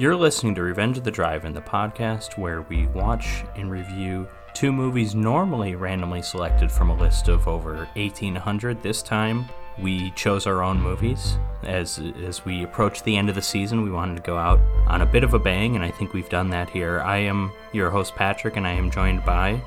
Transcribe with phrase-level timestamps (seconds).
[0.00, 4.72] You're listening to Revenge of the Drive-In, the podcast where we watch and review two
[4.72, 8.82] movies normally randomly selected from a list of over 1,800.
[8.82, 9.44] This time,
[9.78, 11.36] we chose our own movies.
[11.64, 15.02] As as we approach the end of the season, we wanted to go out on
[15.02, 17.00] a bit of a bang, and I think we've done that here.
[17.00, 19.60] I am your host Patrick, and I am joined by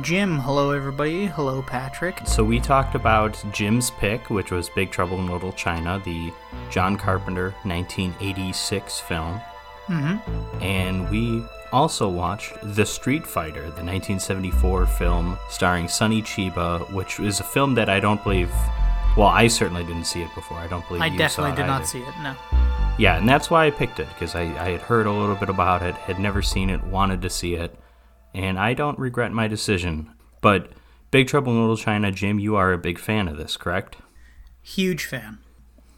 [0.00, 0.40] Jim.
[0.40, 1.26] Hello, everybody.
[1.26, 2.18] Hello, Patrick.
[2.26, 6.32] So we talked about Jim's pick, which was Big Trouble in Little China, the
[6.68, 9.40] John Carpenter 1986 film.
[9.88, 10.62] Mm-hmm.
[10.62, 11.42] And we
[11.72, 17.74] also watched The Street Fighter, the 1974 film starring Sonny Chiba, which is a film
[17.74, 18.50] that I don't believe.
[19.16, 20.58] Well, I certainly didn't see it before.
[20.58, 22.14] I don't believe I definitely did it not see it.
[22.22, 22.34] No.
[22.98, 25.48] Yeah, and that's why I picked it because I, I had heard a little bit
[25.48, 27.78] about it, had never seen it, wanted to see it,
[28.34, 30.10] and I don't regret my decision.
[30.40, 30.72] But
[31.10, 33.96] Big Trouble in Little China, Jim, you are a big fan of this, correct?
[34.62, 35.38] Huge fan.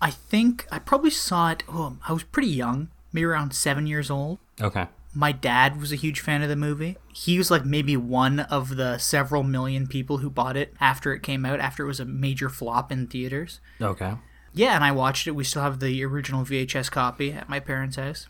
[0.01, 1.63] I think I probably saw it.
[1.69, 4.39] Oh, I was pretty young, maybe around seven years old.
[4.61, 4.87] Okay.
[5.13, 6.97] My dad was a huge fan of the movie.
[7.13, 11.23] He was like maybe one of the several million people who bought it after it
[11.23, 13.61] came out, after it was a major flop in theaters.
[13.83, 14.15] Okay.
[14.53, 15.33] Yeah, and I watched it.
[15.33, 18.29] We still have the original VHS copy at my parents' house.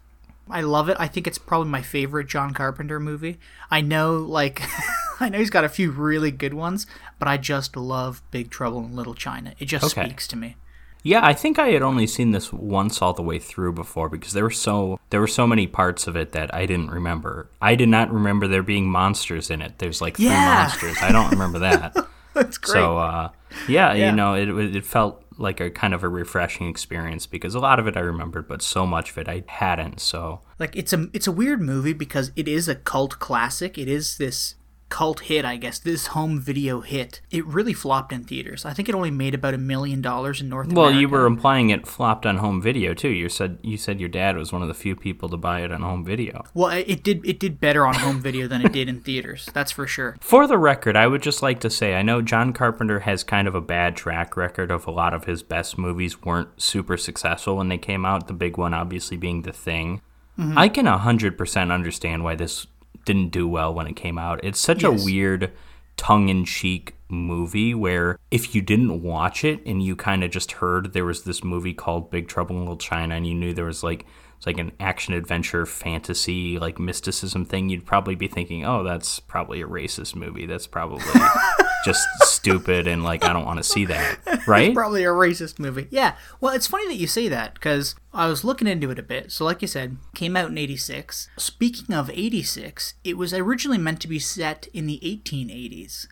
[0.48, 0.96] I love it.
[0.98, 3.38] I think it's probably my favorite John Carpenter movie.
[3.70, 4.62] I know, like,
[5.20, 6.86] I know he's got a few really good ones,
[7.18, 9.52] but I just love Big Trouble in Little China.
[9.58, 10.06] It just Okay.
[10.06, 10.56] speaks to me.
[11.02, 14.32] Yeah, I think I had only seen this once all the way through before because
[14.32, 17.48] there were so there were so many parts of it that I didn't remember.
[17.62, 19.78] I did not remember there being monsters in it.
[19.78, 20.54] There's like three Yeah.
[20.54, 20.98] monsters.
[21.02, 21.96] I don't remember that.
[22.34, 22.72] That's great.
[22.74, 23.30] so uh,
[23.68, 24.10] yeah, Yeah.
[24.10, 27.78] you know, it it felt like a kind of a refreshing experience because a lot
[27.80, 30.00] of it I remembered, but so much of it I hadn't.
[30.00, 33.78] So like, it's a it's a weird movie because it is a cult classic.
[33.78, 34.56] It is this
[34.90, 35.78] cult hit, I guess.
[35.78, 37.22] This home video hit.
[37.30, 38.66] It really flopped in theaters.
[38.66, 40.78] I think it only made about a million dollars in North America.
[40.78, 41.00] well, America.
[41.00, 43.08] you were implying it flopped on home video too.
[43.08, 45.72] You said you said your dad was one of the few people to buy it
[45.72, 46.44] on home video.
[46.52, 49.48] Well, it did it did better on home video than it did in theaters.
[49.54, 50.18] That's for sure.
[50.20, 53.48] For the record, I would just like to say I know John Carpenter has kind
[53.48, 57.56] of a bad track record of a lot of his best movies weren't super successful
[57.56, 58.26] when they came out.
[58.26, 60.02] The big one, obviously, being The Thing.
[60.38, 60.58] Mm-hmm.
[60.58, 62.66] I can 100% understand why this
[63.04, 64.40] didn't do well when it came out.
[64.44, 65.02] It's such Yes.
[65.02, 65.52] a weird,
[65.96, 70.52] tongue in cheek movie where if you didn't watch it and you kind of just
[70.52, 73.64] heard there was this movie called Big Trouble in Little China and you knew there
[73.66, 74.06] was like
[74.36, 79.18] it's like an action adventure fantasy like mysticism thing you'd probably be thinking oh that's
[79.20, 81.02] probably a racist movie that's probably
[81.84, 85.86] just stupid and like I don't want to see that right Probably a racist movie.
[85.90, 86.16] Yeah.
[86.40, 89.32] Well, it's funny that you say that because I was looking into it a bit.
[89.32, 91.28] So, like you said, came out in 86.
[91.36, 96.06] Speaking of 86, it was originally meant to be set in the 1880s.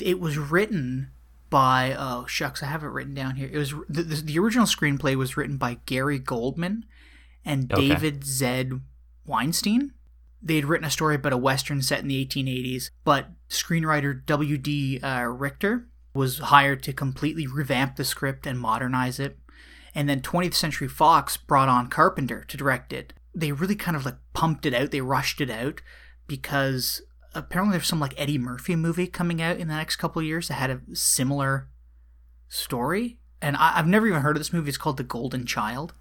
[0.00, 1.10] It was written
[1.50, 3.50] by, oh, shucks, I have it written down here.
[3.52, 6.86] It was the, the, the original screenplay was written by Gary Goldman
[7.44, 7.88] and Okay.
[7.88, 8.80] David Zed
[9.26, 9.92] Weinstein.
[10.42, 15.00] They had written a story about a Western set in the 1880s, but screenwriter W.D.
[15.00, 19.38] Uh, Richter was hired to completely revamp the script and modernize it.
[19.94, 23.12] And then 20th Century Fox brought on Carpenter to direct it.
[23.34, 25.80] They really kind of like pumped it out, they rushed it out
[26.26, 27.02] because
[27.34, 30.54] apparently there's some like Eddie Murphy movie coming out in the next couple years that
[30.54, 31.68] had a similar
[32.48, 33.18] story.
[33.40, 34.68] And I, I've never even heard of this movie.
[34.68, 35.94] It's called The Golden Child.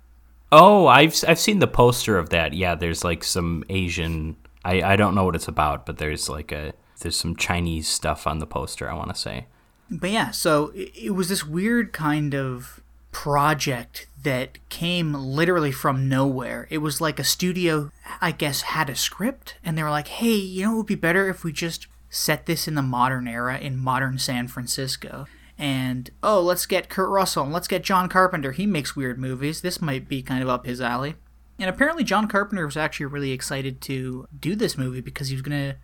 [0.51, 4.35] oh I've I've seen the poster of that yeah there's like some Asian
[4.66, 8.25] I I don't know what it's about but there's like a there's some Chinese stuff
[8.25, 9.47] on the poster I want to say
[9.89, 12.81] But yeah, so it, was this weird kind of
[13.12, 16.67] project that came literally from nowhere.
[16.69, 17.91] It was like a studio,
[18.22, 20.95] I guess, had a script, and they were like, hey, you know, it would be
[20.95, 25.25] better if we just set this in the modern era in modern San Francisco.
[25.57, 28.51] And oh, let's get Kurt Russell and let's get John Carpenter.
[28.51, 29.62] He makes weird movies.
[29.62, 31.16] This might be kind of up his alley.
[31.59, 35.44] And apparently, John Carpenter was actually really excited to do this movie because he was
[35.44, 35.75] gonna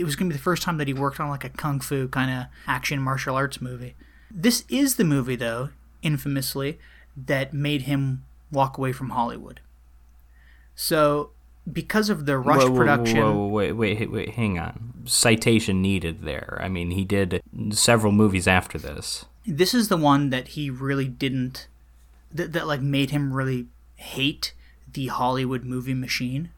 [0.00, 1.80] it was going to be the first time that he worked on like a kung
[1.80, 3.94] fu kind of action martial arts movie.
[4.30, 5.70] This is the movie, though,
[6.02, 6.78] infamously,
[7.16, 9.60] that made him walk away from Hollywood.
[10.74, 11.30] So,
[11.70, 15.02] because of the rush Whoa, whoa, production, Whoa, whoa, wait, wait, wait, hang on.
[15.04, 16.58] Citation needed there.
[16.62, 19.26] I mean, he did several movies after this.
[19.46, 21.68] this is the one that he really didn't,
[22.32, 23.66] that, that like made him really
[23.96, 24.54] hate
[24.90, 26.50] the Hollywood movie machine.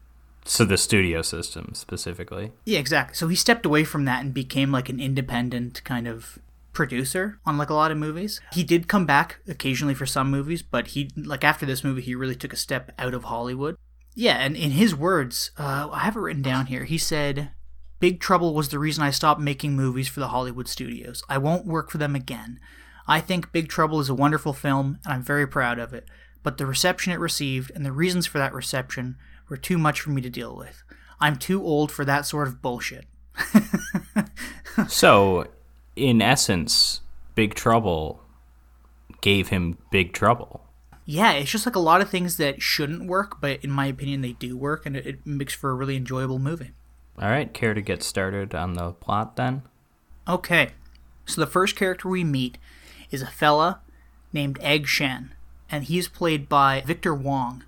[0.45, 2.51] So the studio system specifically.
[2.65, 3.15] Yeah, exactly.
[3.15, 6.37] So he stepped away from that and became like an independent kind of
[6.71, 8.41] producer on like a lot of movies.
[8.53, 12.13] He did come back occasionally for some movies, but he like after this movie he
[12.13, 13.75] really took a step out of Hollywood.
[14.13, 16.83] Yeah, and in his words, uh, I have it written down here.
[16.83, 17.49] He said,
[17.99, 21.23] "Big Trouble was the reason I stopped making movies for the Hollywood studios.
[21.27, 22.59] I won't work for them again.
[23.07, 26.07] I think Big Trouble is a wonderful film, and I'm very proud of it.
[26.43, 29.17] But the reception it received and the reasons for that reception
[29.49, 30.83] were too much for me to deal with.
[31.19, 33.05] I'm too old for that sort of bullshit.
[34.87, 35.47] So,
[35.95, 37.01] in essence,
[37.33, 38.21] Big Trouble
[39.21, 40.65] gave him big trouble.
[41.05, 44.21] Yeah, it's just like a lot of things that shouldn't work, but in my opinion,
[44.21, 46.71] they do work, and it, it makes for a really enjoyable movie.
[47.21, 49.61] All right, care to get started on the plot then?
[50.27, 50.71] Okay,
[51.25, 52.57] so the first character we meet
[53.11, 53.81] is a fella
[54.33, 55.33] named Egg Shen,
[55.69, 57.63] and he's played by Victor Wong.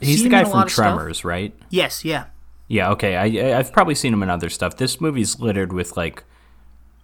[0.00, 0.94] He's the guy from of stuff.
[0.94, 1.54] Tremors, right?
[1.70, 2.26] Yes, yeah.
[2.68, 3.16] Yeah, okay.
[3.16, 4.76] I I've probably seen him in other stuff.
[4.76, 6.24] This movie's littered with like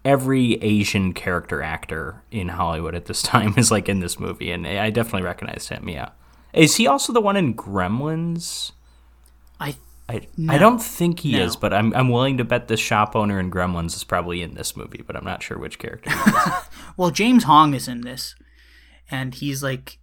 [0.05, 4.67] every Asian character actor in Hollywood at this time is like in this movie, and
[4.67, 5.89] I definitely recognized him.
[5.89, 6.11] Yeah,
[6.53, 8.73] is he also the one in Gremlins?
[9.61, 9.77] I
[10.09, 10.55] I, No.
[10.55, 11.45] I don't think he No.
[11.45, 14.55] is, but I'm I'm willing to bet the shop owner in Gremlins is probably in
[14.55, 16.11] this movie, but I'm not sure which character.
[16.97, 18.35] well, James Hong is in this,
[19.11, 19.99] and he's like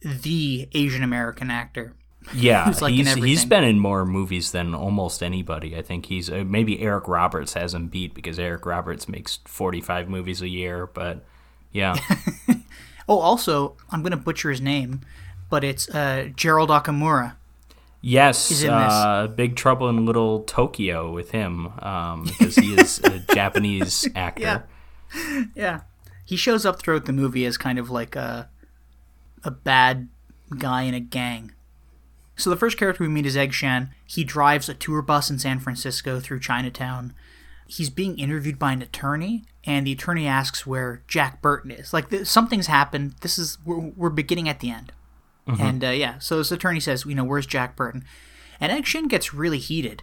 [0.00, 1.96] the Asian American actor.
[2.34, 5.76] Yeah, like, he's he's been in more movies than almost anybody.
[5.76, 10.08] I think he's uh, maybe Eric Roberts has him beat because Eric Roberts makes 45
[10.08, 11.24] movies a year, but
[11.72, 11.96] yeah.
[13.08, 15.00] Oh, also, I'm gonna butcher his name,
[15.48, 17.34] but it's uh, Gerald Okamura.
[18.02, 18.92] Yes, He's in this.
[18.92, 24.64] uh, Big Trouble in Little Tokyo with him um, because he is a Japanese actor.
[25.12, 25.44] Yeah.
[25.56, 25.80] Yeah,
[26.24, 28.48] he shows up throughout the movie as kind of like a
[29.42, 30.08] a bad
[30.56, 31.50] guy in a gang.
[32.40, 33.90] So the first character we meet is Egg Shen.
[34.06, 37.14] He drives a tour bus in San Francisco through Chinatown.
[37.66, 41.92] He's being interviewed by an attorney, and the attorney asks where Jack Burton is.
[41.92, 43.14] Like th- something's happened.
[43.20, 44.92] This is we're, we're beginning at the end.
[45.60, 48.04] And uh, yeah, so this attorney says, you know, where's Jack Burton?
[48.60, 50.02] And Egg Shen gets really heated,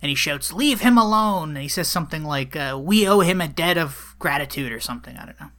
[0.00, 3.40] and he shouts, "Leave him alone!" And he says something like, uh, "We owe him
[3.40, 5.16] a debt of gratitude" or something.
[5.16, 5.50] I don't know.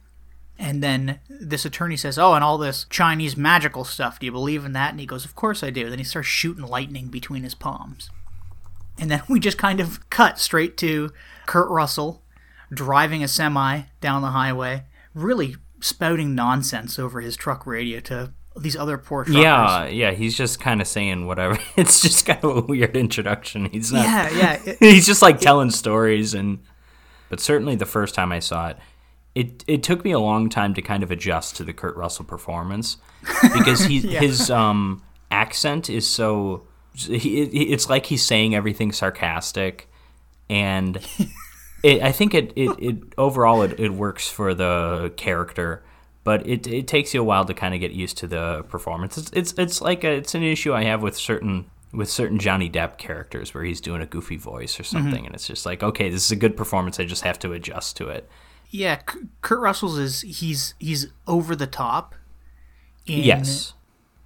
[0.58, 4.18] And then this attorney says, "Oh, and all this Chinese magical stuff.
[4.18, 6.26] Do you believe in that?" And he goes, "Of course I do." Then he starts
[6.28, 8.10] shooting lightning between his palms.
[8.98, 11.10] And then we just kind of cut straight to
[11.46, 12.22] Kurt Russell
[12.72, 14.84] driving a semi down the highway,
[15.14, 19.40] really spouting nonsense over his truck radio to these other poor truckers.
[19.42, 21.56] Yeah, yeah, he's just kind of saying whatever.
[21.76, 23.66] It's just kind of a weird introduction.
[23.66, 24.04] He's not.
[24.04, 24.62] Yeah, yeah.
[24.66, 26.58] It- he's just like telling stories and.
[27.30, 28.78] But certainly the first time I saw it,
[29.38, 32.24] it it took me a long time to kind of adjust to the Kurt Russell
[32.24, 32.96] performance
[33.54, 36.64] because he his um accent is so.
[36.94, 39.88] He, it, it's like he's saying everything sarcastic,
[40.50, 40.96] and
[41.84, 45.84] it, I think it, it, it overall it, it works for the character,
[46.24, 49.16] but it, it takes you a while to kind of get used to the performance.
[49.16, 52.68] It's it's, it's like a, it's an issue I have with certain with certain Johnny
[52.68, 56.10] Depp characters where he's doing a goofy voice or something, and it's just like okay,
[56.10, 56.98] this is a good performance.
[56.98, 58.28] I just have to adjust to it.
[58.70, 59.00] Yeah,
[59.40, 62.14] Kurt Russell's is he's he's over the top.
[63.06, 63.72] yes.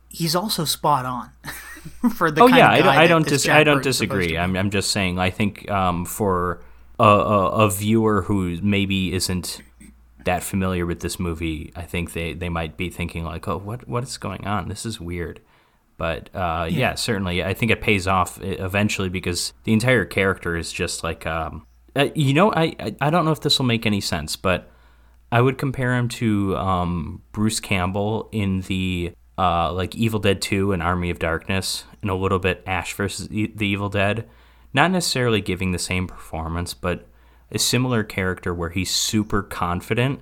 [0.08, 1.30] he's also spot on
[2.14, 4.18] for the Oh kind yeah, of I, I don't dis- I don't Burton's supposed to
[4.18, 4.38] disagree.
[4.38, 6.60] I'm I'm just saying I think um, for
[6.98, 9.60] a, a, a viewer who maybe isn't
[10.24, 13.88] that familiar with this movie, I think they, they might be thinking like, oh, what
[13.88, 14.68] what is going on?
[14.68, 15.40] This is weird.
[15.98, 16.94] But uh, yeah.
[16.94, 21.26] certainly, I think it pays off e- eventually because the entire character is just like,
[21.26, 24.36] um, uh, you know, I, I I don't know if this will make any sense,
[24.36, 24.70] but
[25.30, 30.72] I would compare him to um, Bruce Campbell in the uh, like Evil Dead 2
[30.72, 34.28] and Army of Darkness, and a little bit Ash versus E- the Evil Dead.
[34.74, 37.06] Not necessarily giving the same performance, but
[37.50, 40.20] a similar character where he's super confident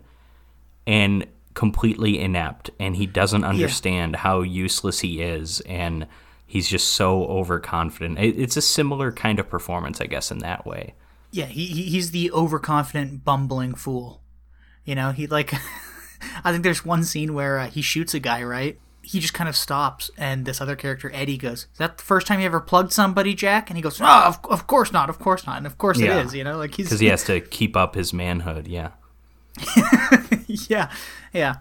[0.86, 6.06] and completely inept, and he doesn't understand how useless he is, and
[6.46, 8.18] he's just so overconfident.
[8.18, 10.94] It, it's a similar kind of performance, I guess, in that way.
[11.32, 14.22] Yeah, he, he he's the overconfident, bumbling fool.
[14.84, 15.52] You know, he like.
[16.44, 18.78] I think there's one scene where uh, he shoots a guy, right?
[19.00, 22.26] He just kind of stops, and this other character, Eddie, goes, "Is that the first
[22.26, 25.18] time you ever plugged somebody, Jack?" And he goes, "Oh, of, of course not, of
[25.18, 26.18] course not, and of course Yeah.
[26.20, 28.90] it is." You know, like he's Because he has to keep up his manhood, yeah.
[30.46, 30.90] yeah,
[31.32, 31.56] yeah.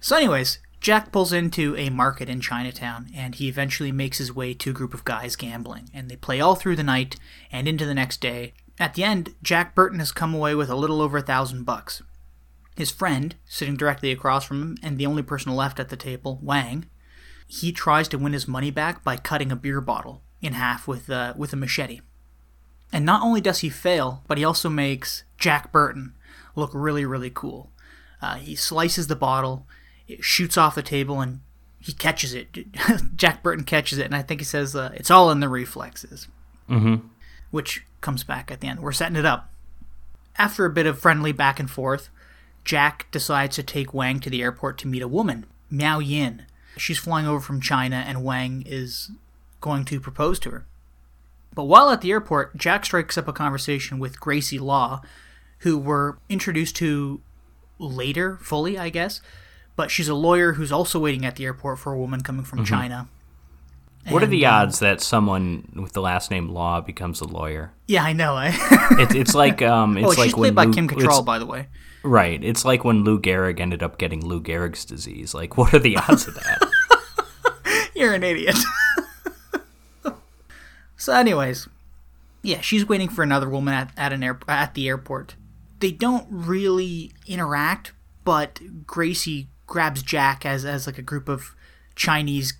[0.00, 4.54] So, anyways, Jack pulls into a market in Chinatown, and he eventually makes his way
[4.54, 7.16] to a group of guys gambling, and they play all through the night
[7.52, 8.54] and into the next day.
[8.80, 12.02] At the end, Jack Burton has come away with a little over a thousand bucks.
[12.76, 16.40] His friend, sitting directly across from him, and the only person left at the table,
[16.42, 16.86] Wang,
[17.46, 21.10] he tries to win his money back by cutting a beer bottle in half with
[21.10, 22.00] uh, with a machete.
[22.90, 26.14] And not only does he fail, but he also makes Jack Burton
[26.56, 27.70] look really, really cool.
[28.22, 29.66] Uh, he slices the bottle,
[30.08, 31.40] it shoots off the table, and
[31.80, 32.48] he catches it.
[33.16, 36.28] Jack Burton catches it, and I think he says, uh, "It's all in the reflexes,"
[36.68, 37.06] Mm-hmm.
[37.50, 38.80] which comes back at the end.
[38.80, 39.50] We're setting it up.
[40.36, 42.08] After a bit of friendly back and forth,
[42.64, 46.46] Jack decides to take Wang to the airport to meet a woman, Miao Yin.
[46.76, 49.10] She's flying over from China, and Wang is
[49.60, 50.66] going to propose to her.
[51.54, 55.02] But while at the airport, Jack strikes up a conversation with Gracie Law,
[55.58, 57.20] who we're introduced to
[57.78, 59.20] later, fully, I guess.
[59.76, 62.60] But she's a lawyer who's also waiting at the airport for a woman coming from
[62.60, 62.74] mm-hmm.
[62.74, 63.08] China.
[64.08, 67.72] What are the um, odds that someone with the last name Law becomes a lawyer?
[67.86, 68.36] Yeah, I know.
[68.38, 68.52] Eh?
[68.92, 71.46] It's it's like um it's oh, like she's played by Lou, Kim Cattrall, by the
[71.46, 71.68] way.
[72.02, 72.42] Right.
[72.42, 75.34] It's like when Lou Gehrig ended up getting Lou Gehrig's disease.
[75.34, 77.90] Like, what are the odds of that?
[77.94, 78.56] You're an idiot.
[80.96, 81.68] so, anyways,
[82.42, 85.34] yeah, she's waiting for another woman at, at an air, at the airport.
[85.80, 87.92] They don't really interact,
[88.24, 91.54] but Gracie grabs Jack as as like a group of
[91.94, 92.52] Chinese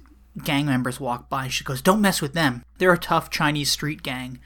[0.44, 1.48] gang members walk by.
[1.48, 2.64] She goes, "Don't mess with them.
[2.78, 4.38] They're a tough Chinese street gang."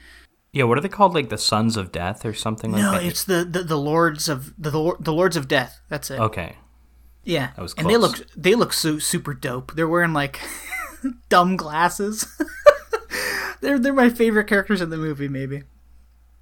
[0.51, 1.13] yeah, what are they called?
[1.13, 3.03] Like the Sons of Death or something like No, that?
[3.03, 5.81] it's the, the the lords of the the, lords of death.
[5.89, 6.19] That's it.
[6.19, 6.55] okay.
[7.25, 9.73] Yeah, That was and they look they look so super dope.
[9.75, 10.39] They're wearing like
[11.29, 12.25] dumb glasses.
[13.61, 15.63] they're they're my favorite characters in the movie, maybe.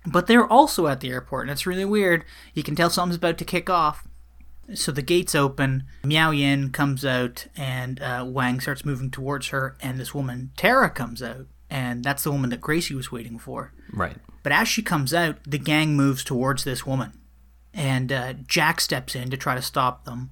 [0.06, 2.26] But they're also at the airport, and it's really weird.
[2.54, 4.06] You can tell something's about to kick off.
[4.74, 5.84] So the gates open.
[6.04, 10.90] Miao Yin comes out, and uh, Wang starts moving towards her, and this woman Tara
[10.90, 13.74] comes out, and that's the woman that Gracie was waiting for.
[13.92, 14.18] Right.
[14.42, 17.14] But as she comes out, the gang moves towards this woman.
[17.74, 20.32] And uh, Jack steps in to try to stop them.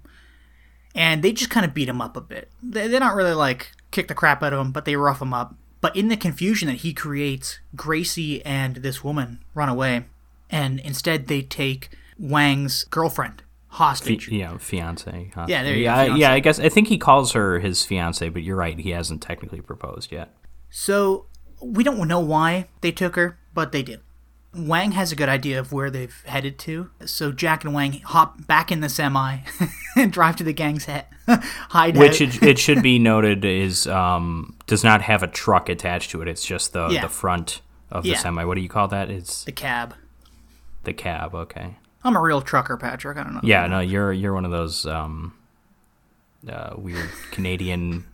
[0.93, 2.51] And they just kind of beat him up a bit.
[2.61, 5.33] They, they don't really like kick the crap out of him, but they rough him
[5.33, 5.55] up.
[5.79, 10.05] But in the confusion that he creates, Gracie and this woman run away.
[10.49, 14.29] And instead, they take Wang's girlfriend hostage.
[14.29, 15.31] Yeah, fiance.
[15.33, 15.45] huh?
[15.47, 16.31] Yeah, there you go, yeah, I- yeah.
[16.33, 18.77] I guess I think he calls her his fiance, but you're right.
[18.77, 20.35] He hasn't technically proposed yet.
[20.69, 21.25] So
[21.61, 24.01] we don't know why they took her, but they did.
[24.53, 28.45] Wang has a good idea of where they've headed to, so Jack and Wang hop
[28.47, 29.37] back in the semi
[29.95, 32.01] and drive to the gang's head hideout.
[32.01, 36.21] Which it, it should be noted is um, does not have a truck attached to
[36.21, 36.27] it.
[36.27, 37.01] It's just the Yeah.
[37.03, 38.17] the front of the Yeah.
[38.17, 38.43] semi.
[38.43, 39.09] What do you call that?
[39.09, 39.95] It's the cab.
[40.83, 41.33] the cab.
[41.33, 41.77] Okay.
[42.03, 43.17] I'm a real trucker, Patrick.
[43.17, 43.41] I don't know.
[43.43, 43.67] Yeah.
[43.67, 45.33] No, you're you're one of those um,
[46.49, 48.05] uh, weird Canadian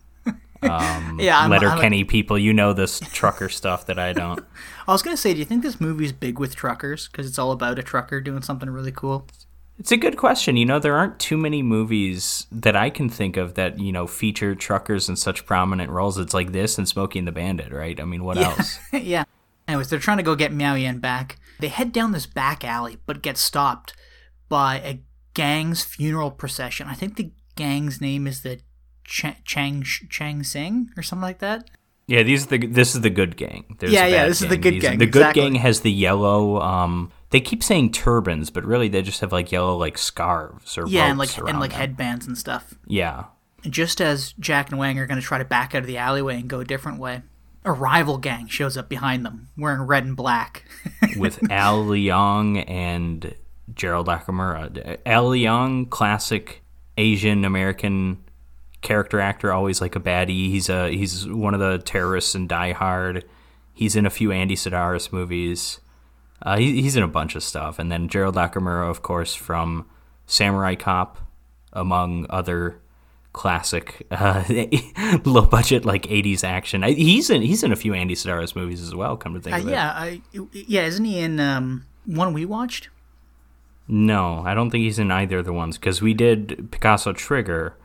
[0.64, 1.40] yeah.
[1.40, 2.38] I'm, letter I'm a- Kenny people.
[2.38, 4.44] You know this trucker stuff that I don't.
[4.88, 7.52] I was gonna say, do you think this movie's big with truckers because it's all
[7.52, 9.28] about a trucker doing something really cool?
[9.80, 10.58] It's a good question.
[10.58, 14.08] You know, there aren't too many movies that I can think of that, you know,
[14.08, 16.18] feature truckers in such prominent roles.
[16.18, 18.00] It's like this and Smokey and the Bandit, right?
[18.00, 18.80] I mean, what else?
[18.92, 19.26] yeah.
[19.68, 21.38] Anyways, they're trying to go get Miao Yin back.
[21.60, 23.94] They head down this back alley, but get stopped
[24.50, 25.00] by a
[25.34, 26.88] gang's funeral procession.
[26.88, 28.60] I think the gang's name is the
[29.04, 31.70] Ch- Chang Chang Sing or something like that.
[32.08, 33.76] Yeah, these are the this is the good gang.
[33.80, 35.42] There's Yeah, yeah, this is the good These- gang, The good exactly.
[35.44, 36.62] gang has the yellow.
[36.62, 40.88] Um, they keep saying turbans, but really they just have like yellow like scarves or
[40.88, 41.80] Yeah, and like and like them.
[41.82, 42.76] headbands and stuff.
[42.86, 43.26] Yeah,
[43.70, 46.36] Just as Jack and Wang are going to try to back out of the alleyway
[46.40, 47.24] and go a different way,
[47.68, 50.64] a rival gang shows up behind them, wearing red and black.
[51.18, 53.36] with Al Leong and
[53.76, 54.98] Gerald Nakamura.
[55.06, 56.64] Al Leong, classic
[56.98, 58.24] Asian American
[58.82, 60.50] character actor, always like a baddie.
[60.50, 63.26] He's a he's one of the terrorists in Die Hard.
[63.74, 65.82] He's in a few Andy Sidaris movies.
[66.42, 67.80] Uh, he, he's in a bunch of stuff.
[67.80, 69.88] And then Gerald Nakamura, of course, from
[70.26, 71.18] Samurai Cop,
[71.74, 72.80] among other
[73.38, 74.44] classic uh,
[75.26, 76.84] low budget like 80s action.
[76.84, 79.16] I, he's in he's in a few Andy Sidaris movies as well.
[79.16, 79.72] Come to think Uh, of it.
[79.72, 82.90] yeah, I, yeah, isn't he in um, one we watched?
[83.88, 87.76] No, I don't think he's in either of the ones because we did Picasso Trigger,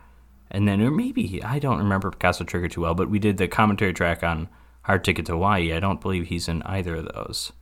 [0.51, 3.47] and then or maybe I don't remember Picasso Trigger too well, but we did the
[3.47, 4.49] commentary track on
[4.81, 5.71] Hard Ticket to Hawaii.
[5.73, 7.53] I don't believe he's in either of those.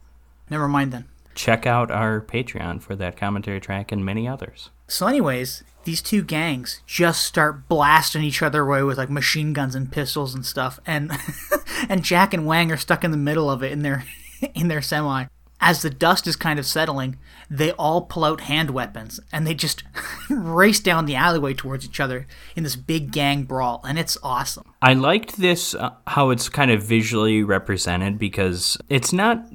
[0.49, 1.05] Never mind then.
[1.35, 4.69] Check out our Patreon for that commentary track and many others.
[4.87, 9.75] So, anyways, these two gangs just start blasting each other away with like machine guns
[9.75, 11.11] and pistols and stuff, and
[11.89, 14.05] and Jack and Wang are stuck in the middle of it in their
[14.53, 15.25] in their semi.
[15.63, 19.53] As the dust is kind of settling, they all pull out hand weapons and they
[19.53, 19.83] just
[20.29, 24.73] race down the alleyway towards each other in this big gang brawl, and it's awesome.
[24.81, 29.45] I liked this uh, how it's kind of visually represented because it's not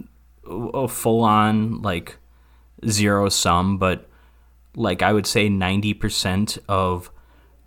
[0.48, 2.18] a full on like
[2.88, 4.08] zero sum, but
[4.76, 7.10] like I would say 90% of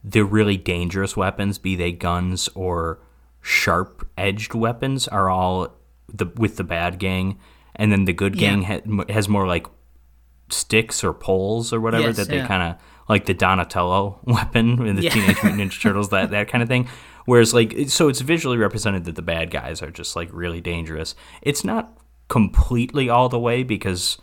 [0.03, 2.99] the really dangerous weapons, be they guns or
[3.41, 5.75] sharp edged weapons, are all
[6.07, 7.37] the with the bad gang,
[7.75, 8.79] and then the good gang Yeah.
[8.87, 9.67] ha- has more like
[10.49, 12.47] sticks or poles or whatever Yes, that they yeah.
[12.47, 15.09] kind of like the Donatello weapon in the Yeah.
[15.11, 16.87] Teenage Mutant Ninja Turtles, that that kind of thing.
[17.25, 21.13] Whereas like so it's visually represented that the bad guys are just like really dangerous.
[21.41, 21.95] It's not
[22.27, 24.17] completely all the way because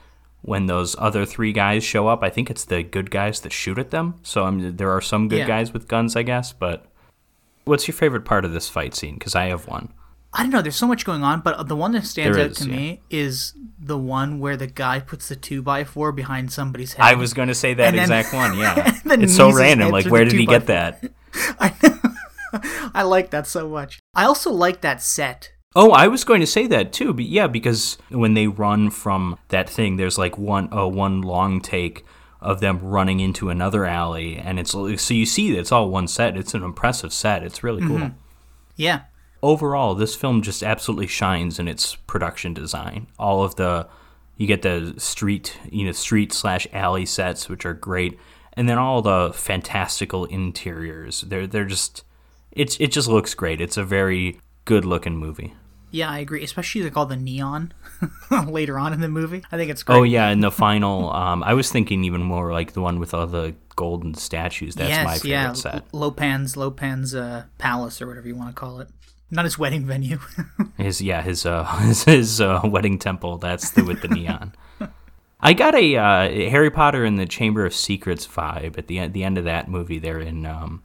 [0.47, 3.79] when those other three guys show up, I think it's the good guys that shoot
[3.79, 4.15] at them.
[4.23, 5.47] So I mean, there are some good Yeah.
[5.47, 6.53] guys with guns, I guess.
[6.53, 6.87] But
[7.65, 9.15] what's your favorite part of this fight scene?
[9.15, 9.93] Because I have one.
[10.33, 10.63] I don't know.
[10.63, 12.77] There's so much going on, but the one that stands There out is, to yeah.
[12.77, 17.05] me is the one where the guy puts the two by four behind somebody's head.
[17.05, 18.57] I was going to say that And then- exact one.
[18.59, 19.91] Yeah, it's so random.
[19.91, 21.03] Like, where did he get that?
[21.61, 21.73] I.
[22.95, 23.99] I like that so much.
[24.15, 25.53] I also like that set.
[25.79, 27.13] Oh, I was going to say that too.
[27.13, 31.61] But yeah, because when they run from that thing, there's like one oh one long
[31.61, 32.03] take
[32.41, 36.37] of them running into another alley, and it's so you see it's all one set.
[36.37, 37.43] It's an impressive set.
[37.43, 37.99] It's really cool.
[37.99, 38.17] Mm-hmm.
[38.77, 39.03] Yeah.
[39.43, 43.09] Overall, this film just absolutely shines in its production design.
[43.19, 43.87] All of the
[44.39, 48.19] you get the street, you know, street slash alley sets, which are great,
[48.55, 51.21] and then all the fantastical interiors.
[51.21, 52.03] They're they're just
[52.51, 53.61] it's it just looks great.
[53.61, 55.53] It's a very good looking movie.
[55.97, 56.45] Yeah, I agree.
[56.45, 57.73] Especially like all the neon
[58.47, 59.43] later on in the movie.
[59.51, 59.97] I think it's great.
[59.97, 61.11] Oh yeah, in the final.
[61.11, 64.75] Um, I was thinking even more like the one with all the golden statues.
[64.75, 65.53] That's yes, my favorite yeah.
[65.55, 65.85] set.
[65.93, 68.89] Lopan's Lopan's uh, palace or whatever you want to call it.
[69.31, 70.19] Not his wedding venue.
[70.77, 73.39] His yeah, his uh, his, his uh, wedding temple.
[73.39, 74.53] That's the with the neon.
[75.41, 79.15] I got a uh, Harry Potter and the Chamber of Secrets vibe at the end.
[79.15, 80.83] The end of that movie, they're in um,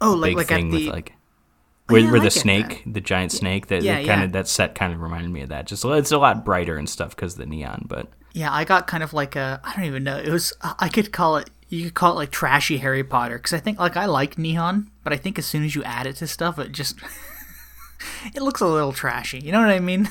[0.00, 1.12] oh, like like at the with like
[1.88, 3.66] where, yeah, where I the snake, the giant snake.
[3.68, 5.66] That Yeah, kind of that set kind of reminded me of that.
[5.66, 7.84] Just it's a lot brighter and stuff because of the neon.
[7.88, 10.18] But Yeah, I got kind of like a I don't even know.
[10.18, 13.52] It was I could call it you could call it like trashy Harry Potter because
[13.52, 16.16] I think like I like neon, but I think as soon as you add it
[16.16, 16.96] to stuff, it just
[18.34, 19.38] it looks a little trashy.
[19.40, 20.08] You know what I mean?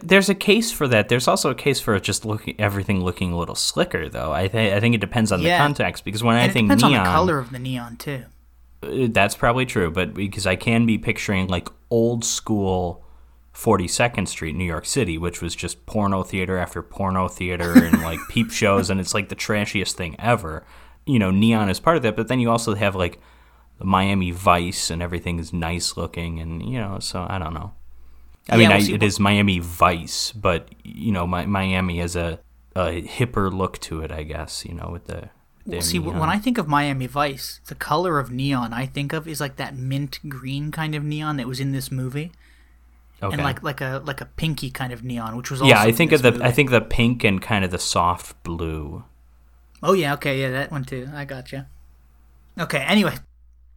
[0.00, 1.08] There's a case for that.
[1.08, 4.32] There's also a case for it just looking everything looking a little slicker, though.
[4.32, 5.56] I think I think it depends on Yeah.
[5.56, 8.24] the context because when I And it think neon, color of the neon too.
[9.08, 9.90] That's probably true.
[9.90, 13.04] But because I can be picturing like old school
[13.54, 18.18] 42nd Street, New York City, which was just porno theater after porno theater and like
[18.28, 20.64] peep shows, and it's like the trashiest thing ever.
[21.06, 23.20] You know, neon is part of that, but then you also have like
[23.78, 27.72] the Miami Vice, and everything is nice looking, and you know, so I don't know.
[28.50, 32.14] I Yeah, mean, well, I, it is Miami Vice, but you know, my, Miami has
[32.16, 32.40] a,
[32.76, 34.64] a hipper look to it, I guess.
[34.64, 35.30] You know, with the.
[35.66, 36.18] Well, see, neon.
[36.18, 39.56] when I think of Miami Vice, the color of neon I think of is like
[39.56, 42.32] that mint green kind of neon that was in this movie,
[43.22, 43.32] okay.
[43.32, 45.86] and like like a like a pinky kind of neon, which was also yeah, I
[45.86, 46.44] in think of the movie.
[46.44, 49.04] I think the pink and kind of the soft blue.
[49.82, 51.08] Oh yeah, okay, yeah, that one too.
[51.14, 51.68] I got gotcha.
[52.58, 53.16] Okay, anyway,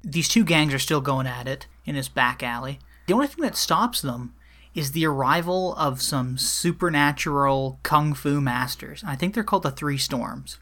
[0.03, 2.79] these two gangs are still going at it in this back alley.
[3.07, 4.33] The only thing that stops them
[4.75, 9.03] is the arrival of some supernatural kung fu masters.
[9.07, 10.59] I think they're called the Three Storms.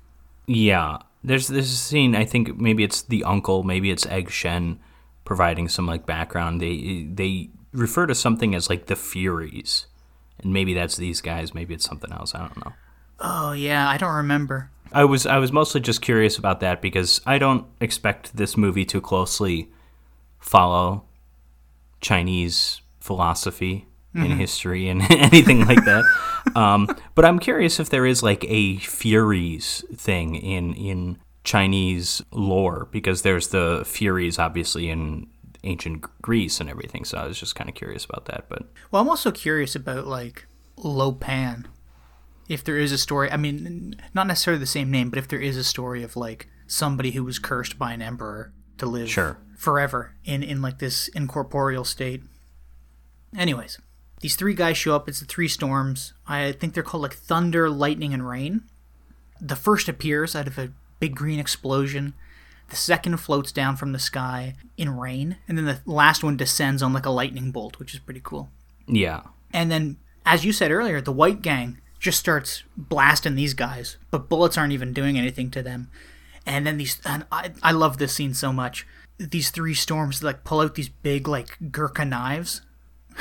[0.48, 2.16] Yeah, there's this scene.
[2.16, 4.80] I think maybe it's the uncle, maybe it's Egg Shen,
[5.24, 6.62] providing some like background.
[6.62, 9.88] They they refer to something as like the Furies,
[10.40, 11.54] and maybe that's these guys.
[11.54, 12.36] Maybe it's something else.
[12.36, 12.74] I don't know.
[13.20, 14.70] Oh yeah, I don't remember.
[14.92, 18.86] I was I was mostly just curious about that because I don't expect this movie
[18.86, 19.70] to closely
[20.40, 21.04] follow
[22.02, 26.04] Chinese philosophy and history and anything like that.
[26.56, 32.88] Um, but I'm curious if there is like a Furies thing in in Chinese lore
[32.92, 35.28] because there's the Furies obviously in
[35.64, 37.04] ancient Greece and everything.
[37.06, 38.46] So I was just kind of curious about that.
[38.50, 40.48] But Well, I'm also curious about like
[40.78, 41.68] Lo Pan.
[42.48, 45.40] If there is a story, I mean, not necessarily the same name, but if there
[45.42, 49.38] is a story of like somebody who was cursed by an emperor to live Sure.
[49.58, 52.22] forever in in like this incorporeal state.
[53.36, 53.80] Anyways,
[54.26, 55.08] these three guys show up.
[55.08, 56.14] It's the three storms.
[56.26, 58.64] I think they're called like thunder, lightning, and rain.
[59.40, 62.16] The first appears out of a big green explosion.
[62.70, 66.82] The second floats down from the sky in rain, and then the last one descends
[66.82, 68.50] on like a lightning bolt, which is pretty cool.
[68.88, 69.22] yeah,
[69.54, 74.28] And then, as you said earlier, the white gang just starts blasting these guys, but
[74.28, 75.92] bullets aren't even doing anything to them.
[76.48, 78.88] And then these, and I, I love this scene so much.
[79.20, 82.64] These three storms like pull out these big like Gurkha knives,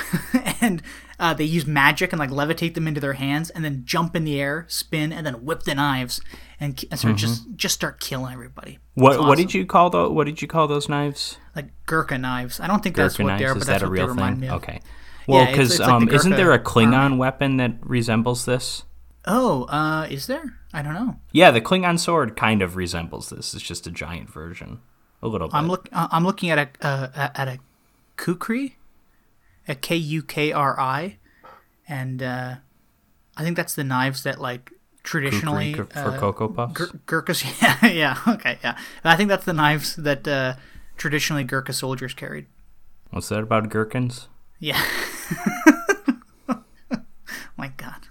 [0.60, 0.82] and
[1.18, 4.24] uh, they use magic and like levitate them into their hands, and then jump in
[4.24, 6.20] the air, spin, and then whip the knives,
[6.60, 8.78] and, and sort of just just start killing everybody.
[8.94, 10.10] what It's what did you call those?
[10.10, 11.38] What did you call those knives?
[11.54, 12.58] like Gurkha knives?
[12.60, 13.54] I don't think that's Gurkha what they are, knives?
[13.54, 14.40] but Is that's that a what they real remind thing?
[14.40, 14.62] me of.
[14.62, 14.80] Okay.
[15.26, 17.16] Well, because it's like um, isn't there a Klingon army.
[17.16, 18.82] weapon that resembles this?
[19.26, 20.58] Oh, uh, is there?
[20.74, 21.16] I don't know.
[21.32, 23.54] Yeah, the Klingon sword kind of resembles this.
[23.54, 24.80] It's just a giant version,
[25.22, 25.54] a little bit.
[25.54, 25.88] I'm look.
[25.92, 27.58] uh, I'm looking at a uh, at a
[28.16, 28.74] kukri,
[29.68, 31.18] a K U K R I,
[31.88, 32.56] and uh,
[33.36, 34.72] I think that's the knives that like
[35.02, 36.72] traditionally Kukri for uh, Cocoa Puffs.
[36.74, 37.44] Gur- Gurkhas.
[37.62, 38.78] Yeah, yeah, okay, yeah.
[39.04, 40.54] I think that's the knives that uh,
[40.96, 42.46] traditionally Gurkha soldiers carried.
[43.10, 44.28] What's that about gherkins?
[44.58, 44.82] Yeah.
[47.56, 48.08] My God.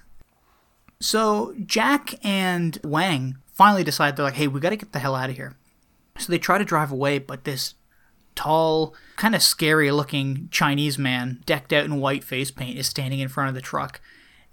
[1.01, 5.15] So Jack and Wang finally decide they're like, hey, we got to get the hell
[5.15, 5.57] out of here.
[6.17, 7.73] So they try to drive away, but this
[8.35, 13.19] tall, kind of scary looking Chinese man, decked out in white face paint, is standing
[13.19, 14.01] in front of the truck.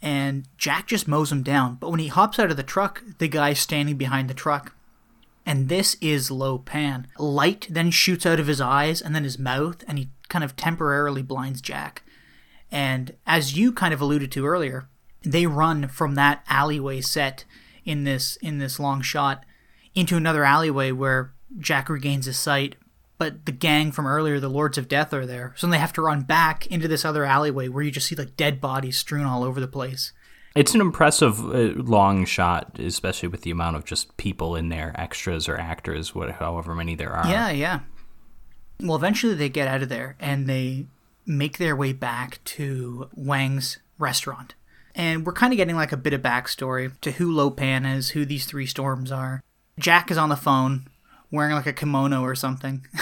[0.03, 1.77] And Jack just mows him down.
[1.77, 4.75] But when he hops out of the truck, the guy's standing behind the truck.
[5.45, 7.07] And this is Lo Pan.
[7.19, 10.57] Light then shoots out of his eyes and then his mouth, and he kind of
[10.57, 12.03] temporarily blinds Jack.
[12.71, 14.89] And as you kind of alluded to earlier,
[15.23, 17.45] they run from that alleyway set
[17.85, 19.45] in this in this long shot
[19.95, 22.77] into another alleyway where Jack regains his sight,
[23.21, 25.53] but the gang from earlier, the Lords of Death, are there.
[25.55, 28.15] So then they have to run back into this other alleyway where you just see
[28.15, 30.15] like dead bodies strewn all over the place.
[30.57, 34.95] It's an impressive uh, long shot, especially with the amount of just people in there,
[34.99, 37.29] extras or actors, what, however many there are.
[37.29, 37.81] Yeah, yeah.
[38.81, 40.87] Well, eventually they get out of there and they
[41.27, 44.55] make their way back to Wang's restaurant.
[44.95, 48.11] And we're kind of getting like a bit of backstory to who Lo Pan is,
[48.11, 49.43] who these three storms are.
[49.79, 50.87] Jack is on the phone
[51.31, 52.87] wearing like a kimono or something.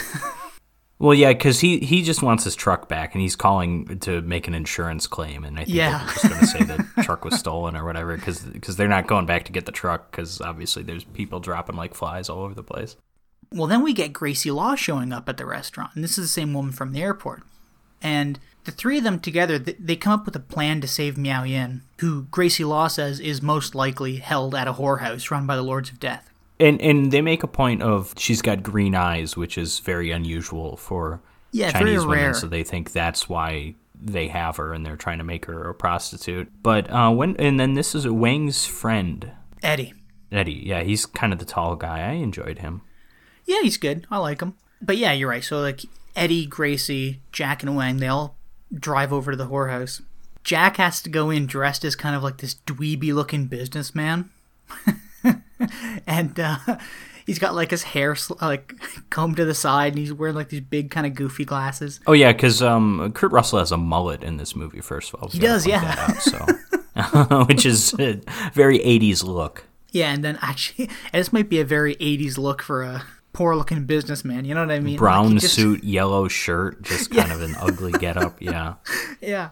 [1.00, 4.48] Well, yeah, because he, he just wants his truck back, and he's calling to make
[4.48, 5.98] an insurance claim, and I think Yeah.
[5.98, 6.64] they're just going to say
[6.96, 9.70] the truck was stolen or whatever, because because they're not going back to get the
[9.70, 12.96] truck, because obviously there's people dropping like flies all over the place.
[13.52, 16.28] Well, then we get Gracie Law showing up at the restaurant, and this is the
[16.28, 17.44] same woman from the airport.
[18.02, 21.44] And the three of them together, they come up with a plan to save Miao
[21.44, 25.62] Yin, who Gracie Law says is most likely held at a whorehouse run by the
[25.62, 26.28] Lords of Death.
[26.60, 30.76] And and they make a point of she's got green eyes, which is very unusual
[30.76, 31.20] for
[31.52, 32.34] Yeah, Chinese women, rare.
[32.34, 35.74] so they think that's why they have her, and they're trying to make her a
[35.74, 36.50] prostitute.
[36.62, 39.30] But uh, when and then this is Wang's friend
[39.62, 39.94] Eddie.
[40.32, 40.62] Eddie.
[40.66, 42.00] Yeah, he's kind of the tall guy.
[42.08, 42.82] I enjoyed him.
[43.46, 44.06] Yeah, he's good.
[44.10, 44.54] I like him.
[44.82, 45.42] But yeah, you're right.
[45.44, 45.82] So like
[46.14, 48.36] Eddie, Gracie, Jack, and Wang, they all
[48.74, 50.02] drive over to the whorehouse.
[50.44, 54.30] Jack has to go in dressed as kind of like this dweeby looking businessman.
[56.06, 56.58] and uh,
[57.26, 58.74] he's got like his hair like
[59.10, 62.00] combed to the side and he's wearing like these big kind of goofy glasses.
[62.06, 64.80] Oh yeah, because um, Kurt Russell has a mullet in this movie.
[64.80, 65.94] First of all, he does, yeah.
[65.98, 68.20] Out, so, which is a
[68.52, 69.64] very '80s look.
[69.90, 73.56] Yeah, and then actually, and this might be a very 80s look for a poor
[73.56, 74.44] looking businessman.
[74.44, 74.98] You know what I mean?
[74.98, 78.40] Brown he just- suit, yellow shirt, just kind of an ugly getup.
[78.40, 78.74] Yeah.
[79.20, 79.50] Yeah.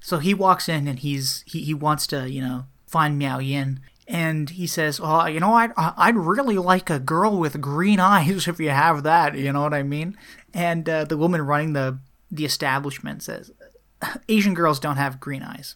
[0.00, 3.80] So he walks in and he's he, he wants to you know find Miao Yin
[4.08, 8.46] and he says, "Oh, you know, I'd I'd really like a girl with green eyes
[8.48, 9.36] if you have that.
[9.36, 10.16] You know what I mean?"
[10.54, 11.98] And uh, the woman running the
[12.30, 13.52] the establishment says,
[14.28, 15.74] "Asian girls don't have green eyes."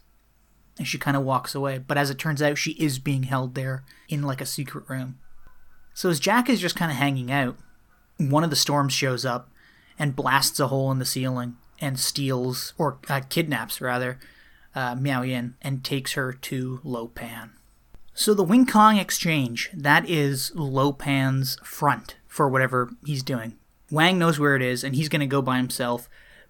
[0.79, 1.79] And she kind of walks away.
[1.79, 5.19] But as it turns out, she is being held there in like a secret room.
[5.93, 7.57] So as Jack is just kind of hanging out,
[8.17, 9.51] one of the storms shows up
[9.99, 14.19] and blasts a hole in the ceiling and steals or uh, kidnaps rather
[14.75, 17.51] uh, Miao Yin and takes her to Lo Pan.
[18.21, 23.57] So the Wing Kong exchange that is Lo Pan's front for whatever he's doing.
[23.91, 26.07] Wang knows where it is and he's gonna go by himself,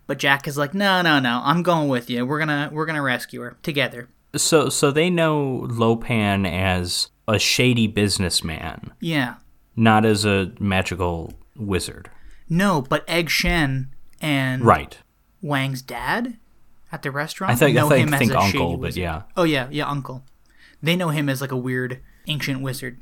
[0.09, 2.27] but Jack is like, no, no, no, I'm going with you.
[2.27, 4.09] We're gonna we're gonna rescue her together.
[4.35, 9.37] So so they know Lopan as a shady businessman, Yeah.
[9.77, 12.11] not as a magical wizard.
[12.49, 14.99] No, but Egg Shen and Right.
[15.41, 16.37] Wang's dad
[16.91, 19.01] at the restaurant I think I think, him as think a uncle, shady but wizard.
[19.03, 19.23] yeah.
[19.37, 20.25] Oh yeah, yeah, uncle.
[20.83, 22.99] They know him as like a weird ancient wizard.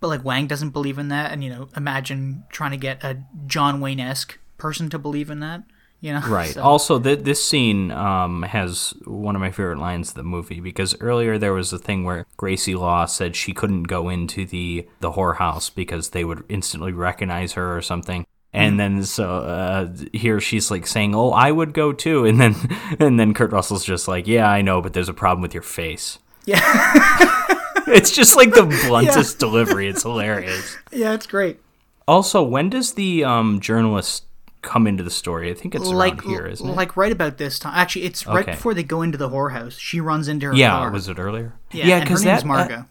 [0.00, 3.18] But like Wang doesn't believe in that and you know, imagine trying to get a
[3.46, 5.62] John Wayne esque person to believe in that.
[6.02, 6.20] You know?
[6.28, 6.50] Right.
[6.50, 10.60] So- Also, th- this scene um, has one of my favorite lines of the movie
[10.60, 14.86] because earlier there was a thing where Gracie Law said she couldn't go into the
[15.00, 18.26] the whorehouse because they would instantly recognize her or something.
[18.52, 22.54] And then so uh, here she's like saying, "Oh, I would go too," and then
[22.98, 25.62] and then Kurt Russell's just like, "Yeah, I know, but there's a problem with your
[25.62, 27.42] face." Yeah.
[27.88, 29.86] It's just like the bluntest delivery.
[29.86, 30.76] It's hilarious.
[30.90, 31.60] yeah, it's great.
[32.08, 34.24] Also, when does the um, journalist
[34.62, 35.52] come into the story?
[35.52, 36.72] I think it's like around here, isn't it?
[36.74, 37.74] like right about this time.
[37.76, 38.50] Actually, it's right Okay.
[38.52, 39.78] before they go into the whorehouse.
[39.78, 40.90] She runs into her yeah, car.
[40.90, 41.54] was it earlier?
[41.70, 42.86] yeah, and her that Margot.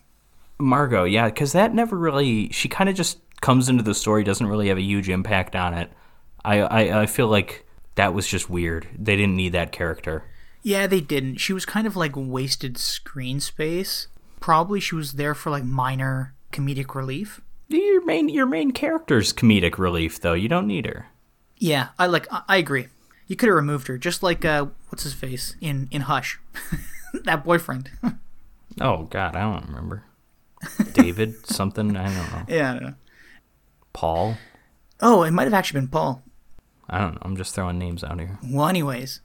[0.59, 2.49] Margot, yeah, because that never really.
[2.51, 5.73] She kind of just comes into the story, doesn't really have a huge impact on
[5.73, 5.91] it.
[6.45, 7.65] I, I, I feel like
[7.95, 8.87] that was just weird.
[8.97, 10.23] They didn't need that character.
[10.65, 11.35] Yeah, they didn't.
[11.35, 14.07] She was kind of like wasted screen space.
[14.39, 17.39] Probably she was there for like minor comedic relief.
[17.67, 20.33] Your main your main character's comedic relief, though.
[20.33, 21.05] You don't need her.
[21.59, 22.25] Yeah, I like.
[22.33, 22.87] I, I agree.
[23.27, 26.39] You could have removed her, just like uh, what's his face in in Hush,
[27.25, 27.91] that boyfriend.
[28.81, 30.03] Oh God, I don't remember.
[30.93, 32.45] David something I don't know.
[32.47, 32.71] yeah.
[32.71, 32.95] I don't know.
[33.93, 34.37] Paul.
[34.99, 36.23] Oh, it might have actually been Paul.
[36.89, 37.21] I don't know.
[37.21, 38.39] I'm just throwing names out here.
[38.43, 39.21] Well, anyways,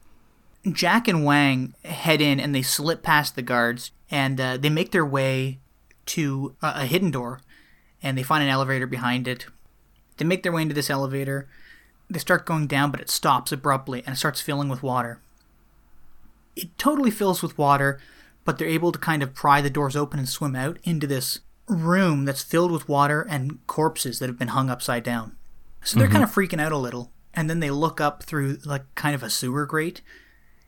[0.72, 4.92] Jack and Wang head in and they slip past the guards and uh, they make
[4.92, 5.58] their way
[6.06, 7.40] to a, a hidden door
[8.02, 9.46] and they find an elevator behind it.
[10.16, 11.48] They make their way into this elevator
[12.10, 15.20] They start going down, but it stops abruptly and it starts filling with water.
[16.56, 18.00] It totally fills with water,
[18.44, 21.38] but they're able to kind of pry the doors open and swim out into this
[21.68, 25.36] room that's filled with water and corpses that have been hung upside down.
[25.84, 28.92] So they're kind of freaking out a little, and then they look up through like
[28.96, 30.02] kind of a sewer grate,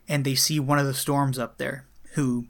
[0.08, 2.46] and they see one of the storms up there, who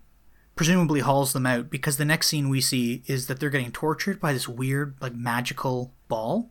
[0.55, 4.21] presumably hauls them out because the next scene we see is that they're getting tortured
[4.21, 6.51] by this weird like magical ball.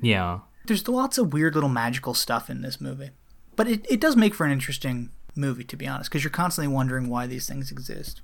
[0.00, 0.40] Yeah.
[0.66, 3.10] There's lots of weird little magical stuff in this movie,
[3.56, 6.72] but it, it does make for an interesting movie to be honest because you're constantly
[6.72, 8.22] wondering why these things exist.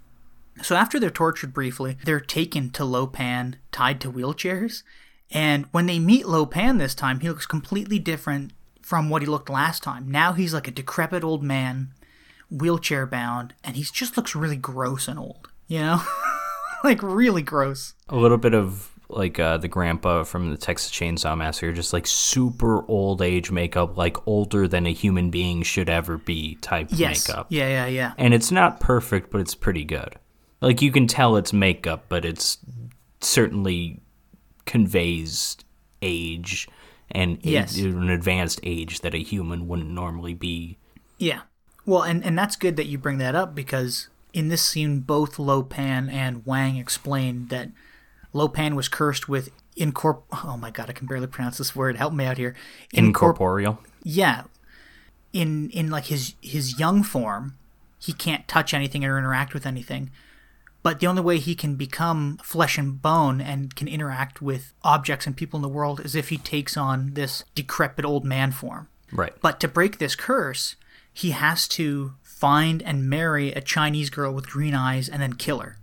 [0.62, 4.82] So after they're tortured briefly, they're taken to Lopan tied to wheelchairs.
[5.30, 8.52] And when they meet Lopan this time, he looks completely different
[8.90, 10.10] from what he looked last time.
[10.10, 11.92] Now he's like a decrepit old man,
[12.50, 15.48] wheelchair bound, and he just looks really gross and old.
[15.68, 16.02] You know,
[16.84, 17.94] like really gross.
[18.08, 22.04] A little bit of like uh, the grandpa from the Texas Chainsaw Massacre, just like
[22.08, 27.28] super old age makeup, like older than a human being should ever be type Yes.
[27.28, 27.46] makeup.
[27.48, 28.12] Yeah, yeah, yeah.
[28.18, 30.16] And it's not perfect, but it's pretty good.
[30.60, 32.58] Like you can tell it's makeup, but it's
[33.20, 34.00] certainly
[34.66, 35.56] conveys
[36.02, 36.66] age
[37.10, 37.76] and a- Yes.
[37.78, 40.78] an advanced age that a human wouldn't normally be.
[41.18, 41.40] Yeah.
[41.86, 45.38] Well, and, and that's good that you bring that up because in this scene, both
[45.38, 47.70] Lo Pan and Wang explained that
[48.32, 50.22] Lo Pan was cursed with incorp.
[50.44, 51.96] Oh my god, I can barely pronounce this word.
[51.96, 52.54] Help me out here.
[52.94, 53.80] Incorp- Incorporeal.
[54.04, 54.44] yeah.
[55.32, 57.56] In in like his his young form,
[57.98, 60.10] he can't touch anything or interact with anything.
[60.82, 65.26] But the only way he can become flesh and bone and can interact with objects
[65.26, 68.88] and people in the world is if he takes on this decrepit old man form.
[69.12, 69.34] Right.
[69.42, 70.76] But to break this curse,
[71.12, 75.58] he has to find and marry a Chinese girl with green eyes and then kill
[75.58, 75.76] her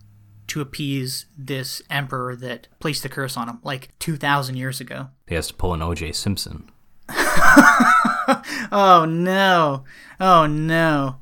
[0.47, 5.09] to appease this emperor that placed the curse on him like 2,000 years ago.
[5.27, 6.13] He has to pull an O.J.
[6.13, 6.71] Simpson.
[8.71, 9.83] Oh no.
[10.19, 11.17] Oh no.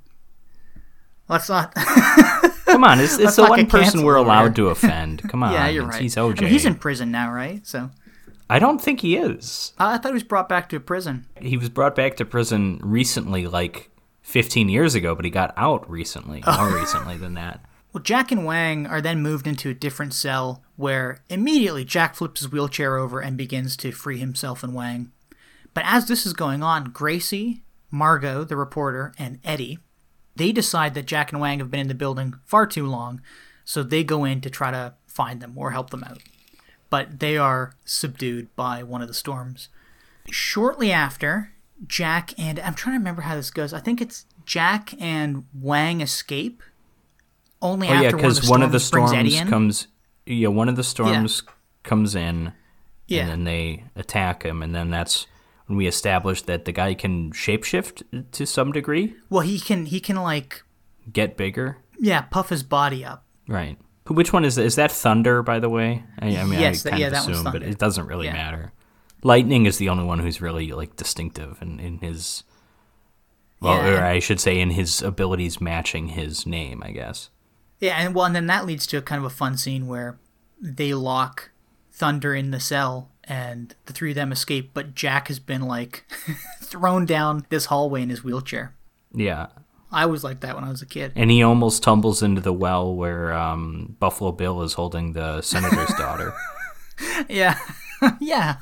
[1.28, 1.74] Let's not.
[2.76, 5.24] Come on, it's, it's the one person we're allowed to offend.
[5.30, 6.02] Come on, yeah, you're right.
[6.02, 6.42] He's I OJ.
[6.42, 7.66] mean, he's in prison now, right?
[7.66, 7.90] So
[8.50, 9.72] I don't think he is.
[9.78, 11.26] I I thought he was brought back to prison.
[11.40, 13.90] He was brought back to prison recently, like
[14.24, 17.64] 15 years ago, but he got out recently, more recently than that.
[17.94, 22.42] Well, Jack and Wang are then moved into a different cell where immediately Jack flips
[22.42, 25.14] his wheelchair over and begins to free himself and Wang.
[25.74, 29.80] But as this is going on, Gracie, Margot, the reporter, and Eddie,
[30.36, 33.22] they decide that Jack and Wang have been in the building far too long,
[33.64, 36.20] so they go in to try to find them or help them out.
[36.90, 39.70] But they are subdued by one of the storms.
[40.30, 41.52] Shortly after,
[41.88, 43.74] Jack and I'm trying to remember how this goes.
[43.74, 46.62] I think it's Jack and Wang escape.
[47.62, 49.88] Only Oh yeah, after because one of the brings Eddie storms comes.
[50.26, 51.44] Yeah, one of the storms
[51.84, 52.54] comes in,
[53.08, 53.22] Yeah.
[53.22, 55.28] and then they attack him, and then that's
[55.68, 60.00] when we establish that the guy can shapeshift to some degree, Well, he can he
[60.00, 60.64] can like
[61.12, 61.78] get bigger.
[62.00, 63.26] yeah puff his body up.
[63.48, 63.78] Right.
[64.08, 65.42] Which one is is that Thunder?
[65.42, 67.64] By the way, I, I mean, Yes, I that- kind yeah, of that assume, but
[67.64, 68.34] it doesn't really Yeah.
[68.34, 68.72] matter.
[69.24, 72.44] Lightning is the only one who's really like distinctive in, in his.
[73.60, 74.02] Well, Yeah.
[74.02, 77.30] or I should say, in his abilities matching his name, I guess.
[77.80, 80.20] Yeah, and well, and then that leads to a kind of a fun scene where
[80.62, 81.50] they lock
[81.92, 84.72] Thunder in the cell, and the three of them escape.
[84.74, 86.06] But Jack has been like
[86.62, 88.74] thrown down this hallway in his wheelchair.
[89.14, 89.48] Yeah,
[89.92, 91.14] I was like that when I was a kid.
[91.16, 95.94] and he almost tumbles into the well where um, Buffalo Bill is holding the senator's
[95.98, 96.34] daughter.
[97.30, 97.58] Yeah,
[98.20, 98.58] yeah.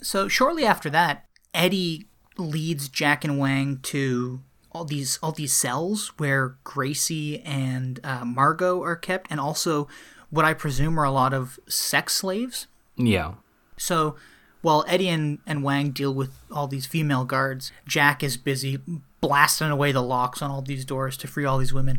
[0.00, 2.06] so shortly after that, Eddie
[2.38, 4.40] leads Jack and Wang to
[4.72, 9.88] all these all these cells where Gracie and uh, Margot are kept, and also
[10.30, 12.66] what I presume are a lot of sex slaves.
[12.96, 13.34] Yeah,
[13.76, 14.16] So
[14.62, 18.78] while Eddie and, and Wang deal with all these female guards, Jack is busy
[19.20, 21.98] blasting away the locks on all these doors to free all these women.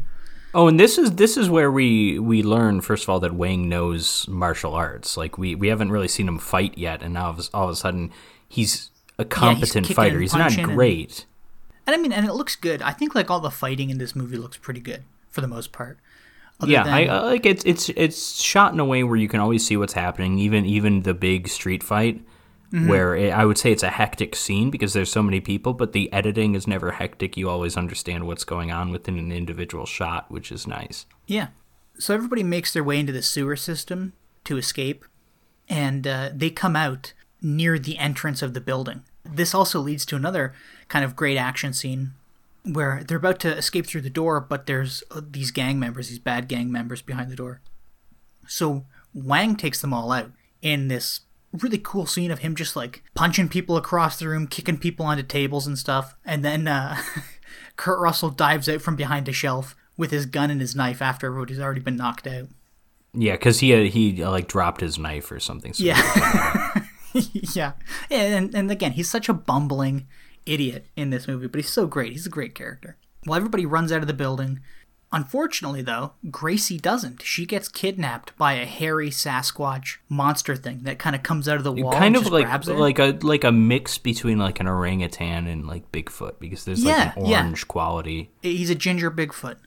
[0.53, 3.69] Oh, and this is this is where we we learn first of all that Wang
[3.69, 5.15] knows martial arts.
[5.17, 7.63] Like we we haven't really seen him fight yet, and now all of a- all
[7.65, 8.11] of a sudden
[8.47, 10.19] he's a competent kicking fighter.
[10.19, 11.25] He's not punching and- great.
[11.85, 12.81] And I mean, and it looks good.
[12.81, 15.71] I think like all the fighting in this movie looks pretty good for the most
[15.71, 15.99] part.
[16.65, 19.39] Yeah, than- I, I like it's it's it's shot in a way where you can
[19.39, 20.39] always see what's happening.
[20.39, 22.23] Even even the big street fight,
[22.73, 22.89] Mm-hmm.
[22.89, 25.93] where it, I would say it's a hectic scene because there's so many people, but
[25.93, 27.37] the editing is never hectic.
[27.37, 31.05] You always understand what's going on within an individual shot, which is nice.
[31.27, 31.47] Yeah.
[31.97, 34.11] So everybody makes their way into the sewer system
[34.43, 35.05] to escape,
[35.69, 39.03] and uh, they come out near the entrance of the building.
[39.23, 40.53] This also leads to another
[40.89, 42.15] kind of great action scene
[42.73, 46.19] where they're about to escape through the door, but there's uh, these gang members, these
[46.19, 47.61] bad gang members behind the door.
[48.47, 51.21] So Wang takes them all out in this
[51.53, 55.23] really cool scene of him just like punching people across the room, kicking people onto
[55.23, 56.15] tables and stuff.
[56.25, 56.97] And then uh,
[57.75, 61.27] Kurt Russell dives out from behind a shelf with his gun and his knife after
[61.27, 62.47] everybody's already been knocked out.
[63.13, 65.73] Yeah, because he had, he uh, like dropped his knife or something.
[65.73, 66.81] So Yeah.
[67.13, 67.73] yeah.
[68.11, 70.07] And, and again, he's such a bumbling
[70.47, 72.11] idiot in this movie, but he's so great.
[72.13, 72.97] He's a great character.
[73.25, 74.59] Well, everybody runs out of the building.
[75.11, 77.21] Unfortunately, though, Gracie doesn't.
[77.21, 81.63] She gets kidnapped by a hairy Sasquatch monster thing that kind of comes out of
[81.63, 81.93] the wall.
[81.93, 85.91] kind and of like like a like a mix between like an orangutan and like
[85.93, 87.41] Bigfoot because there's Yeah, like an yeah.
[87.41, 88.31] orange quality.
[88.41, 89.57] He's a ginger Bigfoot.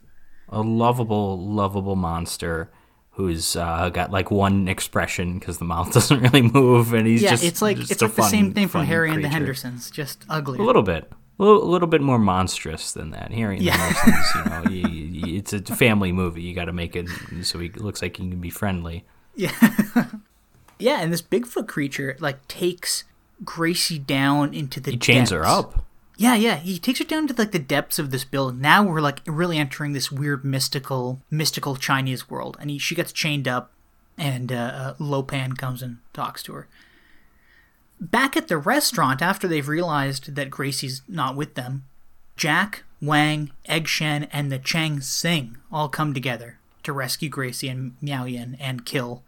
[0.50, 2.70] A lovable, lovable monster
[3.20, 7.30] who's uh, got like one expression because the mouth doesn't really move and he's Yeah,
[7.30, 9.28] just it's like just it's like the same thing from fun Harry and the.
[9.28, 10.58] Hendersons, just ugly.
[10.58, 11.10] A little bit.
[11.38, 13.32] A little, a little bit more monstrous than that.
[13.32, 13.76] Harry and Yeah.
[13.76, 14.44] the Hendersons, you
[14.82, 16.42] know, you, you, it's a family movie.
[16.42, 17.08] You got to make it
[17.42, 19.04] so he looks like he can be friendly.
[19.36, 19.52] Yeah,
[20.78, 23.04] yeah, and this Bigfoot creature like takes
[23.44, 24.90] Gracie down into the.
[24.90, 25.84] He chains her up.
[26.20, 26.56] Yeah, yeah.
[26.56, 28.60] He takes her down to like the depths of this building.
[28.60, 33.10] Now we're like really entering this weird mystical, mystical Chinese world, and he, she gets
[33.10, 33.72] chained up,
[34.18, 36.68] and uh, uh, Lopan comes and talks to her.
[37.98, 41.84] Back at the restaurant, after they've realized that Gracie's not with them,
[42.36, 47.96] Jack, Wang, Egg Shen, and the Chang Sing all come together to rescue Gracie and
[48.02, 49.22] Miao Yin and kill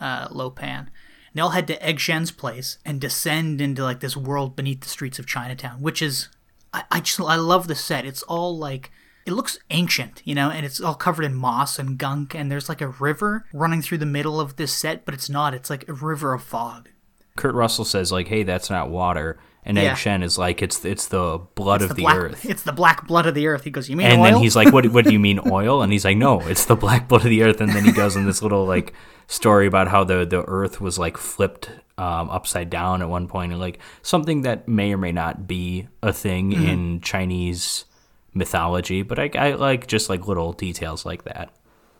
[0.00, 0.86] uh, Lopan.
[1.34, 4.88] They all head to Egg Shen's place and descend into like this world beneath the
[4.88, 6.28] streets of Chinatown, which is
[6.72, 8.06] I, I just I love the set.
[8.06, 8.90] It's all like
[9.26, 12.68] it looks ancient, you know, and it's all covered in moss and gunk, and there's
[12.68, 15.54] like a river running through the middle of this set, but it's not.
[15.54, 16.90] It's like a river of fog.
[17.36, 19.92] Kurt Russell says like, "Hey, that's not water," and Yeah.
[19.92, 22.72] Egg Shen is like, "It's it's the blood of The the, black, earth." It's the
[22.72, 23.64] black blood of the earth.
[23.64, 24.86] He goes, "You mean And oil?" then he's like, "What?
[24.92, 27.42] What do you mean oil?" And he's like, "No, it's the black blood of the
[27.42, 28.92] earth." And then he goes in this little like
[29.26, 33.52] story about how the the earth was like flipped um, upside down at one point,
[33.52, 36.66] and like something that may or may not be a thing Mm-hmm.
[36.66, 37.84] in Chinese
[38.32, 39.02] mythology.
[39.02, 41.50] But I, I like just like little details like that.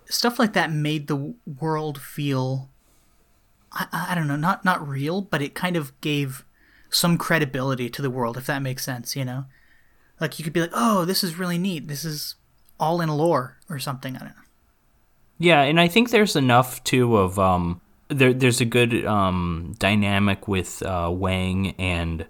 [0.06, 2.70] stuff like that made the world feel
[3.72, 6.44] I, I don't know not not real but it kind of gave
[6.90, 9.46] some credibility to the world if that makes sense you know
[10.20, 12.36] like you could be like oh this is really neat this is
[12.78, 14.43] all in lore or something i don't know
[15.38, 20.46] Yeah, and I think there's enough too of um there there's a good um dynamic
[20.48, 22.26] with uh Wang and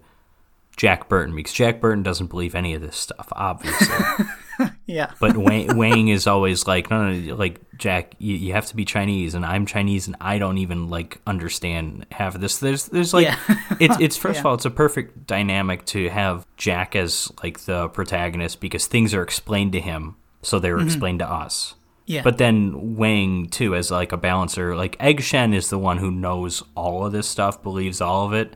[0.76, 4.26] Jack Burton because Jack Burton doesn't believe any of this stuff, obviously.
[4.86, 8.76] yeah but Wang, Wang is always like, no, no, like Jack, you, you have to
[8.76, 12.58] be Chinese, and I'm Chinese, and I don't even like understand half of this.
[12.58, 13.38] There's, there's like, Yeah.
[13.80, 17.88] it's, it's first of all, it's a perfect dynamic to have Jack as like the
[17.88, 21.74] protagonist because things are explained to him, so they were explained to us.
[22.06, 25.98] Yeah But then Wang too, as like a balancer, like Egg Shen is the one
[25.98, 28.54] who knows all of this stuff, believes all of it.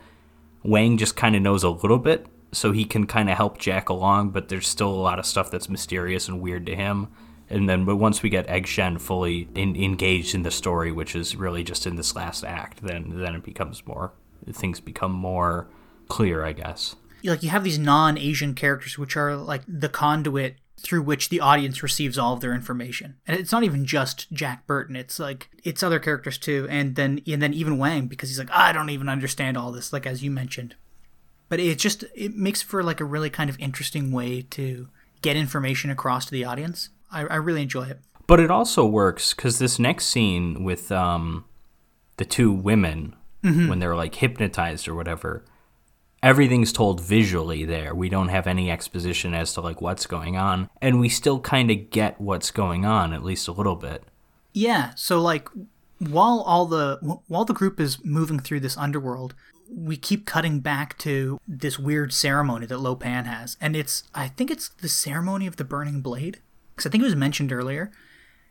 [0.63, 3.89] Wang just kind of knows a little bit, so he can kind of help Jack
[3.89, 4.31] along.
[4.31, 7.09] But there's still a lot of stuff that's mysterious and weird to him.
[7.51, 11.17] And then, but once we get Egg Shen fully in, engaged in the story, which
[11.17, 14.13] is really just in this last act, then then it becomes more
[14.53, 15.69] things become more
[16.09, 16.97] clear, I guess.
[17.25, 21.83] like you have these non-asian characters which are like the conduit through which the audience
[21.83, 23.17] receives all of their information.
[23.27, 24.97] And it's not even just jack burton.
[24.97, 26.67] It's like it's other characters too.
[26.71, 29.93] And then and then even wang because he's like i don't even understand all this
[29.93, 30.77] like as you mentioned.
[31.49, 34.89] But it just it makes for like a really kind of interesting way to
[35.23, 36.91] get information across to the audience.
[37.11, 37.99] I, I really enjoy it.
[38.27, 41.47] But it also works because this next scene with um,
[42.19, 45.45] the two women when they're like hypnotized or whatever,
[46.23, 47.95] everything's told visually there.
[47.95, 51.71] We don't have any exposition as to like what's going on, and we still kind
[51.71, 54.05] of get what's going on at least a little bit.
[54.53, 55.49] Yeah, so like
[55.99, 59.35] while all the while the group is moving through this underworld,
[59.73, 64.51] we keep cutting back to this weird ceremony that Lopan has, and it's I think
[64.51, 66.41] it's the ceremony of the burning blade
[66.75, 67.91] because I think it was mentioned earlier.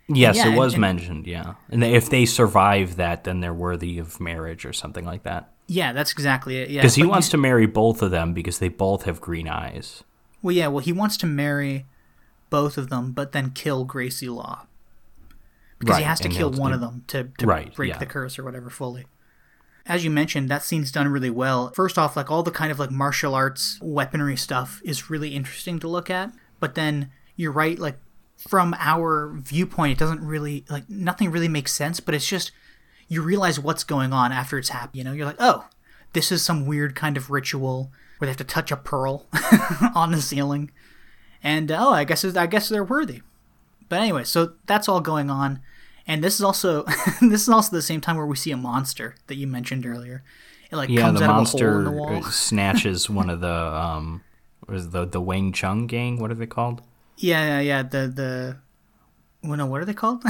[0.10, 1.28] Yes, Yeah, it was and- mentioned.
[1.28, 5.52] Yeah, and if they survive that, then they're worthy of marriage or something like that.
[5.68, 6.70] Yeah, that's exactly it.
[6.70, 9.20] Yeah, Because he but wants you- to marry both of them because they both have
[9.20, 10.04] green eyes.
[10.42, 11.86] Well, yeah, well he wants to marry
[12.50, 14.66] both of them, but then kill Gracie Law
[15.80, 17.98] because he has to kill one of them to, to Right, break yeah.
[17.98, 19.06] the curse or whatever fully.
[19.86, 21.72] As you mentioned, that scene's done really well.
[21.72, 25.80] First off, like all the kind of like martial arts weaponry stuff is really interesting
[25.80, 26.32] to look at.
[26.60, 27.98] But then you're right, like
[28.38, 32.00] from our viewpoint, it doesn't really like nothing really makes sense.
[32.02, 32.52] But it's just
[33.08, 34.96] you realize what's going on after it's happened.
[34.98, 35.66] You know, you're like, oh,
[36.14, 39.26] this is some weird kind of ritual where they have to touch a pearl
[39.96, 40.72] on the ceiling,
[41.44, 43.22] and oh, I guess I guess they're worthy.
[43.90, 45.62] But anyway, so that's all going on,
[46.08, 46.84] and this is also
[47.22, 50.24] this is also the same time where we see a monster that you mentioned earlier.
[50.72, 52.24] It like Yeah, comes the out monster of a hole in the wall.
[52.32, 54.24] snatches one of the um,
[54.68, 56.20] was the the Wang Chung gang?
[56.20, 56.82] What are they called?
[57.18, 57.84] Yeah, yeah, yeah.
[57.84, 58.58] The the.
[59.44, 60.24] Well, no, what are they called?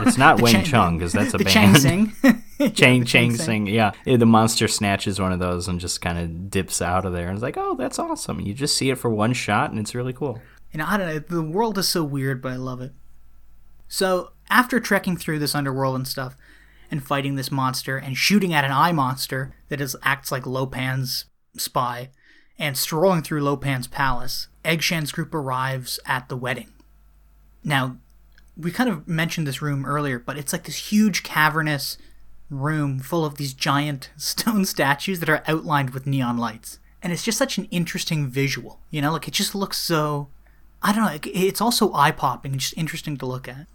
[0.00, 1.80] It's not Wang Chang- Chung because that's a the band.
[1.80, 2.42] Chang Sing.
[2.74, 3.66] Chang Chang Sing.
[3.66, 3.92] Yeah.
[4.04, 7.28] The monster snatches one of those and just kind of dips out of there.
[7.28, 8.40] And it's like, oh, that's awesome.
[8.40, 10.40] You just see it for one shot, and it's really cool.
[10.72, 11.18] You know, I don't know.
[11.18, 12.92] The world is so weird, but I love it.
[13.88, 16.36] So, after trekking through this underworld and stuff,
[16.90, 21.26] and fighting this monster, and shooting at an eye monster that is acts like Lopan's
[21.56, 22.10] spy,
[22.58, 26.72] and strolling through Lopan's palace, Egg Shen's group arrives at the wedding.
[27.64, 27.98] Now,
[28.56, 31.98] we kind of mentioned this room earlier, but it's like this huge cavernous
[32.50, 36.78] room full of these giant stone statues that are outlined with neon lights.
[37.02, 40.28] And it's just such an interesting visual, you know, like it just looks so
[40.82, 43.66] I don't know, it's also eye popping and just interesting to look at.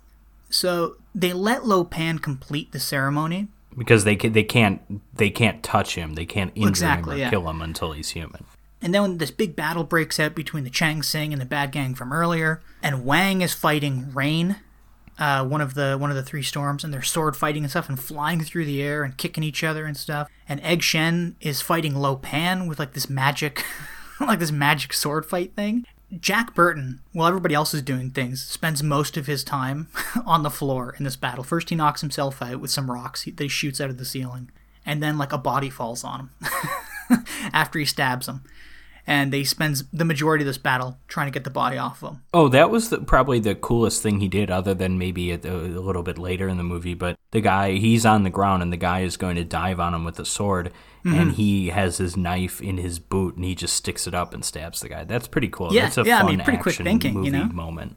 [0.50, 3.48] So they let Lo Pan complete the ceremony.
[3.78, 4.82] Because they can, they can't
[5.16, 6.14] they can't touch him.
[6.14, 7.30] They can't injure Exactly, him or yeah.
[7.30, 8.46] kill him until he's human.
[8.82, 11.72] And then when this big battle breaks out between the Chang Sing and the bad
[11.72, 14.58] gang from earlier, and Wang is fighting Rain,
[15.20, 17.90] uh, one of the one of the three storms, and they're sword fighting and stuff,
[17.90, 20.30] and flying through the air and kicking each other and stuff.
[20.48, 23.64] And Egg Shen is fighting Lo Pan with like this magic,
[24.20, 25.86] like this magic sword fight thing.
[26.20, 29.90] Jack Burton, while everybody else is doing things, spends most of his time
[30.26, 31.44] on the floor in this battle.
[31.44, 34.50] First, he knocks himself out with some rocks that he shoots out of the ceiling,
[34.86, 36.30] and then like a body falls on him
[37.54, 38.44] after he stabs him.
[39.10, 42.10] And he spends the majority of this battle trying to get the body off of
[42.16, 42.22] him.
[42.34, 45.80] Oh, that was the, probably the coolest thing he did, other than maybe a, a
[45.80, 46.94] little bit later in the movie.
[46.94, 49.94] But the guy, he's on the ground, and the guy is going to dive on
[49.94, 50.72] him with a sword,
[51.06, 51.20] Mm-hmm.
[51.20, 54.44] and he has his knife in his boot, and he just sticks it up and
[54.44, 55.06] stabs the guy.
[55.06, 55.72] That's pretty cool.
[55.74, 57.46] Yeah, That's a yeah, I mean, pretty quick thinking, you know?
[57.46, 57.96] moment.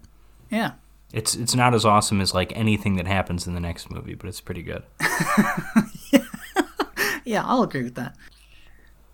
[0.48, 0.72] Yeah.
[1.12, 4.28] It's it's not as awesome as like anything that happens in the next movie, but
[4.28, 4.84] it's pretty good.
[6.12, 6.24] yeah.
[7.24, 8.16] Yeah, I'll agree with that.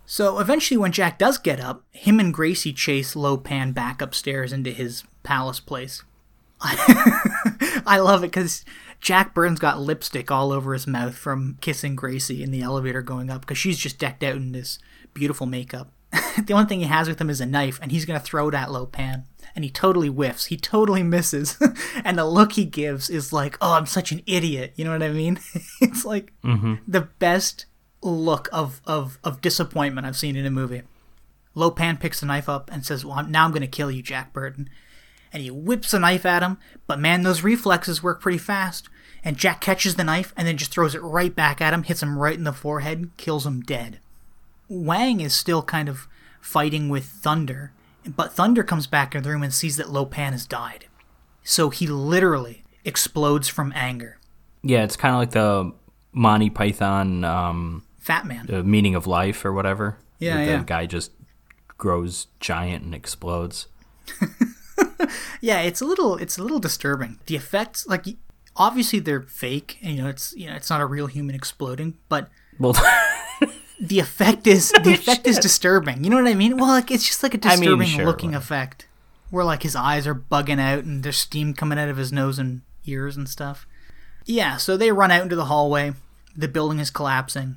[0.07, 4.53] So eventually, when Jack does get up, him and Gracie chase Lo Pan back upstairs
[4.53, 6.05] into his palace place.
[6.61, 8.65] I love it because
[9.01, 13.31] Jack Burns got lipstick all over his mouth from kissing Gracie in the elevator going
[13.31, 14.79] up because she's just decked out in this
[15.13, 15.91] beautiful makeup.
[16.45, 18.55] the only thing he has with him is a knife, and he's gonna throw it
[18.55, 19.25] at Lo Pan.
[19.55, 20.47] And he totally whiffs.
[20.47, 21.57] He totally misses.
[22.05, 24.75] and the look he gives is like, oh, I'm such an idiot.
[24.77, 25.41] You know what I mean?
[25.81, 26.75] it's like mm-hmm.
[26.87, 27.65] the best
[28.03, 30.83] look of, of, of disappointment I've seen in a movie.
[31.55, 34.03] Lopan picks the knife up and says, Well, I'm- now I'm going to kill you,
[34.03, 34.69] Jack Burton.
[35.33, 38.89] And he whips the knife at him, but man, those reflexes work pretty fast.
[39.25, 42.03] And Jack catches the knife and then just throws it right back at him, hits
[42.03, 43.99] him right in the forehead, kills him dead.
[44.69, 46.07] Wang is still kind of
[46.41, 47.73] fighting with Thunder,
[48.07, 50.87] but Thunder comes back in the room and sees that Lopan has died.
[51.43, 54.19] So he literally explodes from anger.
[54.63, 55.73] Yeah, it's kind of like the
[56.13, 58.47] Monty Python um, Fat Man.
[58.47, 59.99] the meaning of life or whatever.
[60.21, 60.59] Yeah, yeah.
[60.59, 61.11] The guy just
[61.77, 63.67] grows giant and explodes.
[65.41, 67.19] Yeah, it's a little it's a little disturbing.
[67.27, 68.07] The effects like
[68.57, 71.99] obviously they're fake and you know it's you know it's not a real human exploding,
[72.09, 72.29] but
[72.59, 72.73] Well,
[73.81, 76.05] the effect is the effect is disturbing.
[76.05, 76.57] You know what I mean?
[76.57, 78.87] Well, like it's just like a I mean, disturbing sure, looking effect
[79.31, 82.39] where like his eyes are bugging out and there's steam coming out of his nose
[82.39, 83.67] and ears and stuff.
[84.25, 85.93] Yeah, so they run out into the hallway.
[86.37, 87.57] The building is collapsing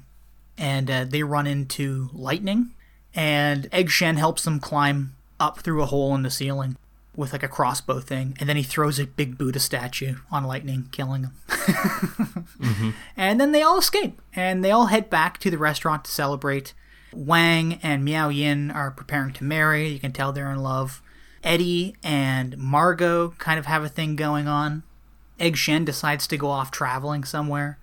[0.59, 2.71] and uh, they run into lightning
[3.15, 6.77] and Egg Shen helps them climb up through a hole in the ceiling
[7.15, 10.89] with like a crossbow thing and then he throws a big Buddha statue on lightning
[10.91, 11.33] killing him.
[13.17, 16.73] And then they all escape and they all head back to the restaurant to celebrate.
[17.13, 19.87] Wang and Miao Yin are preparing to marry.
[19.87, 21.01] You can tell they're in love.
[21.43, 24.83] Eddie and Margot kind of have a thing going on.
[25.39, 27.77] Egg Shen decides to go off traveling somewhere.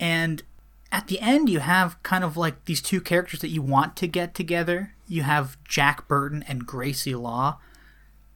[0.00, 0.42] And
[0.90, 4.06] at the end, you have kind of like these two characters that you want to
[4.06, 4.94] get together.
[5.06, 7.58] You have Jack Burton and Gracie Law.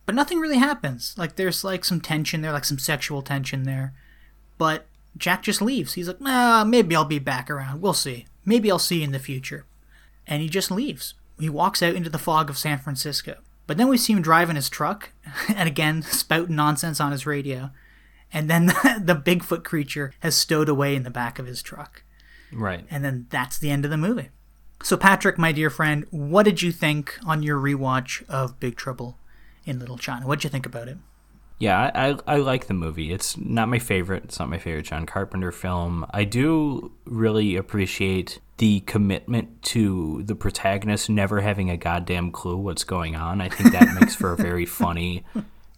[0.05, 1.14] But nothing really happens.
[1.16, 3.94] Like, there's like some tension there, like some sexual tension there.
[4.59, 4.86] But
[5.16, 5.94] Jack just leaves.
[5.94, 7.80] He's like, nah, maybe I'll be back around.
[7.80, 8.26] We'll see.
[8.44, 9.64] Maybe I'll see you in the future.
[10.26, 11.14] And he just leaves.
[11.38, 13.38] He walks out into the fog of San Francisco.
[13.66, 15.11] But then we see him driving his truck,
[15.48, 17.70] and again, spouting nonsense on his radio.
[18.32, 22.03] And then the, the Bigfoot creature has stowed away in the back of his truck.
[22.53, 22.84] Right.
[22.90, 24.28] And then that's the end of the movie.
[24.82, 29.16] So, Patrick, my dear friend, what did you think on your rewatch of Big Trouble
[29.64, 30.26] in Little China?
[30.26, 30.98] What did you think about it?
[31.59, 33.12] Yeah, I, I, I like the movie.
[33.12, 34.24] It's not my favorite.
[34.24, 36.05] It's not my favorite John Carpenter film.
[36.11, 42.82] I do really appreciate the commitment to the protagonist never having a goddamn clue what's
[42.82, 43.40] going on.
[43.40, 45.24] I think that makes for a very funny,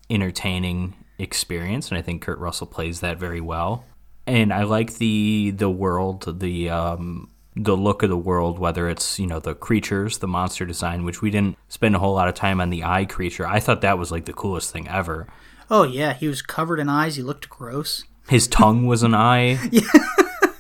[0.09, 3.85] entertaining experience, and I think Kurt Russell plays that very well.
[4.27, 9.19] And I like the the world, the um, the look of the world, whether it's,
[9.19, 12.35] you know, the creatures, the monster design, which we didn't spend a whole lot of
[12.35, 13.47] time on the eye creature.
[13.47, 15.29] I thought that was like the coolest thing ever.
[15.71, 17.17] Oh yeah, he was covered in eyes.
[17.17, 18.05] He looked gross.
[18.29, 19.59] His tongue was an eye.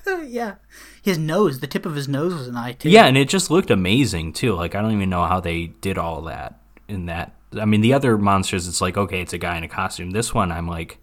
[0.26, 0.56] yeah,
[1.02, 2.90] his nose, the tip of his nose was an eye too.
[2.90, 4.54] Yeah, and it just looked amazing too.
[4.54, 7.32] Like I don't even know how they did all that in that.
[7.58, 10.12] I mean, the other monsters, it's like okay, it's a guy in a costume.
[10.12, 10.98] This one, I'm like,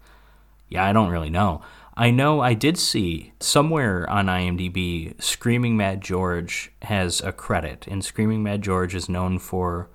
[0.68, 1.62] yeah, I don't really know.
[1.94, 8.04] I know I did see somewhere on IMDb, Screaming Mad George has a credit, and
[8.04, 9.90] Screaming Mad George is known for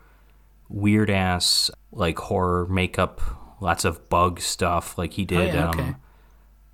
[0.69, 3.21] weird ass like horror makeup,
[3.61, 4.97] lots of bug stuff.
[4.97, 5.53] Like he did.
[5.53, 5.81] yeah, okay.
[5.81, 5.95] um,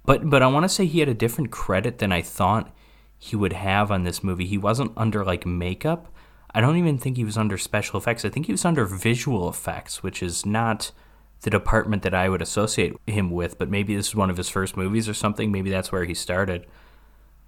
[0.05, 2.75] but but I want to say he had a different credit than I thought
[3.17, 4.45] he would have on this movie.
[4.45, 6.13] He wasn't under like makeup.
[6.53, 8.25] I don't even think he was under special effects.
[8.25, 10.91] I think he was under visual effects, which is not
[11.43, 13.57] the department that I would associate him with.
[13.57, 15.51] But maybe this is one of his first movies or something.
[15.51, 16.65] Maybe that's where he started.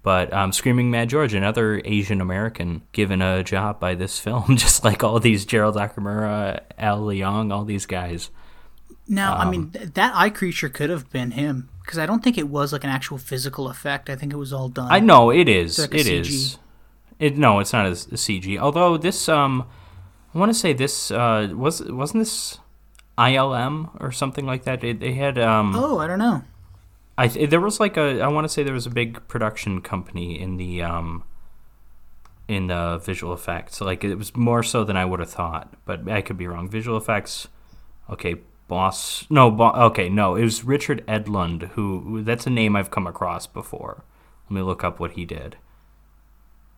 [0.02, 4.84] But um, Screaming Mad George, another Asian American given a job by this film, just
[4.84, 8.30] like all these Gerald Okamura, Al Leong, all these guys.
[9.08, 12.22] Now, I Um, mean, th- that eye creature could have been him because I don't
[12.22, 14.08] think it was like an actual physical effect.
[14.10, 14.88] I think it was all done.
[14.90, 15.78] I know it is.
[15.78, 16.58] like It is.
[17.18, 18.58] It no, it's not a, a CG.
[18.58, 19.64] Although this, um,
[20.34, 22.58] I want to say this uh, was wasn't this
[23.18, 24.84] ILM or something like that.
[24.84, 26.42] It, they had um, Oh, I don't know.
[27.18, 29.80] I th- there was like a I want to say there was a big production
[29.80, 31.24] company in the um
[32.48, 33.80] in the visual effects.
[33.80, 36.68] Like it was more so than I would have thought, but I could be wrong.
[36.68, 37.48] Visual effects.
[38.10, 38.36] Okay,
[38.68, 39.26] boss.
[39.30, 40.36] No, bo- okay, no.
[40.36, 44.04] It was Richard Edlund who that's a name I've come across before.
[44.50, 45.56] Let me look up what he did.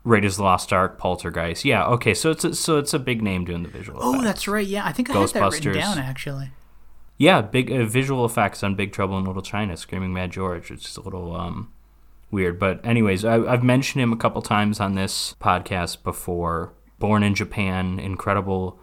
[0.08, 1.64] Raiders of the Lost Ark, Poltergeist.
[1.64, 2.14] Yeah, okay.
[2.14, 4.24] So it's a, so it's a big name doing the visual Oh, effects.
[4.24, 4.66] that's right.
[4.66, 6.50] Yeah, I think I had that written down actually.
[7.18, 10.70] Yeah, big uh, visual effects on Big Trouble in Little China, Screaming Mad George.
[10.70, 11.72] It's just a little um,
[12.30, 16.72] weird, but anyways, I, I've mentioned him a couple times on this podcast before.
[17.00, 18.78] Born in Japan, incredible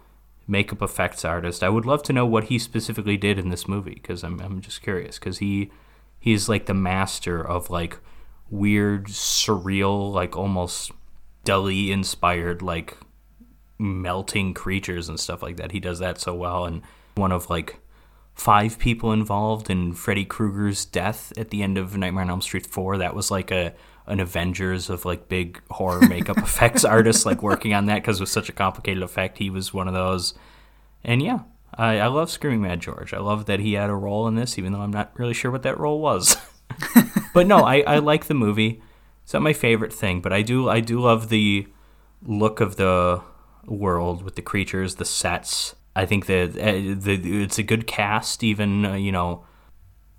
[0.46, 1.62] makeup effects artist.
[1.64, 4.60] I would love to know what he specifically did in this movie because I'm I'm
[4.60, 5.70] just curious because he
[6.20, 7.98] he's like the master of like
[8.50, 10.92] weird, surreal, like almost
[11.46, 12.98] Dali inspired like
[13.78, 15.72] melting creatures and stuff like that.
[15.72, 16.64] He does that so well.
[16.64, 16.82] And
[17.14, 17.78] one of like
[18.34, 22.66] five people involved in Freddy Krueger's death at the end of Nightmare on Elm Street
[22.66, 22.98] 4.
[22.98, 23.74] That was like a
[24.08, 28.22] an Avengers of like big horror makeup effects artists like working on that because it
[28.22, 29.38] was such a complicated effect.
[29.38, 30.34] He was one of those.
[31.02, 31.40] And yeah,
[31.74, 33.12] I, I love Screaming Mad George.
[33.12, 35.50] I love that he had a role in this, even though I'm not really sure
[35.50, 36.36] what that role was.
[37.34, 38.80] but no, I, I like the movie.
[39.26, 41.66] It's not my favorite thing, but I do I do love the
[42.22, 43.22] look of the
[43.66, 45.74] world with the creatures, the sets.
[45.96, 48.44] I think that uh, the it's a good cast.
[48.44, 49.44] Even uh, you know,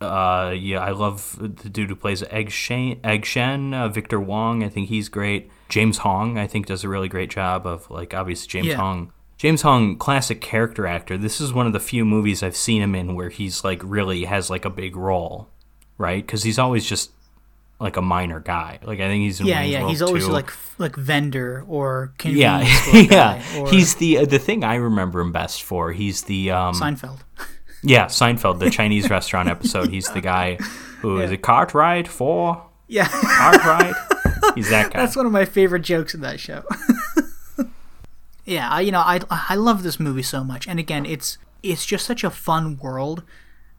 [0.01, 2.99] uh, yeah, I love the dude who plays Egg Shen.
[3.01, 4.61] Egg Shen, uh, Victor Wong.
[4.61, 5.49] I think he's great.
[5.69, 8.75] James Hong, I think, does a really great job of like obviously James Yeah.
[8.75, 9.13] Hong.
[9.37, 11.17] James Hong, classic character actor.
[11.17, 14.25] This is one of the few movies I've seen him in where he's like really
[14.25, 15.47] has like a big role,
[15.97, 16.25] right?
[16.25, 17.11] Because he's always just
[17.79, 18.79] like a minor guy.
[18.83, 19.79] Like I think he's in Yeah, Wayne's yeah.
[19.81, 20.31] World He's always 2.
[20.31, 22.61] like like vendor or yeah,
[22.93, 23.43] yeah.
[23.59, 25.91] or He's the uh, the thing I remember him best for.
[25.91, 27.19] He's the um, Seinfeld.
[27.83, 29.89] yeah Seinfeld, the Chinese restaurant episode.
[29.89, 30.55] He's the guy
[31.01, 33.93] who is a Cartwright for Yeah, Cartwright.
[34.55, 34.99] He's that guy.
[35.01, 36.63] that's one of my favorite jokes in that show.
[38.45, 41.85] yeah, I, you know, I I love this movie so much, and again, it's it's
[41.85, 43.23] just such a fun world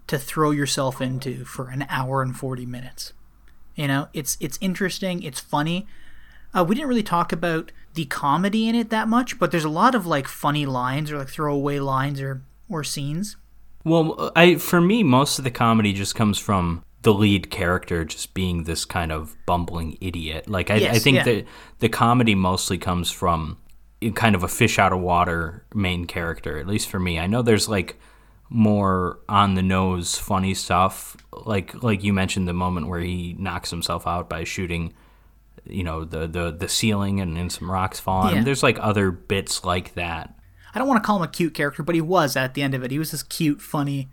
[0.08, 3.12] to throw yourself into for an hour and forty minutes.
[3.78, 5.86] You know, it's it's interesting, it's funny.
[6.52, 9.68] Uh, we didn't really talk about the comedy in it that much, but there's a
[9.68, 13.36] lot of like funny lines or like throwaway lines or or scenes.
[13.84, 18.34] Well, I for me, most of the comedy just comes from the lead character just
[18.34, 20.48] being this kind of bumbling idiot.
[20.50, 21.22] Like I, I think yeah.
[21.22, 21.46] that
[21.78, 23.58] the comedy mostly comes from
[24.16, 26.58] kind of a fish out of water main character.
[26.58, 27.96] At least for me, I know there's like
[28.50, 31.16] more on the nose funny stuff.
[31.32, 34.94] Like like you mentioned the moment where he knocks himself out by shooting.
[35.64, 38.38] You know the the the ceiling and, and some rocks fall on him.
[38.38, 38.44] Yeah.
[38.44, 40.34] There's like other bits like that.
[40.74, 42.74] I don't want to call him a cute character, but he was at the end
[42.74, 42.90] of it.
[42.90, 44.08] He was this cute, funny,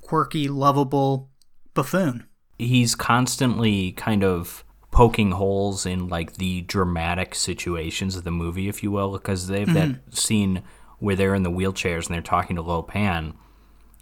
[0.00, 1.30] quirky, lovable
[1.74, 2.26] buffoon.
[2.58, 8.82] he's constantly kind of poking holes in like the dramatic situations of the movie, if
[8.82, 10.10] you will, because they have that mm-hmm.
[10.10, 10.62] scene
[10.98, 13.34] where they're in the wheelchairs and they're talking to Lo Pan,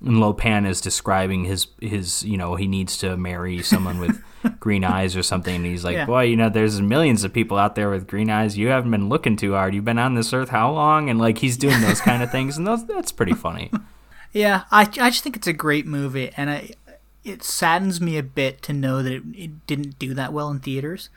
[0.01, 4.23] and Lo Pan is describing his his you know he needs to marry someone with
[4.61, 6.07] green eyes or something, and he's like, Yeah.
[6.07, 8.59] boy, you know, there's millions of people out there with green eyes.
[8.59, 9.75] You haven't been looking too hard.
[9.75, 11.09] You've been on this earth how long?
[11.09, 13.71] And like he's doing those kind of things, and those that's pretty funny.
[14.37, 16.71] Yeah, I, I just think it's a great movie, and I,
[17.23, 20.59] it saddens me a bit to know that it, it didn't do that well in
[20.59, 21.09] theaters.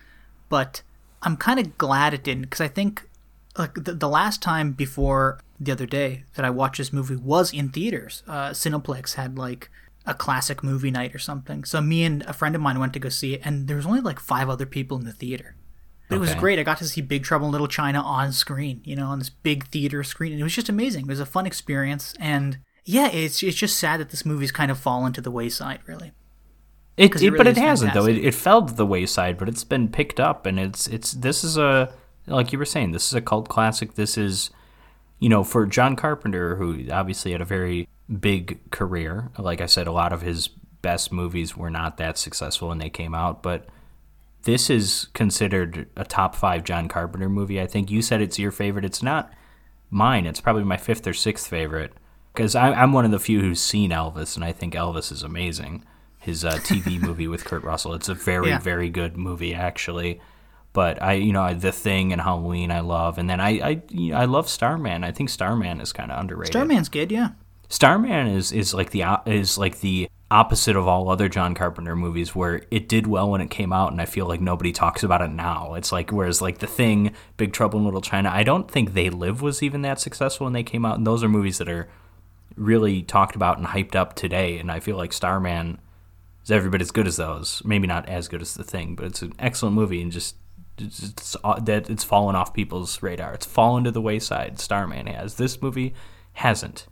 [0.50, 0.84] But
[1.24, 3.10] I'm kind of glad it didn't because I think
[3.58, 7.52] like the, the last time before the other day that I watched this movie was
[7.54, 8.24] in theaters.
[8.28, 9.70] Uh, Cineplex had like
[10.06, 11.64] a classic movie night or something.
[11.64, 13.86] So me and a friend of mine went to go see it, and there was
[13.86, 15.56] only like five other people in the theater.
[16.10, 16.58] But It was great.
[16.58, 19.30] I got to see Big Trouble in Little China on screen, you know, on this
[19.30, 21.04] big theater screen, and it was just amazing.
[21.06, 24.72] It was a fun experience, and yeah, it's it's just sad that this movie's kind
[24.72, 26.14] of fallen to the wayside, really.
[26.96, 28.06] It, it it- but really it is hasn't though.
[28.06, 31.44] It, it fell to the wayside, but it's been picked up, and it's it's this
[31.44, 31.92] is a
[32.26, 33.96] like you were saying, this is a cult classic.
[33.96, 34.50] This is
[35.20, 37.88] you know for John Carpenter, who obviously had a very
[38.20, 39.32] big career.
[39.38, 40.48] Like I said, a lot of his
[40.82, 43.66] best movies were not that successful when they came out, but
[44.44, 47.60] this is considered a top five John Carpenter movie.
[47.60, 48.86] I think you said it's your favorite.
[48.86, 49.34] It's not
[49.90, 50.26] mine.
[50.26, 51.92] It's probably my fifth or sixth favorite
[52.34, 55.84] because I'm one of the few who's seen Elvis, and I think Elvis is amazing.
[56.20, 57.94] His uh, TV movie with Kurt Russell.
[57.94, 58.60] It's a very, Yeah.
[58.60, 60.22] very good movie, actually.
[60.78, 63.82] But I, you know, I- The Thing and Halloween, I love, and then I, I,
[63.90, 65.04] you know, I love Starman.
[65.04, 66.54] I think Starman is kind of underrated.
[66.54, 67.30] Starman's good, yeah.
[67.68, 72.36] Starman is is like the is like the opposite of all other John Carpenter movies
[72.36, 75.24] where it did well when it came out and I feel like nobody talks about
[75.24, 75.74] it now.
[75.74, 79.10] It's like whereas like The Thing, Big Trouble in Little China, I don't think They
[79.10, 81.90] Live was even that successful when they came out and those are movies that are
[82.56, 85.80] really talked about and hyped up today and I feel like Starman
[86.44, 87.64] is every bit as good as those.
[87.66, 90.36] Maybe not as good as The Thing, but it's an excellent movie and just
[90.78, 93.34] it's, it's that it's fallen off people's radar.
[93.34, 94.60] It's fallen to the wayside.
[94.60, 95.36] Starman has.
[95.36, 95.94] This movie
[96.34, 96.88] hasn't.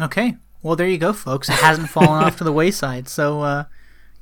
[0.00, 0.36] Okay.
[0.62, 1.48] Well, there you go, folks.
[1.48, 3.08] It hasn't fallen off to the wayside.
[3.08, 3.64] So uh,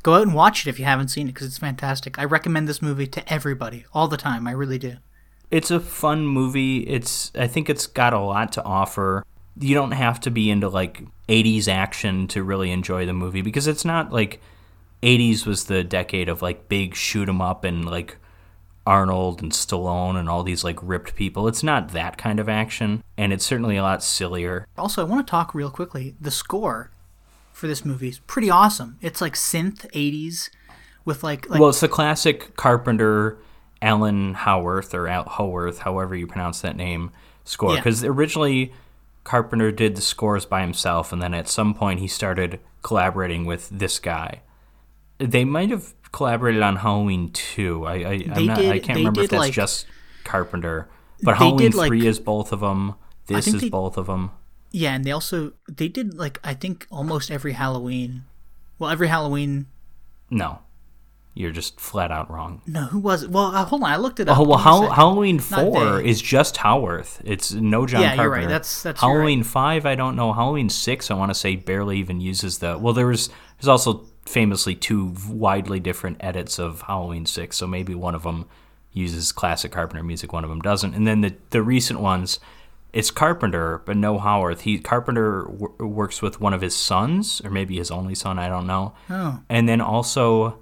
[0.02, 2.18] go out and watch it if you haven't seen it because it's fantastic.
[2.18, 4.46] I recommend this movie to everybody all the time.
[4.46, 4.96] I really do.
[5.50, 6.78] it's a fun movie.
[6.88, 9.24] It's I think it's got a lot to offer.
[9.58, 13.66] You don't have to be into like 80s action to really enjoy the movie because
[13.66, 14.40] it's not like
[15.02, 18.18] 80s was the decade of like big shoot 'em up and like
[18.86, 21.48] Arnold and Stallone and all these like ripped people.
[21.48, 24.66] It's not that kind of action and it's certainly a lot sillier.
[24.78, 26.14] Also, I want to talk real quickly.
[26.20, 26.90] The score
[27.52, 28.98] for this movie is pretty awesome.
[29.00, 30.50] It's like synth 80s
[31.04, 33.38] with like like Well, it's the classic Carpenter
[33.82, 37.10] Alan Howarth or Al Howarth, however you pronounce that name,
[37.44, 37.72] score.
[37.72, 37.76] Yeah.
[37.76, 38.72] Because originally
[39.24, 43.68] Carpenter did the scores by himself, and then at some point he started collaborating with
[43.70, 44.42] this guy.
[45.18, 47.84] They might have collaborated on Halloween 2.
[47.84, 49.86] I I, not, I can't remember if that's like- just
[50.24, 50.88] Carpenter.
[51.22, 52.94] But Halloween did, like- 3 is both of them.
[53.26, 54.30] This is they- both of them.
[54.70, 58.24] yeah, and they also they did like I think almost every Halloween.
[58.78, 59.66] Well, every Halloween.
[60.30, 60.60] No.
[61.34, 62.62] You're just flat out wrong.
[62.66, 63.30] No, who was it?
[63.30, 64.38] Well, uh, hold on, I looked it up.
[64.38, 64.94] Oh well, Give me a Hall- second.
[64.94, 67.20] Halloween four is just Howarth.
[67.26, 68.48] It's no John Yeah, you're right.
[68.48, 69.84] That's- that's- Halloween five.
[69.84, 70.32] I don't know.
[70.32, 71.10] Halloween six.
[71.10, 72.78] I want to say barely even uses the.
[72.78, 77.56] Well, there was there's also famously two widely different edits of Halloween six.
[77.56, 78.46] So maybe one of them
[78.92, 80.94] uses classic Carpenter music, one of them doesn't.
[80.94, 82.40] And then the the recent ones,
[82.92, 84.62] it's Carpenter but no Howarth.
[84.62, 88.38] He Carpenter w- works with one of his sons or maybe his only son.
[88.38, 88.94] I don't know.
[89.10, 89.40] Oh.
[89.48, 90.58] And then also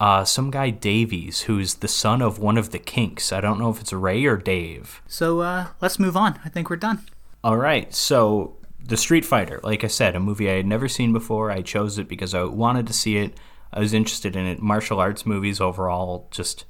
[0.00, 3.32] uh, some guy Davies, who's the son of one of the Kinks.
[3.32, 5.00] I don't know if it's Ray or Dave.
[5.06, 6.40] So uh, let's move on.
[6.44, 7.06] I think we're done.
[7.44, 11.12] All right, so the Street Fighter, like I said, a movie I had never seen
[11.12, 11.50] before.
[11.50, 13.38] I chose it because I wanted to see it.
[13.72, 14.60] I was interested in it.
[14.60, 16.64] Martial arts movies overall, just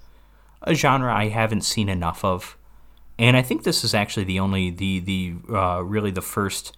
[0.62, 2.56] a genre I haven't seen enough of.
[3.18, 6.76] And I think this is actually the only the the uh, really the first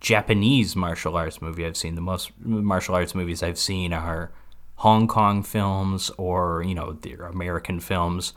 [0.00, 1.94] Japanese martial arts movie I've seen.
[1.94, 4.32] The most martial arts movies I've seen are
[4.76, 8.32] Hong Kong films or you know the American films,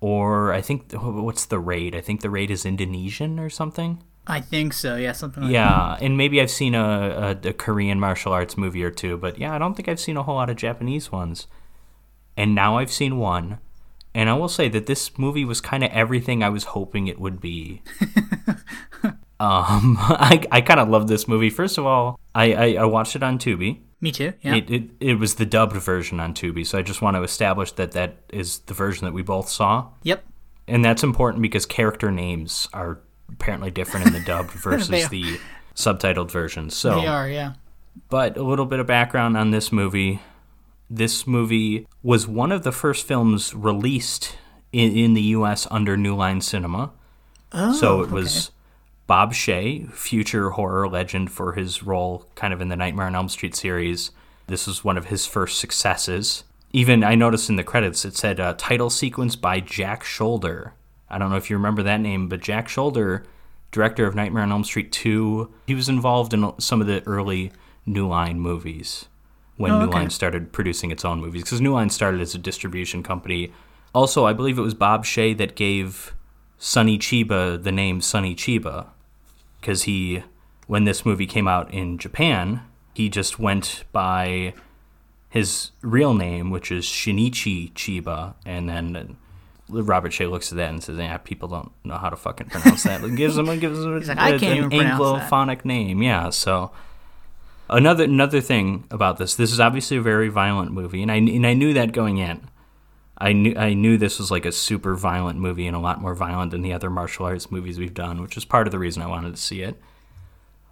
[0.00, 1.94] or I think what's the raid?
[1.94, 4.02] I think the raid is Indonesian or something.
[4.30, 4.96] I think so.
[4.96, 5.54] Yeah, something like that.
[5.54, 9.38] Yeah, and maybe I've seen a, a, a Korean martial arts movie or two, but
[9.38, 11.46] yeah, I don't think I've seen a whole lot of Japanese ones.
[12.36, 13.58] And now I've seen one,
[14.14, 17.20] and I will say that this movie was kind of everything I was hoping it
[17.20, 17.82] would be.
[19.04, 21.50] um, I, I kind of love this movie.
[21.50, 23.80] First of all, I, I, I watched it on Tubi.
[24.00, 24.32] Me too.
[24.40, 24.54] Yeah.
[24.54, 27.72] It, it, it was the dubbed version on Tubi, so I just want to establish
[27.72, 29.88] that that is the version that we both saw.
[30.02, 30.24] yep.
[30.68, 33.00] And that's important because character names are
[33.32, 35.38] apparently different in the dubbed versus the
[35.74, 36.70] subtitled version.
[36.70, 37.28] So, They are.
[37.28, 37.54] Yeah.
[38.08, 40.20] but a little bit of background on this movie.
[40.88, 44.36] This movie was one of the first films released
[44.72, 45.66] in, in the U.S.
[45.70, 46.90] under New Line Cinema.
[47.52, 47.72] Oh.
[47.72, 48.50] so it was
[49.08, 53.28] Bob Shaye, future horror legend for his role kind of in the Nightmare on Elm
[53.28, 54.12] Street series.
[54.46, 56.44] This was one of his first successes.
[56.72, 60.72] Even I noticed in the credits it said uh, title sequence by Jack Sholder.
[61.10, 63.24] I don't know if you remember that name, but Jack Sholder,
[63.72, 67.52] director of Nightmare on Elm Street 2, he was involved in some of the early
[67.86, 69.06] New Line movies
[69.56, 69.90] when Oh, New.
[69.90, 71.42] Line started producing its own movies.
[71.42, 73.52] Because New Line started as a distribution company
[73.94, 76.14] Also, I believe it was Bob Shaye that gave
[76.58, 78.86] Sonny Chiba the name Sonny Chiba
[79.60, 80.22] because he,
[80.68, 82.62] when this movie came out in Japan,
[82.94, 84.54] he just went by
[85.28, 89.16] his real name, which is Shinichi Chiba, and then
[89.70, 92.82] Robert Shaye looks at that and says, "Yeah, people don't know how to fucking pronounce
[92.84, 95.64] that." It gives him, it gives him like, "I can't an even pronounce that." Anglophonic
[95.64, 96.30] name, yeah.
[96.30, 96.70] So
[97.68, 101.46] another another thing about this, this is obviously a very violent movie, and I and
[101.46, 102.48] I knew that going in.
[103.18, 106.14] I knew I knew this was like a super violent movie and a lot more
[106.14, 109.02] violent than the other martial arts movies we've done, which is part of the reason
[109.02, 109.80] I wanted to see it.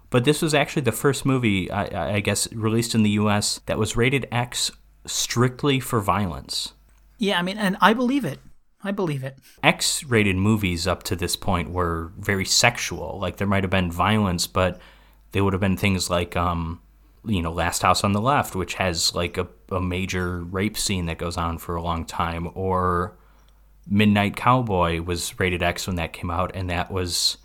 [0.09, 3.61] But this was actually the first movie, I, I guess, released in the U.S.
[3.67, 4.71] that was rated X
[5.05, 6.73] strictly for violence.
[7.19, 8.39] Yeah, I mean, and I believe it.
[8.83, 9.37] I believe it.
[9.61, 13.19] X rated movies up to this point were very sexual.
[13.19, 14.79] Like there might have been violence, but
[15.31, 16.81] they would have been things like, um,
[17.25, 21.07] you know, Last House on the Left, which has like a, a major rape scene
[21.07, 23.17] that goes on for a long time, or
[23.87, 27.37] Midnight Cowboy was rated X when that came out, and that was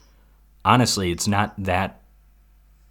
[0.65, 2.01] honestly, it's not that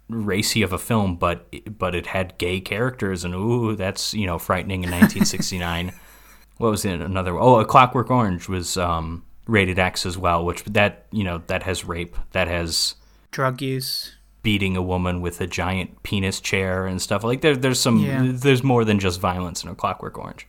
[0.08, 1.46] racy of a film, but
[1.78, 5.92] but it had gay characters, and ooh, that's you know frightening in 1969.
[6.58, 7.00] What was it?
[7.00, 11.42] Another oh, A Clockwork Orange was um, rated X as well, which that you know
[11.46, 12.94] that has rape, that has
[13.30, 14.14] Drug use.
[14.42, 17.56] beating a woman with a giant penis chair and stuff like there.
[17.56, 18.22] There's some Yeah.
[18.26, 20.46] there's more than just violence in A Clockwork Orange.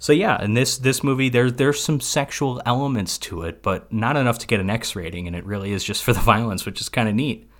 [0.00, 4.16] So yeah, in this this movie, there there's some sexual elements to it, but not
[4.16, 6.80] enough to get an X rating, and it really is just for the violence, which
[6.80, 7.50] is kind of neat.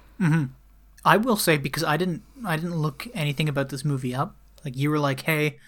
[1.05, 4.37] I will say because I didn't I didn't look anything about this movie up.
[4.65, 5.59] Like you were like, hey,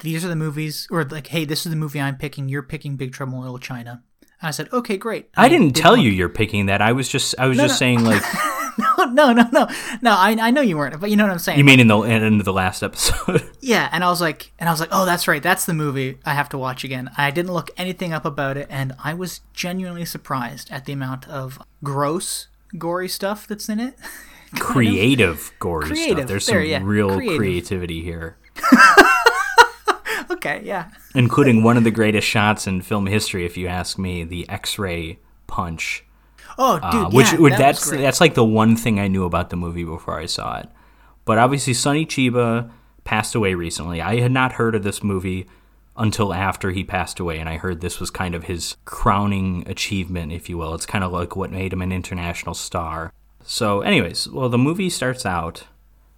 [0.00, 2.48] these are the movies, or like, hey, this is the movie I'm picking.
[2.48, 4.02] You're picking Big Trouble in Little China.
[4.40, 5.28] And I said, okay, great.
[5.36, 6.80] I didn't tell look- you you're picking that.
[6.80, 7.76] I was just I was just no.
[7.76, 8.22] saying like
[8.78, 9.68] no, no, no, no,
[10.00, 10.10] no.
[10.12, 11.58] I, I know you weren't, but you know what I'm saying.
[11.58, 13.42] you mean in the end of the last episode.
[13.60, 16.18] Yeah, and I was like, and I was like, oh, that's right, that's the movie
[16.24, 17.10] I have to watch again.
[17.18, 21.28] I didn't look anything up about it, and I was genuinely surprised at the amount
[21.28, 22.46] of gross,
[22.78, 23.96] gory stuff that's in it.
[24.58, 26.28] creative gory Creative, stuff.
[26.28, 27.36] There's there, some yeah, real creative.
[27.36, 28.38] creativity here.
[30.38, 30.90] Okay, yeah.
[31.14, 35.18] including one of the greatest shots in film history, if you ask me, the X-ray
[35.46, 36.04] punch.
[36.56, 39.24] Oh, dude, Uh, which yeah, would that that's that's like the one thing I knew
[39.24, 40.68] about the movie before I saw it.
[41.24, 42.70] But obviously, Sonny Chiba
[43.04, 44.00] passed away recently.
[44.00, 45.46] I had not heard of this movie
[45.96, 50.32] until after he passed away, and I heard this was kind of his crowning achievement,
[50.32, 50.74] if you will.
[50.74, 53.12] It's kind of like what made him an international star.
[53.44, 55.64] So, anyways, well, the movie starts out.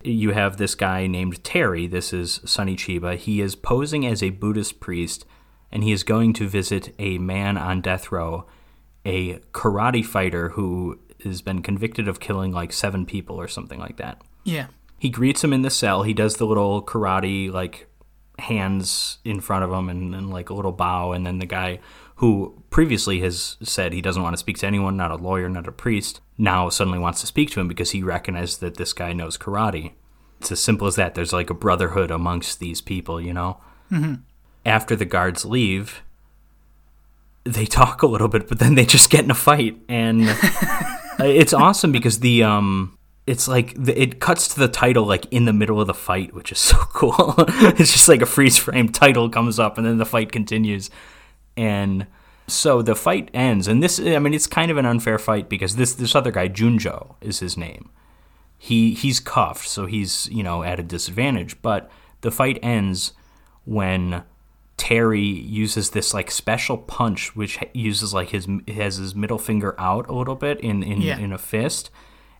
[0.02, 1.86] You have this guy named Terry.
[1.86, 3.16] This is Sonny Chiba.
[3.16, 5.26] He is posing as a Buddhist priest,
[5.70, 8.46] and he is going to visit a man on death row,
[9.04, 13.98] a karate fighter who has been convicted of killing like seven people or something like
[13.98, 14.22] that.
[14.44, 14.68] Yeah.
[14.98, 16.02] He greets him in the cell.
[16.02, 17.86] He does the little karate like
[18.38, 21.12] hands in front of him and, and like a little bow.
[21.12, 21.78] And then the guy
[22.20, 25.66] who previously has said he doesn't want to speak to anyone, not a lawyer, not
[25.66, 29.14] a priest, now suddenly wants to speak to him because he recognized that this guy
[29.14, 29.92] knows karate.
[30.38, 31.14] It's as simple as that.
[31.14, 33.56] There's like a brotherhood amongst these people, you know?
[33.90, 34.16] Mm-hmm.
[34.66, 36.02] After the guards leave,
[37.44, 39.78] they talk a little bit, but then they just get in a fight.
[39.88, 40.20] And
[41.20, 45.46] it's awesome because the um it's like the, it cuts to the title like in
[45.46, 48.88] the middle of the fight which is so cool it's just like a freeze frame
[48.88, 50.90] title comes up and then the fight continues
[51.56, 52.06] and
[52.46, 55.76] so the fight ends and this i mean it's kind of an unfair fight because
[55.76, 57.90] this this other guy junjo is his name
[58.58, 61.90] he he's cuffed so he's you know at a disadvantage but
[62.22, 63.12] the fight ends
[63.64, 64.22] when
[64.76, 70.08] Terry uses this like special punch, which uses like his has his middle finger out
[70.08, 71.18] a little bit in in, Yeah.
[71.18, 71.90] in a fist,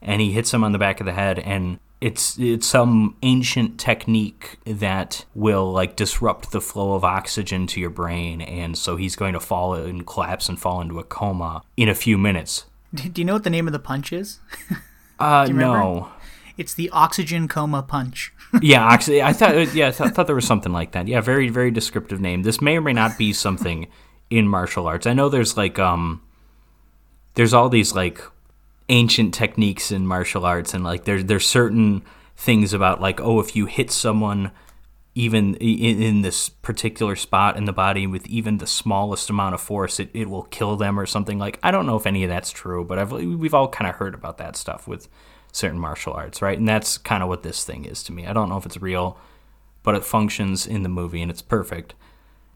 [0.00, 3.78] and he hits him on the back of the head, and it's it's some ancient
[3.78, 9.16] technique that will like disrupt the flow of oxygen to your brain, and so he's
[9.16, 12.64] going to fall and collapse and fall into a coma in a few minutes.
[12.94, 14.40] Do you know what the name of the punch is?
[15.20, 16.10] Uh, no.
[16.56, 18.32] It's the oxygen coma punch.
[18.62, 21.06] yeah, actually, I thought yeah, I thought, thought there was something like that.
[21.08, 22.42] Yeah, very very descriptive name.
[22.42, 23.86] This may or may not be something
[24.30, 25.06] in martial arts.
[25.06, 26.22] I know there's like um
[27.34, 28.22] there's all these like
[28.90, 32.02] ancient techniques in martial arts and like there's there's certain
[32.36, 34.50] things about like oh if you hit someone
[35.14, 39.60] even in, in this particular spot in the body with even the smallest amount of
[39.60, 41.38] force it, it will kill them or something.
[41.38, 43.96] Like i don't know if any of that's true but I've, we've all kind of
[43.96, 45.08] heard about that stuff with
[45.52, 46.58] certain martial arts right?
[46.58, 48.26] And that's kind of what this thing is to me.
[48.26, 49.18] I don't know if it's real
[49.84, 51.94] but it functions in the movie and it's perfect.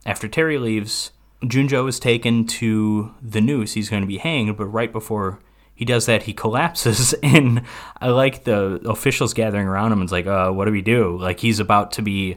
[0.05, 1.13] After terry leaves
[1.45, 3.75] junjo is taken to the noose.
[3.75, 5.39] He's going to be hanged but right before
[5.75, 7.63] he does that he collapses and
[8.01, 11.19] i like the officials gathering around him and it's like uh, what do we do
[11.19, 12.37] like he's about to be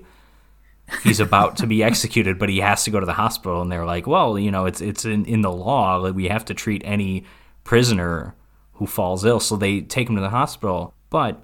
[1.04, 3.62] he's about to be executed, but he has to go to the hospital.
[3.62, 6.46] And they're like, well, you know, it's it's in, in the law that we have
[6.46, 7.26] to treat any
[7.64, 8.36] prisoner
[8.74, 9.40] who falls ill.
[9.40, 10.94] So they take him to the hospital.
[11.10, 11.44] But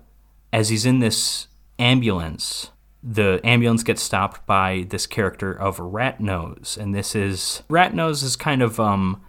[0.51, 1.47] as he's in this
[1.79, 2.71] ambulance,
[3.01, 8.23] the ambulance gets stopped by this character of Rat Nose, and this is Rat Nose
[8.23, 9.21] is kind of um,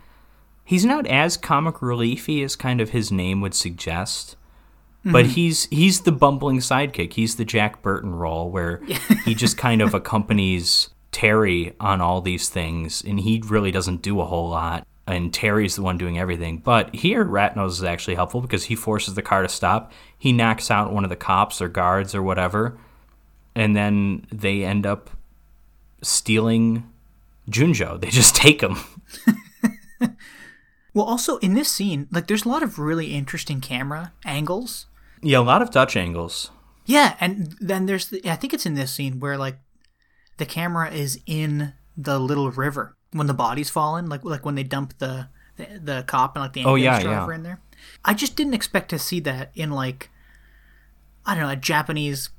[0.65, 4.37] he's not as comic reliefy as kind of his name would suggest.
[5.05, 5.35] But mm-hmm.
[5.35, 7.13] he's he's the bumbling sidekick.
[7.13, 8.81] He's the Jack Burton role where
[9.25, 14.21] he just kind of accompanies Terry on all these things, and he really doesn't do
[14.21, 14.87] a whole lot.
[15.07, 16.57] And Terry's the one doing everything.
[16.57, 19.93] But here, Ratnose is actually helpful because he forces the car to stop.
[20.17, 22.79] He knocks out one of the cops or guards or whatever,
[23.55, 25.11] and then they end up
[26.01, 26.91] stealing
[27.51, 28.01] Junjo.
[28.01, 28.79] They just take him.
[30.95, 34.87] Well, also in this scene, like there's a lot of really interesting camera angles.
[35.21, 36.51] Yeah, a lot of touch angles.
[36.87, 39.59] Yeah, and then there's the, I think it's in this scene where like
[40.37, 44.63] the camera is in the little river when the body's fallen, like like when they
[44.63, 47.37] dump the the, the cop and like the Oh, ambulance yeah, driver yeah.
[47.37, 47.61] in there.
[48.05, 50.11] I just didn't expect to see that in like
[51.27, 52.31] I don't know a Japanese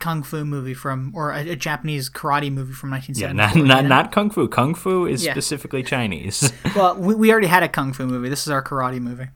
[0.00, 3.34] kung fu movie from or a, a Japanese karate movie from Yeah, 1974.
[3.62, 4.48] not not not kung fu.
[4.48, 5.32] Kung fu is Yeah.
[5.32, 6.52] specifically Chinese.
[6.74, 8.28] Well, we, we already had a kung fu movie.
[8.28, 9.28] This is our karate movie.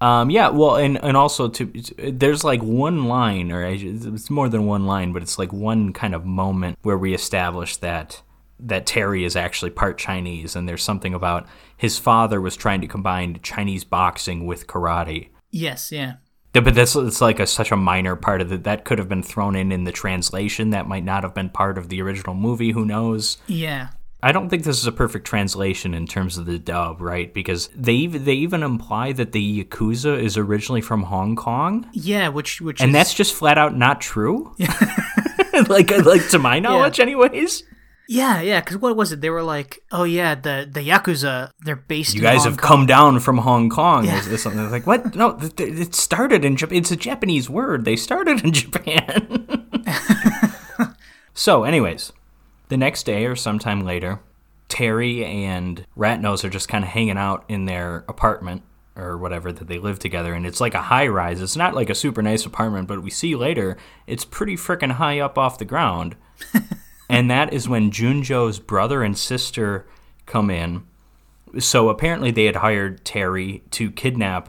[0.00, 1.64] Um, yeah, well, and and also to
[1.98, 6.14] there's like one line, or it's more than one line, but it's like one kind
[6.14, 8.20] of moment where we establish that
[8.60, 11.46] that Terry is actually part Chinese, and there's something about
[11.76, 15.28] his father was trying to combine Chinese boxing with karate.
[15.50, 16.14] Yes, yeah.
[16.54, 19.08] Yeah, But that's it's like a, such a minor part of it that could have
[19.08, 20.70] been thrown in in the translation.
[20.70, 22.70] That might not have been part of the original movie.
[22.70, 23.38] Who knows?
[23.46, 23.88] Yeah.
[24.22, 27.34] I don't think this is a perfect translation in terms of the dub, right?
[27.34, 32.28] Because they even, they even imply that the Yakuza is originally from Hong Kong, Yeah,
[32.28, 34.54] which which and is, that's just flat out not true.
[35.68, 37.64] like uh, like to my knowledge, anyways.
[38.08, 39.20] Yeah, yeah, because what was it?
[39.22, 42.14] They were like, oh yeah, the the yakuza, they're based.
[42.14, 42.68] You guys Hong have Kong.
[42.68, 44.04] come down from Hong Kong.
[44.04, 44.18] Yeah.
[44.18, 45.14] Is this something like what?
[45.14, 46.78] No, th- th- it started in Japan.
[46.78, 47.84] It's a Japanese word.
[47.84, 49.66] They started in Japan.
[51.34, 52.12] so, anyways,
[52.68, 54.20] the next day or sometime later,
[54.68, 58.62] Terry and Ratnose are just kind of hanging out in their apartment
[58.96, 61.40] or whatever that they live together and it's like a high rise.
[61.40, 63.76] It's not like a super nice apartment, but we see later
[64.06, 66.14] it's pretty freaking high up off the ground.
[67.08, 69.86] and that is when Junjo's brother and sister
[70.26, 70.86] come in.
[71.58, 74.48] So apparently they had hired Terry to kidnap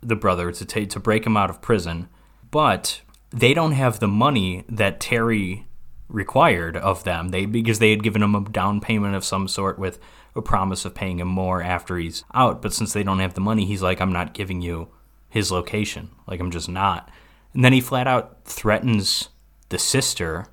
[0.00, 2.08] the brother to ta- to break him out of prison,
[2.50, 5.66] but they don't have the money that Terry
[6.08, 7.28] required of them.
[7.28, 9.98] They because they had given him a down payment of some sort with
[10.34, 12.62] a promise of paying him more after he's out.
[12.62, 14.88] But since they don't have the money, he's like, I'm not giving you
[15.28, 16.10] his location.
[16.26, 17.10] Like I'm just not.
[17.54, 19.30] And then he flat out threatens
[19.70, 20.46] the sister,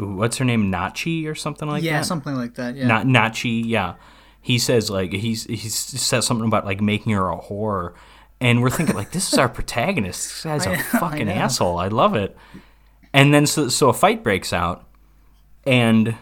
[0.00, 1.96] what's her name, Nachi or something like yeah, that.
[1.98, 2.76] Yeah, something like that.
[2.76, 3.94] Yeah, Not Nachi, yeah.
[4.40, 7.94] He says like he's he says something about like making her a whore,
[8.40, 10.28] and we're thinking like this is our protagonist.
[10.28, 11.78] This guy's a fucking I asshole.
[11.78, 12.36] I love it.
[13.12, 14.88] And then so so a fight breaks out,
[15.64, 16.16] and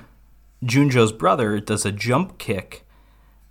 [0.64, 2.84] Junjo's brother does a jump kick,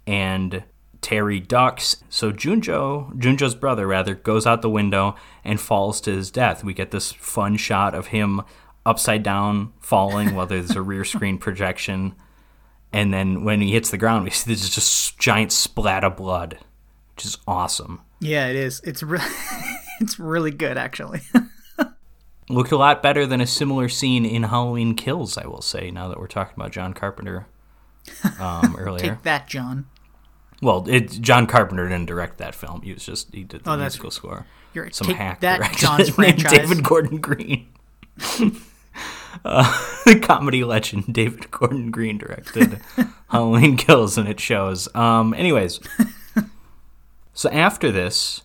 [0.05, 0.63] and
[1.01, 2.03] Terry ducks.
[2.09, 6.63] So Junjo, Junjo's brother rather, goes out the window and falls to his death.
[6.63, 8.41] We get this fun shot of him
[8.87, 12.15] upside down falling while there's a rear screen projection.
[12.93, 16.57] And then when he hits the ground, we see this just giant splat of blood,
[17.15, 18.01] which is awesome.
[18.19, 18.79] yeah, it is.
[18.83, 19.25] It's really,
[19.99, 21.21] it's really good actually.
[22.49, 26.07] Looked a lot better than a similar scene in Halloween Kills, I will say, now
[26.07, 27.45] that we're talking about John Carpenter
[28.39, 28.99] um, earlier.
[29.15, 29.85] Take that, John.
[30.61, 32.83] Well, it, John Carpenter didn't direct that film.
[32.83, 34.45] He was just, he did the Oh, musical score.
[34.73, 36.51] You're Some hack that, director John's named franchise.
[36.69, 37.67] David Gordon Green.
[39.45, 42.79] Uh, the comedy legend David Gordon Green directed
[43.29, 44.93] Halloween Kills, and it shows.
[44.95, 45.79] Um, anyways,
[47.33, 48.41] so after this,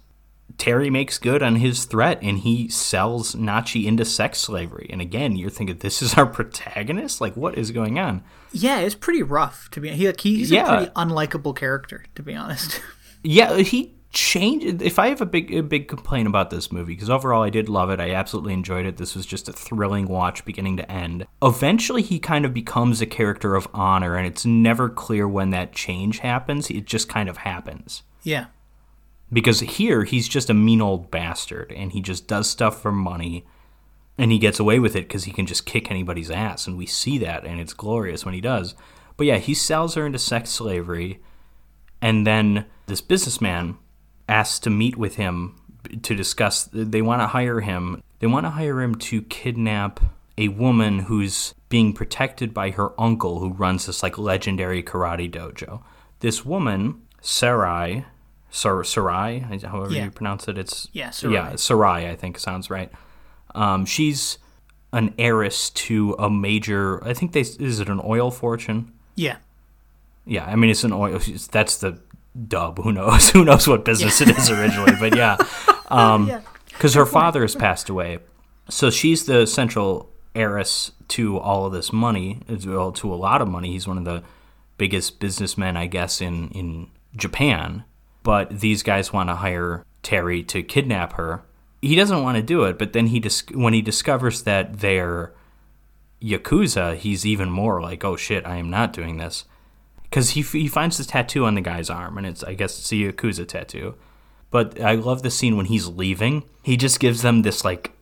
[0.59, 4.89] Terry makes good on his threat, and he sells Nachi into sex slavery.
[4.91, 7.21] And again, you're thinking, this is our protagonist?
[7.21, 8.23] Like, what is going on?
[8.53, 9.89] Yeah, it's pretty rough to be.
[9.91, 10.65] He, like, he's Yeah.
[10.67, 12.81] a pretty unlikable character, to be honest.
[13.25, 14.83] Yeah, he changed.
[14.83, 17.69] If I have a big a big complaint about this movie, because overall I did
[17.69, 18.97] love it, I absolutely enjoyed it.
[18.97, 21.27] This was just a thrilling watch, beginning to end.
[21.43, 25.73] Eventually, he kind of becomes a character of honor, and it's never clear when that
[25.73, 26.71] change happens.
[26.71, 28.03] It just kind of happens.
[28.23, 28.47] yeah,
[29.33, 33.47] Because here he's just a mean old bastard, and he just does stuff for money,
[34.19, 36.87] and he gets away with it because he can just kick anybody's ass, and we
[36.87, 38.75] see that, and it's glorious when he does.
[39.17, 41.21] But yeah, he sells her into sex slavery,
[42.01, 43.79] and then this businessman
[44.33, 45.61] asks to meet with him
[46.03, 46.69] to discuss.
[46.73, 48.03] They want to hire him.
[48.21, 50.01] They want to hire him to kidnap
[50.39, 55.83] a woman who's being protected by her uncle who runs this like legendary karate dojo.
[56.21, 58.05] This woman, Sarai,
[58.51, 60.05] Sar- Sarai, however Yeah.
[60.05, 61.35] you pronounce it, it's Yeah, Sarai.
[61.35, 62.91] yeah, Sarai, I think sounds right.
[63.55, 64.39] Um, she's
[64.93, 67.03] an heiress to a major.
[67.05, 68.93] I think they is it an oil fortune?
[69.15, 69.37] Yeah.
[70.27, 71.19] Yeah, I mean it's an oil.
[71.51, 71.99] That's the
[72.49, 72.79] dub.
[72.83, 73.31] Who knows?
[73.33, 74.95] Who knows what business it is originally?
[74.99, 75.37] But yeah,
[75.89, 76.31] um,
[76.69, 78.19] because her father has passed away,
[78.69, 82.41] so she's the central heiress to all of this money.
[82.65, 83.73] Well, to a lot of money.
[83.73, 84.23] He's one of the
[84.79, 87.85] biggest businessmen, I guess, in in Japan.
[88.23, 91.43] But these guys want to hire Terry to kidnap her.
[91.81, 95.35] He doesn't want to do it, but then he dis- when he discovers that they're
[96.23, 99.45] yakuza, he's even more like, "Oh shit, I am not doing this."
[100.13, 102.93] Because he, he finds this tattoo on the guy's arm, and it's I guess it's
[102.93, 103.95] a yakuza tattoo.
[104.51, 106.45] But I love the scene when he's leaving.
[106.63, 107.93] He just gives them this like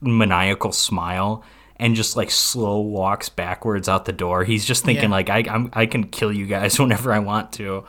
[0.00, 1.44] maniacal smile
[1.76, 4.44] and just like slow walks backwards out the door.
[4.44, 5.16] He's just thinking Yeah.
[5.16, 7.84] like I I'm, I can kill you guys whenever I want to.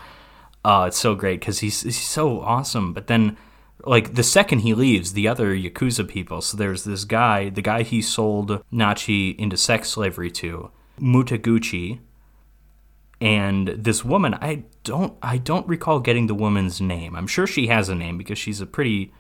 [0.65, 2.93] Uh, it's so great because he's he's so awesome.
[2.93, 3.37] But then
[3.85, 6.41] like the second he leaves, the other yakuza people.
[6.41, 11.99] So there's this guy, the guy he sold Nachi into sex slavery to, Mutaguchi,
[13.19, 17.67] and this woman i don't i don't recall getting the woman's name i'm sure she
[17.67, 19.11] has a name because she's a pretty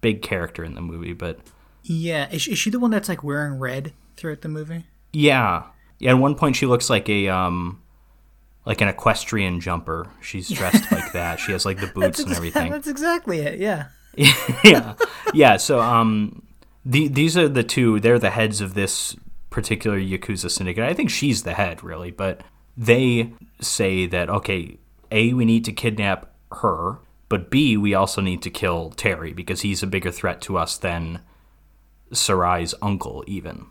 [0.00, 1.38] big character in the movie but
[1.82, 2.28] Yeah.
[2.30, 4.86] Is she, is she the one that's like wearing red throughout the movie?
[5.12, 5.64] yeah
[6.00, 7.80] yeah at one point she looks like a um
[8.66, 12.70] like an equestrian jumper she's dressed like that she has like the boots and everything
[12.72, 13.60] That's exactly it.
[13.60, 13.86] Yeah.
[14.64, 14.94] yeah
[15.32, 16.42] yeah so um
[16.84, 19.16] the, these are the two they're the heads of this
[19.50, 22.42] particular yakuza syndicate i think she's the head really but
[22.76, 24.78] they say that okay
[25.10, 26.98] a we need to kidnap her
[27.28, 30.76] but b we also need to kill terry because he's a bigger threat to us
[30.78, 31.20] than
[32.12, 33.66] sarai's uncle even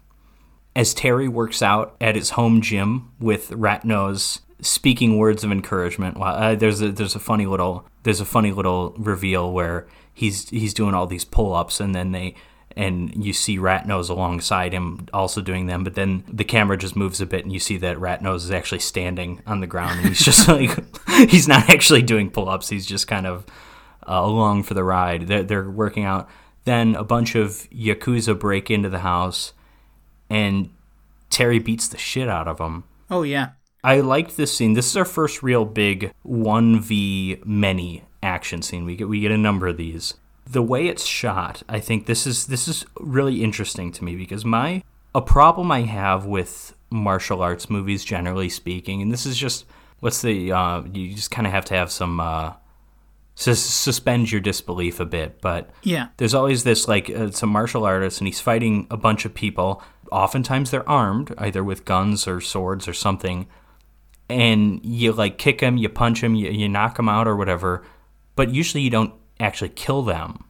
[0.76, 6.18] as Terry works out at his home gym with Ratnose speaking words of encouragement.
[6.18, 10.50] While uh, there's a there's a funny little there's a funny little reveal where he's
[10.50, 12.36] he's doing all these pull ups and then they
[12.76, 17.22] and you see Ratnose alongside him also doing them, but then the camera just moves
[17.22, 20.24] a bit and you see that Ratnose is actually standing on the ground and he's
[20.24, 20.72] just like
[21.30, 22.70] he's not actually doing pull ups.
[22.70, 23.46] He's just kind of
[24.08, 25.28] uh, along for the ride.
[25.28, 26.30] They're, they're working out.
[26.66, 29.54] Then a bunch of yakuza break into the house
[30.30, 30.70] and
[31.30, 32.86] Terry beats the shit out of them.
[33.10, 33.50] Oh yeah.
[33.84, 34.74] I liked this scene.
[34.74, 38.86] This is our first real big 1v many action scene.
[38.86, 40.14] We get we get a number of these.
[40.46, 44.44] The way it's shot, I think this is this is really interesting to me because
[44.46, 44.84] my
[45.16, 49.66] a problem I have with martial arts movies generally speaking, and this is just
[50.00, 52.54] what's the uh, you just kind of have to have some uh,
[53.36, 56.08] sus- suspend your disbelief a bit, but Yeah.
[56.18, 59.34] there's always this like uh, it's a martial artist and he's fighting a bunch of
[59.34, 59.82] people
[60.12, 63.48] oftentimes they're armed either with guns or swords or something
[64.30, 67.84] and you like kick him you punch him you, you knock him out or whatever
[68.36, 69.14] but usually you don't
[69.44, 70.44] actually kill them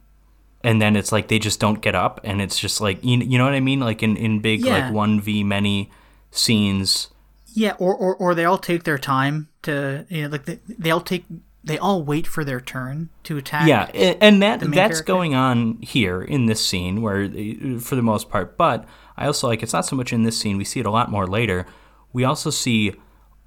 [0.62, 3.36] and then it's like they just don't get up and it's just like you, you
[3.38, 4.90] know what i mean like in, in big Yeah.
[4.90, 5.90] like 1v many
[6.30, 7.08] scenes
[7.54, 10.90] Yeah, or, or or they all take their time to you know like they, they
[10.90, 11.24] all take
[11.62, 13.66] they all wait for their turn to attack.
[13.66, 13.84] Yeah,
[14.20, 15.02] and that that's character.
[15.04, 18.58] going on here in this scene, where uh, for the most part.
[18.58, 18.84] But
[19.16, 20.58] I also like it's not so much in this scene.
[20.58, 21.64] We see it a lot more later.
[22.12, 22.92] We also see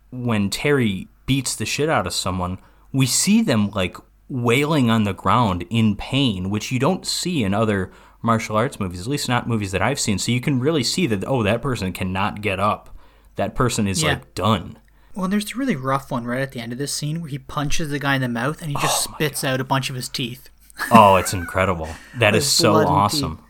[0.10, 2.58] when Terry beats the shit out of someone.
[2.92, 3.98] We see them like
[4.30, 9.02] wailing on the ground in pain, which you don't see in other martial arts movies.
[9.02, 10.18] At least not movies that I've seen.
[10.18, 11.24] So you can really see that.
[11.26, 12.96] Oh, that person cannot get up.
[13.36, 14.10] That person is Yeah.
[14.10, 14.80] like done.
[15.16, 17.40] Well, there's a really rough one right at the end of this scene where he
[17.40, 19.90] punches the guy in the mouth and he oh just Oh spits out a bunch
[19.90, 20.50] of his teeth.
[20.92, 21.90] Oh, it's incredible.
[22.20, 23.44] That is so awesome.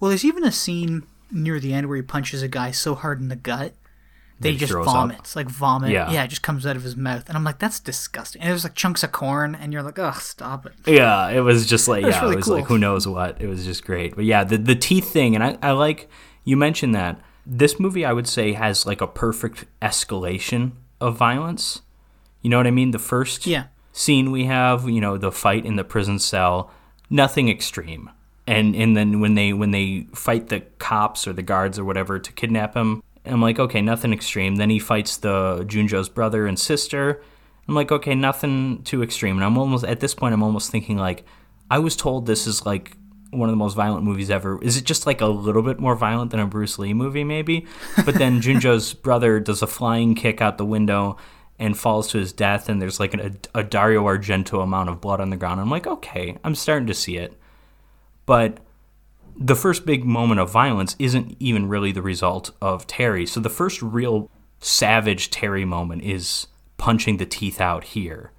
[0.00, 3.20] Well, there's even a scene near the end where he punches a guy so hard
[3.20, 3.74] in the gut
[4.42, 4.94] he just throws up.
[4.94, 5.90] vomits, like vomit.
[5.90, 6.10] Yeah.
[6.10, 8.40] yeah, it just comes out of his mouth, and I'm like, that's disgusting.
[8.40, 10.72] And there's like chunks of corn, and you're like, ugh, stop it.
[10.86, 12.54] Yeah, it was just like yeah, really it was cool.
[12.56, 13.40] like who knows what.
[13.40, 14.16] It was just great.
[14.16, 16.08] But yeah, the the teeth thing, and I, I like
[16.44, 21.82] you mentioned that this movie I would say has like a perfect escalation of violence.
[22.42, 22.90] You know what I mean?
[22.92, 23.64] The first Yeah.
[23.92, 26.70] scene we have, you know, the fight in the prison cell,
[27.10, 28.10] nothing extreme.
[28.46, 32.18] And and then when they when they fight the cops or the guards or whatever
[32.18, 34.56] to kidnap him, I'm like, okay, nothing extreme.
[34.56, 37.22] Then he fights the Junjo's brother and sister.
[37.68, 39.36] I'm like, okay, nothing too extreme.
[39.36, 41.24] And I'm almost at this point I'm almost thinking like
[41.70, 42.96] I was told this is like
[43.30, 44.60] one of the most violent movies ever.
[44.62, 47.66] Is it just like a little bit more violent than a Bruce Lee movie maybe?
[48.04, 51.16] But then Junjo's brother does a flying kick out the window
[51.58, 55.20] and falls to his death and there's like a, a Dario Argento amount of blood
[55.20, 55.60] on the ground.
[55.60, 57.34] I'm like, okay, I'm starting to see it.
[58.26, 58.58] But
[59.40, 63.24] the first big moment of violence isn't even really the result of Terry.
[63.24, 64.30] So the first real
[64.60, 68.32] savage Terry moment is punching the teeth out here.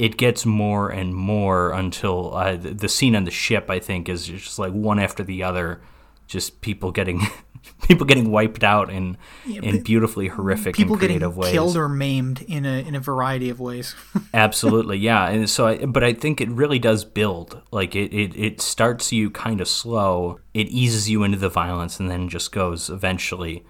[0.00, 4.26] It gets more and more until uh, the scene on the ship, I think, is
[4.26, 5.80] just like one after the other,
[6.26, 7.20] just people getting
[7.82, 11.52] people getting wiped out in in beautifully horrific People and getting creative ways.
[11.52, 13.94] killed or maimed in a in a variety of ways.
[14.34, 15.28] Absolutely, yeah.
[15.28, 17.60] And so, I, but I think it really does build.
[17.70, 20.40] Like it, it, it starts you kind of slow.
[20.54, 23.64] It eases you into the violence, and then just goes eventually.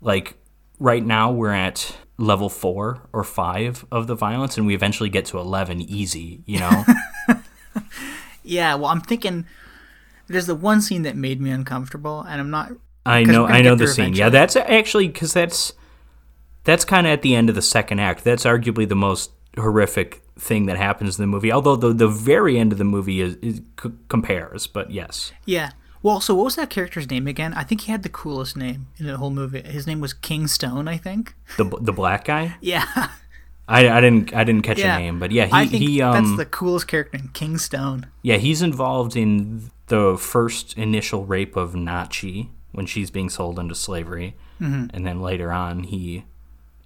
[0.00, 0.36] Like
[0.78, 5.24] right now, we're at level four or five of the violence, and we eventually get
[5.26, 6.42] to eleven easy.
[6.46, 6.84] You know,
[8.42, 9.46] yeah, well, I'm thinking
[10.28, 12.72] there's the one scene that made me uncomfortable, and I'm not.
[13.10, 14.14] I know, I know the scene.
[14.14, 15.72] Yeah, that's actually because that's
[16.64, 18.24] that's kind of at the end of the second act.
[18.24, 21.52] That's arguably the most horrific thing that happens in the movie.
[21.52, 25.32] Although the the very end of the movie is, is c- compares, but yes.
[25.44, 25.70] Yeah.
[26.02, 27.52] Well, so what was that character's name again?
[27.52, 29.60] I think he had the coolest name in the whole movie.
[29.60, 31.34] His name was King Stone, I think.
[31.58, 32.56] The the black guy.
[32.60, 33.08] Yeah.
[33.68, 34.96] I, I didn't I didn't catch yeah.
[34.96, 37.56] a name, but yeah, he I think he um that's the coolest character name, King
[37.56, 38.06] Stone.
[38.22, 42.48] yeah he's involved in the first initial rape of Nachi
[42.80, 44.94] when she's being sold into slavery, Mm-hmm.
[44.96, 46.24] and then later on he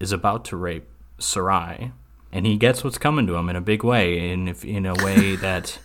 [0.00, 0.86] is about to rape
[1.18, 1.92] Sarai,
[2.32, 4.94] and he gets what's coming to him in a big way, and if in a
[5.04, 5.78] way that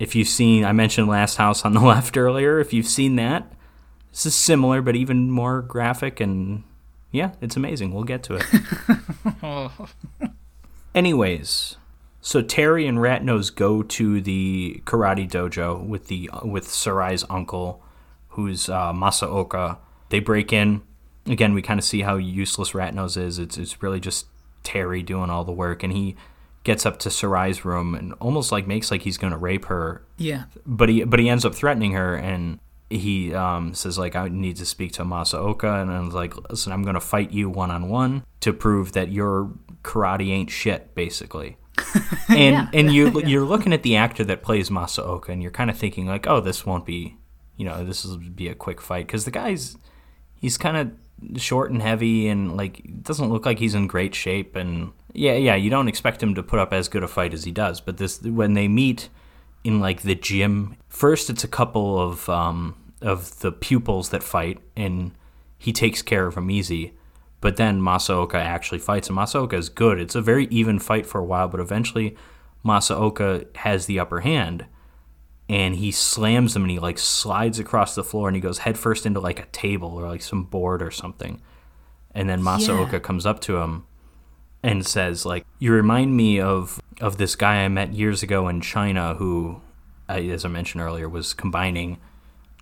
[0.00, 3.52] if you've seen I mentioned Last House on the Left earlier, if you've seen that,
[4.10, 6.64] this is similar but even more graphic and
[7.12, 7.92] yeah, it's amazing.
[7.94, 8.46] We'll get to it.
[10.94, 11.76] Anyways,
[12.20, 17.82] so Terry and Ratnose go to the karate dojo with the with Sarai's uncle,
[18.32, 19.78] who's uh, Masaoka.
[20.10, 20.82] They break in.
[21.26, 23.38] Again, we kind of see how useless Ratnose is.
[23.38, 24.26] It's it's really just
[24.62, 26.16] Terry doing all the work, and he
[26.64, 30.44] gets up to Sarai's room and almost like makes like he's gonna rape her, Yeah.
[30.66, 34.56] but he but he ends up threatening her and he um, says like I need
[34.56, 37.88] to speak to Masaoka and I was like listen I'm gonna fight you one on
[37.88, 39.50] one to prove that your
[39.82, 41.56] karate ain't shit basically
[42.28, 42.68] and Yeah.
[42.72, 46.06] and you you're looking at the actor that plays Masaoka and you're kind of thinking
[46.06, 47.16] like oh this won't be
[47.56, 49.06] you know this will be a quick fight.
[49.06, 49.76] Because the guy's
[50.34, 54.56] he's kind of short and heavy and like doesn't look like he's in great shape
[54.56, 57.44] and yeah yeah you don't expect him to put up as good a fight as
[57.44, 57.80] he does.
[57.80, 59.08] But this when they meet
[59.64, 64.58] in like the gym first it's a couple of um of the pupils that fight
[64.76, 65.12] and
[65.58, 66.94] he takes care of them easy.
[67.40, 70.00] But then Masaoka actually fights and Masaoka is good.
[70.00, 72.16] It's a very even fight for a while but eventually
[72.64, 74.66] Masaoka has the upper hand
[75.52, 79.04] and he slams him and he like slides across the floor and he goes headfirst
[79.04, 81.40] into like a table or like some board or something.
[82.14, 82.98] And then Masaoka Yeah.
[83.00, 83.84] comes up to him
[84.62, 88.60] and says like you remind me of of this guy I met years ago in
[88.60, 89.60] China who
[90.08, 91.98] as I mentioned earlier was combining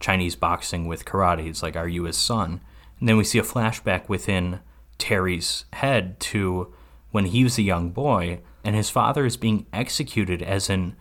[0.00, 1.46] Chinese boxing with karate.
[1.48, 2.60] It's like are you his son?
[2.98, 4.60] And then we see a flashback within
[4.98, 6.72] Terry's head to
[7.12, 10.96] when he was a young boy and his father is being executed as an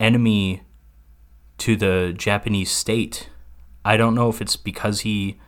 [0.00, 0.62] enemy
[1.58, 3.28] to the Japanese state.
[3.84, 5.38] I don't know if it's because he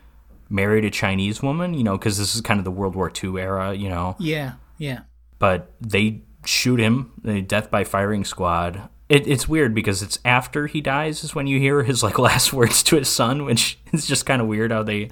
[0.49, 3.39] married a Chinese woman, you know, because this is kind of the World War II
[3.39, 4.53] era, you know, Yeah.
[4.77, 5.01] Yeah.
[5.39, 8.89] but they shoot him, the death by firing squad.
[9.09, 12.51] It, it's weird because it's after he dies is when you hear his like last
[12.53, 15.09] words to his son, which is just kind of weird how they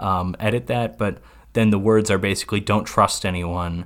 [0.00, 0.96] um, edit that.
[0.98, 1.18] But
[1.52, 3.84] then the words are basically "Don't trust anyone."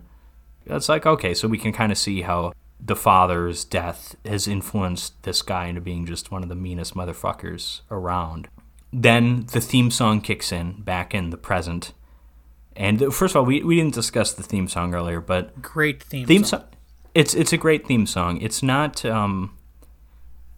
[0.66, 5.22] It's like okay, so we can kind of see how the father's death has influenced
[5.22, 8.48] this guy into being just one of the meanest motherfuckers around.
[8.92, 11.92] Then the theme song kicks in back in the present.
[12.76, 16.02] And uh, first of all, we, we didn't discuss the theme song earlier, but Great
[16.02, 16.26] theme.
[16.26, 16.60] theme song.
[16.60, 16.68] song.
[17.14, 18.40] It's it's a great theme song.
[18.42, 19.04] It's not.
[19.04, 19.56] Um,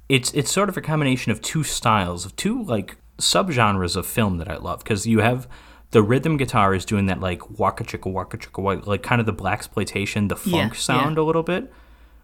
[0.08, 4.38] it's it's sort of a combination of two styles of two like subgenres of film
[4.38, 5.46] that I love because you have
[5.90, 9.32] the rhythm guitar is doing that like waka chicka waka chicka like kind of the
[9.32, 11.72] black exploitation, the Yeah, funk sound a little bit,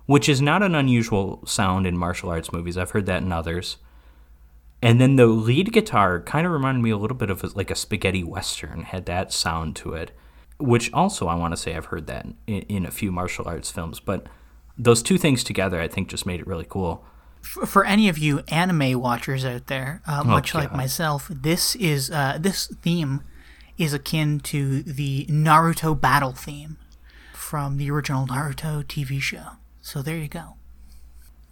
[0.06, 2.76] which is not an unusual sound in martial arts movies.
[2.76, 3.78] I've heard that in others.
[4.82, 7.74] And then the lead guitar kind of reminded me a little bit of like a
[7.74, 10.10] spaghetti western, had that sound to it,
[10.58, 13.70] which also I want to say I've heard that in, in a few martial arts
[13.70, 13.98] films.
[13.98, 14.26] But
[14.76, 17.04] those two things together, I think, just made it really cool.
[17.40, 20.76] F- for any of you anime watchers out there, uh, much like God.
[20.76, 23.22] myself, this is uh, this theme
[23.78, 26.76] is akin to the Naruto battle theme
[27.32, 29.52] from the original Naruto TV show.
[29.84, 30.56] So there you go.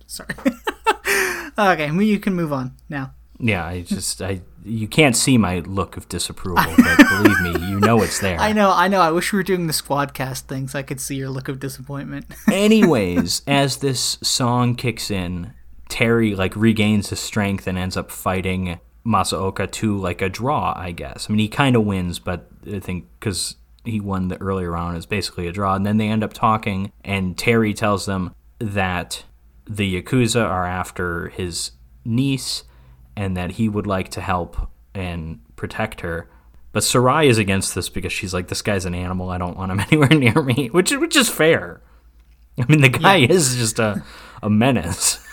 [0.07, 0.35] Sorry.
[1.59, 3.13] okay, well, you can move on now.
[3.39, 7.79] Yeah, I just I you can't see my look of disapproval, but believe me, you
[7.79, 8.39] know it's there.
[8.41, 9.03] I know, I know.
[9.03, 11.61] I wish we were doing the SquadCast thing so I could see your look of
[11.61, 12.25] disappointment.
[12.51, 15.53] Anyways, as this song kicks in,
[15.91, 20.93] Terry like regains his strength and ends up fighting Masaoka to like a draw, I
[20.93, 21.27] guess.
[21.29, 24.97] I mean, he kind of wins, but I think because he won the earlier round
[24.97, 25.75] is basically a draw.
[25.75, 29.25] And then they end up talking, and Terry tells them that
[29.67, 31.73] the Yakuza are after his
[32.05, 32.65] niece
[33.17, 36.29] and that he would like to help and protect her.
[36.73, 39.31] But Sarai is against this because she's like, this guy's an animal.
[39.31, 41.83] I don't want him anywhere near me, which, which is fair.
[42.59, 43.33] I mean, the guy yeah.
[43.33, 44.03] is just a,
[44.43, 45.27] a menace.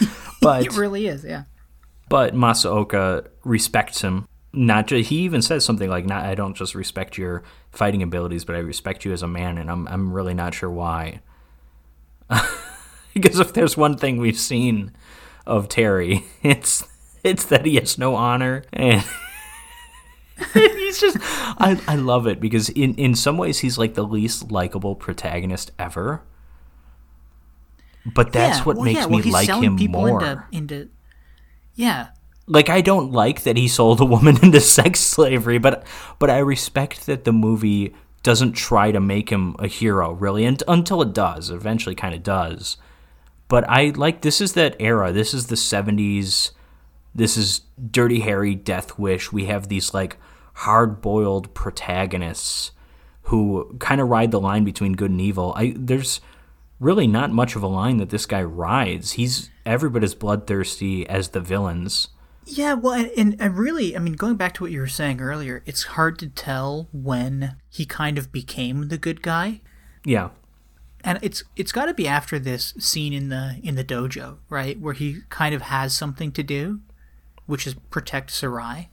[0.40, 1.44] but it really is, yeah.
[2.08, 4.28] But Masaoka respects him.
[4.56, 8.44] Not just, he even says something like, "Not I don't just respect your fighting abilities,
[8.44, 11.20] but I respect you as a man." And I'm I'm really not sure why.
[13.14, 14.92] because if there's one thing we've seen
[15.46, 16.84] of Terry, it's
[17.24, 19.02] it's that he has no honor and
[20.52, 21.16] he's just
[21.58, 25.72] I, I love it because in in some ways he's like the least likable protagonist
[25.78, 26.22] ever
[28.04, 29.06] but that's yeah, what well, makes yeah.
[29.06, 30.88] well, me like him more into, into
[31.74, 32.08] yeah
[32.46, 35.86] like I don't like that he sold a woman into sex slavery, but
[36.18, 40.62] but I respect that the movie doesn't try to make him a hero really, and
[40.68, 42.76] until it does, eventually kind of does.
[43.48, 45.12] But I like this is that era.
[45.12, 46.52] This is the '70s.
[47.14, 47.60] This is
[47.90, 49.30] Dirty Harry, Death Wish.
[49.30, 50.16] We have these like
[50.54, 52.72] hard-boiled protagonists
[53.24, 55.52] who kind of ride the line between good and evil.
[55.56, 56.20] I there's
[56.80, 59.12] really not much of a line that this guy rides.
[59.12, 62.08] He's every bit as bloodthirsty as the villains.
[62.46, 65.62] Yeah, well, and, and really, I mean, going back to what you were saying earlier,
[65.66, 69.60] it's hard to tell when he kind of became the good guy.
[70.04, 70.30] Yeah,
[71.04, 74.80] and it's it's got to be after this scene in the in the dojo, right,
[74.80, 76.80] where he kind of has something to do,
[77.46, 78.88] which is protect Sarai.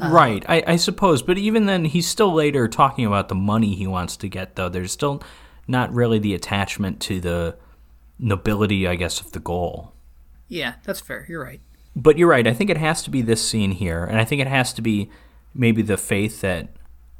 [0.00, 3.74] Uh, right, I, I suppose, but even then, he's still later talking about the money
[3.74, 4.56] he wants to get.
[4.56, 5.22] Though there's still
[5.68, 7.56] not really the attachment to the
[8.18, 9.92] nobility, I guess, of the goal.
[10.48, 11.26] Yeah, that's fair.
[11.28, 11.60] You're right.
[11.94, 12.46] But you're right.
[12.46, 14.82] I think it has to be this scene here, and I think it has to
[14.82, 15.10] be
[15.54, 16.68] maybe the faith that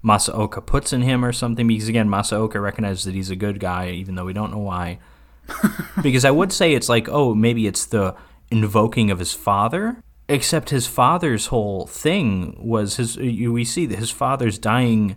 [0.02, 1.66] Masaoka puts in him or something.
[1.66, 4.98] Because again, Masaoka recognizes that he's a good guy, even though we don't know why.
[6.02, 8.14] because I would say it's like, oh, maybe it's the
[8.50, 10.02] invoking of his father.
[10.28, 13.18] Except his father's whole thing was his.
[13.18, 15.16] We see that his father's dying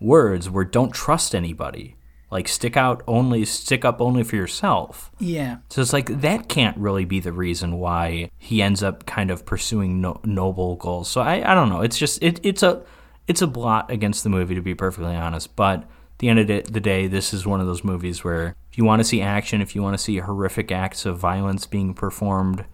[0.00, 1.95] words were, "Don't trust anybody."
[2.30, 5.10] Like stick out only stick up only for yourself.
[5.18, 5.58] Yeah.
[5.70, 9.46] So it's like that can't really be the reason why he ends up kind of
[9.46, 11.08] pursuing no- noble goals.
[11.08, 11.82] So i i don't know.
[11.82, 12.82] It's just it, it's a
[13.28, 15.54] it's a blot against the movie to be perfectly honest.
[15.54, 18.78] But at the end of the day this is one of those movies where if
[18.78, 21.94] you want to see action if you want to see horrific acts of violence being
[21.94, 22.64] performed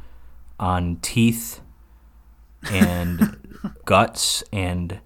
[0.59, 1.61] on teeth
[2.71, 3.37] and
[3.85, 5.01] guts and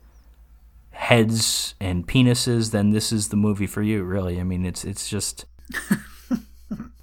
[0.97, 4.02] heads and penises, then this is the movie for you.
[4.02, 5.44] Really, I mean, it's it's just.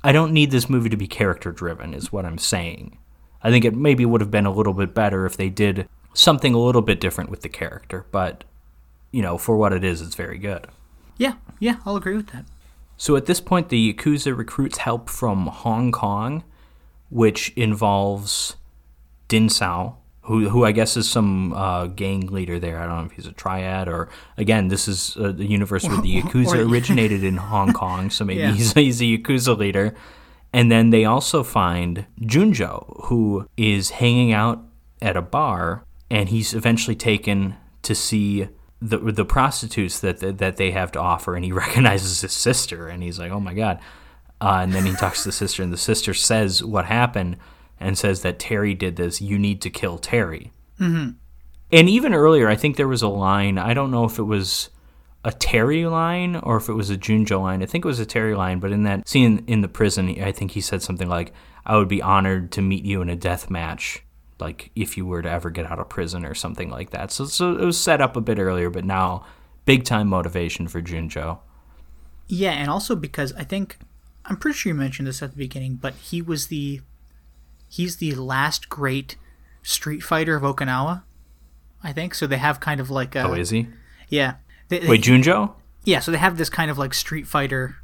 [0.05, 2.97] I don't need this movie to be character driven, is what I'm saying.
[3.41, 6.53] I think it maybe would have been a little bit better if they did something
[6.53, 8.43] a little bit different with the character, but
[9.11, 10.67] you know, for what it is, it's very good.
[11.17, 12.45] Yeah, yeah, I'll agree with that.
[12.97, 16.43] So at this point, the Yakuza recruits help from Hong Kong,
[17.09, 18.55] which involves
[19.27, 22.79] Din Sao, who who I guess is some uh, gang leader there.
[22.79, 26.01] I don't know if he's a triad or again, this is uh, the universe where
[26.01, 28.51] the yakuza originated in Hong Kong, so maybe yeah.
[28.51, 29.93] he's he's a yakuza leader.
[30.55, 34.63] And then they also find Junjo, who is hanging out
[35.01, 38.47] at a bar, and he's eventually taken to see
[38.81, 42.87] the the prostitutes that that, that they have to offer, and he recognizes his sister,
[42.87, 43.79] and he's like, "Oh my god!"
[44.39, 47.37] Uh, and then he talks to the sister, and the sister says what happened
[47.79, 49.21] and says that Terry did this.
[49.21, 50.51] You need to kill Terry.
[50.79, 51.11] Mm-hmm.
[51.71, 53.57] And even earlier, I think there was a line.
[53.57, 54.69] I don't know if it was
[55.25, 57.63] a Terry line or if it was a Junjo line.
[57.63, 60.31] I think it was a Terry line, but in that scene in the prison, I
[60.31, 61.33] think he said something like,
[61.65, 64.03] I would be honored to meet you in a death match,
[64.39, 67.11] like if you were to ever get out of prison or something like that.
[67.11, 69.25] So, so it was set up a bit earlier, but now
[69.65, 71.39] big time motivation for Junjo.
[72.27, 73.77] Yeah, and also because I think,
[74.25, 76.81] I'm pretty sure you mentioned this at the beginning, but he was the
[77.73, 79.15] he's the last great
[79.63, 81.03] street fighter of Okinawa,
[81.83, 82.13] I think.
[82.13, 83.23] So they have kind of like a.
[83.23, 83.67] Oh, is he?
[84.09, 84.35] Yeah.
[84.69, 85.53] They, they, Wait, Junjo?
[85.83, 87.77] Yeah, so they have this kind of like street fighter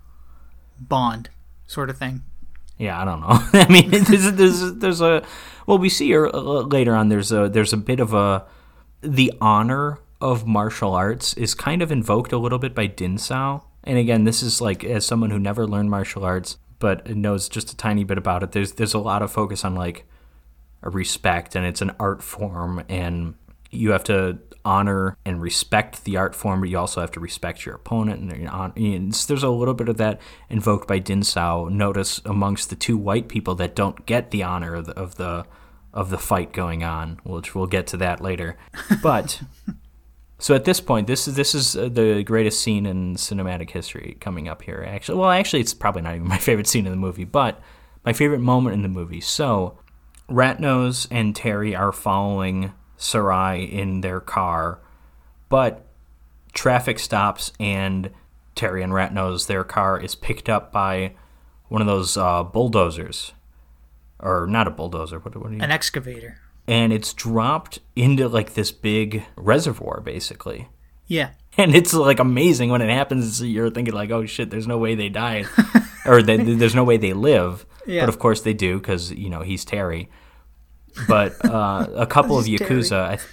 [0.80, 1.30] bond
[1.68, 2.22] sort of thing.
[2.78, 3.28] Yeah, I don't know.
[3.54, 5.24] I mean, there's, there's, there's a
[5.66, 7.10] well, we see her uh, later on.
[7.10, 8.46] There's a there's a bit of a
[9.02, 13.64] the honor of martial arts is kind of invoked a little bit by Din Sao.
[13.84, 17.72] And again, this is like as someone who never learned martial arts, but knows just
[17.72, 18.52] a tiny bit about it.
[18.52, 20.06] There's there's a lot of focus on like
[20.82, 23.36] respect, and it's an art form, and
[23.72, 27.66] you have to honor and respect the art form, but you also have to respect
[27.66, 28.32] your opponent.
[28.32, 30.20] And, and there's a little bit of that
[30.50, 31.68] invoked by Din Sao.
[31.70, 35.46] Notice amongst the two white people that don't get the honor of the of the,
[35.94, 38.58] of the fight going on, which we'll get to that later.
[39.02, 39.42] But
[40.42, 44.16] so at this point, this is this is uh, the greatest scene in cinematic history
[44.22, 44.86] coming up here.
[44.88, 47.62] Actually, well, actually, it's probably not even my favorite scene in the movie, but
[48.06, 49.20] my favorite moment in the movie.
[49.20, 49.78] So,
[50.30, 54.80] Ratnose and Terry are following Sarai in their car,
[55.50, 55.86] but
[56.54, 58.10] traffic stops and
[58.56, 61.16] Terry and Ratnose, their car is picked up by
[61.68, 63.34] one of those uh, bulldozers,
[64.20, 65.20] or not a bulldozer.
[65.20, 65.62] What, what you?
[65.62, 66.38] An excavator
[66.70, 70.70] and it's dropped into like this big reservoir basically.
[71.08, 71.32] Yeah.
[71.58, 73.42] And it's like amazing when it happens.
[73.42, 75.48] You're thinking like, oh shit, there's no way they died,
[76.06, 77.66] or they, there's no way they live.
[77.88, 78.02] Yeah.
[78.02, 80.10] But of course they do because you know he's Terry.
[81.08, 83.28] But uh, a couple of yakuza, I, th-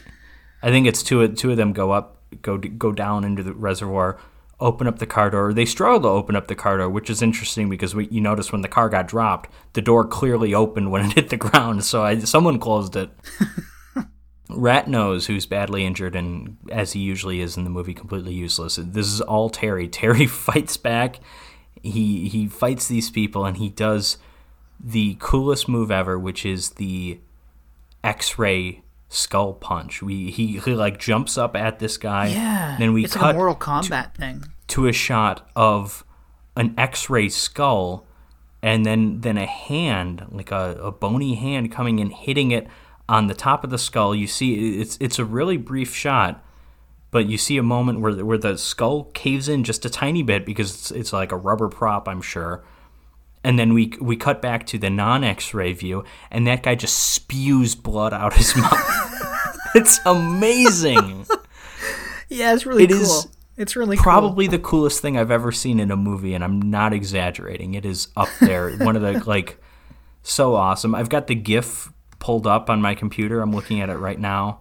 [0.63, 4.19] I think it's two two of them go up, go go down into the reservoir
[4.59, 5.53] open up the car door.
[5.53, 8.53] They struggle to open up the car door, which is interesting because we, you notice
[8.53, 11.85] when the car got dropped, the door clearly opened when it hit the ground.
[11.85, 13.11] So I, someone closed it.
[14.49, 18.77] Ratnose, who's badly injured and, as he usually is in the movie, completely useless.
[18.77, 19.89] This is all Terry.
[19.97, 21.21] Terry fights back.
[21.83, 24.19] He he fights these people and he does
[24.81, 27.21] the coolest move ever, which is the
[28.03, 30.03] X-ray skull punch.
[30.03, 32.29] We he, he like jumps up at this guy.
[32.29, 32.77] Yeah.
[32.79, 36.05] Then we it's cut like a Mortal Kombat to, thing to a shot of
[36.57, 38.07] an X-ray skull,
[38.63, 42.67] and then then a hand, like a, a bony hand, coming and hitting it
[43.09, 44.15] on the top of the skull.
[44.15, 46.43] You see, it's it's a really brief shot.
[47.13, 50.45] But you see a moment where where the skull caves in just a tiny bit
[50.45, 52.65] because it's, it's like a rubber prop, I'm sure
[53.45, 56.99] and then we we cut back to the non X-ray view, and that guy just
[56.99, 59.59] spews blood out his mouth.
[59.75, 61.27] it's amazing.
[62.29, 63.01] Yeah, it's really it cool.
[63.01, 64.53] Is it's really probably cool.
[64.53, 67.75] the coolest thing I've ever seen in a movie, and I'm not exaggerating.
[67.75, 68.71] It is up there.
[68.77, 69.59] One of the like
[70.23, 70.95] so awesome.
[70.95, 73.41] I've got the GIF pulled up on my computer.
[73.41, 74.61] I'm looking at it right now.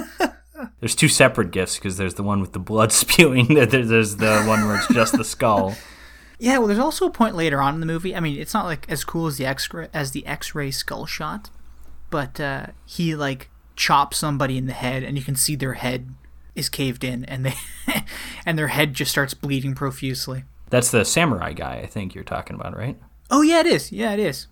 [0.80, 3.54] there's two separate GIFs because there's the one with the blood spewing.
[3.54, 5.74] There's the one where it's just the skull.
[6.38, 8.14] Yeah, well, there's also a point later on in the movie.
[8.14, 11.50] I mean, it's not like as cool as the X as the X-ray skull shot,
[12.10, 16.14] but uh, he like chops somebody in the head, and you can see their head
[16.54, 17.54] is caved in, and they
[18.46, 20.44] and their head just starts bleeding profusely.
[20.70, 22.98] That's the samurai guy, I think you're talking about, right?
[23.30, 23.92] Oh yeah, it is.
[23.92, 24.48] Yeah, it is.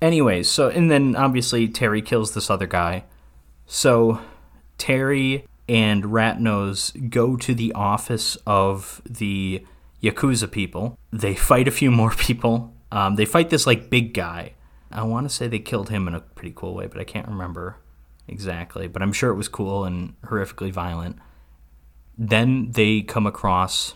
[0.00, 3.04] Anyways, so and then obviously Terry kills this other guy.
[3.66, 4.20] So
[4.78, 9.64] Terry and Ratnose go to the office of the
[10.02, 10.98] Yakuza people.
[11.12, 12.74] They fight a few more people.
[12.92, 14.54] Um, they fight this like big guy.
[14.90, 17.28] I want to say they killed him in a pretty cool way, but I can't
[17.28, 17.76] remember
[18.28, 18.86] exactly.
[18.86, 21.16] But I'm sure it was cool and horrifically violent.
[22.16, 23.94] Then they come across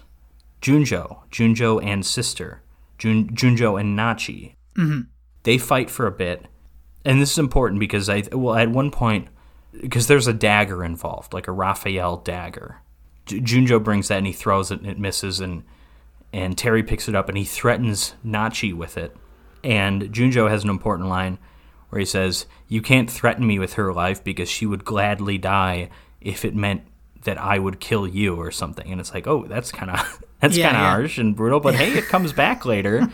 [0.61, 2.63] Junjo, Junjo and sister,
[2.99, 4.55] Jun, Junjo and Nachi.
[4.77, 5.03] Mm-hmm.
[5.45, 6.47] They fight for a bit,
[7.05, 9.29] and this is important because I well at one point
[9.81, 12.83] because there's a dagger involved, like a Raphael dagger.
[13.27, 15.63] Junjo brings that and he throws it and it misses and
[16.33, 19.17] and Terry picks it up and he threatens Nachi with it.
[19.63, 21.39] And Junjo has an important line
[21.91, 25.91] where he says, You can't threaten me with her life because she would gladly die
[26.21, 26.83] if it meant
[27.25, 28.91] that I would kill you or something.
[28.91, 30.91] And it's like, oh, that's kind of that's yeah, kind of yeah.
[30.91, 33.09] harsh and brutal, but hey, it comes back later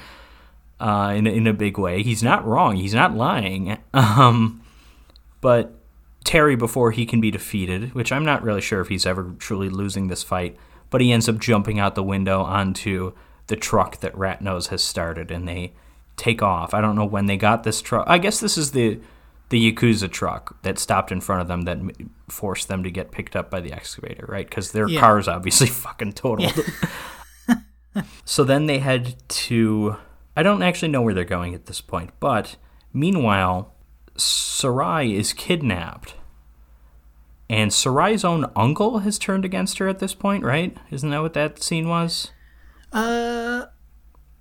[0.78, 2.02] uh, in, a, in a big way.
[2.02, 2.76] He's not wrong.
[2.76, 3.78] He's not lying.
[3.94, 4.62] Um,
[5.40, 5.74] but
[6.24, 9.68] Terry, before he can be defeated, which I'm not really sure if he's ever truly
[9.68, 10.56] losing this fight,
[10.90, 13.12] but he ends up jumping out the window onto
[13.46, 15.72] the truck that Ratnose has started, and they
[16.16, 16.74] take off.
[16.74, 18.04] I don't know when they got this truck.
[18.08, 19.00] I guess this is the
[19.48, 21.78] the Yakuza truck that stopped in front of them that
[22.28, 24.48] forced them to get picked up by the excavator, right?
[24.48, 24.98] Because their yeah.
[24.98, 26.52] car's obviously fucking totaled.
[27.48, 28.02] Yeah.
[28.24, 29.96] so then they head to.
[30.36, 32.56] I don't actually know where they're going at this point, but
[32.92, 33.74] meanwhile,
[34.16, 36.14] Sarai is kidnapped
[37.48, 40.76] and Sarai's own uncle has turned against her at this point, right?
[40.90, 42.32] Isn't that what that scene was?
[42.92, 43.66] Uh,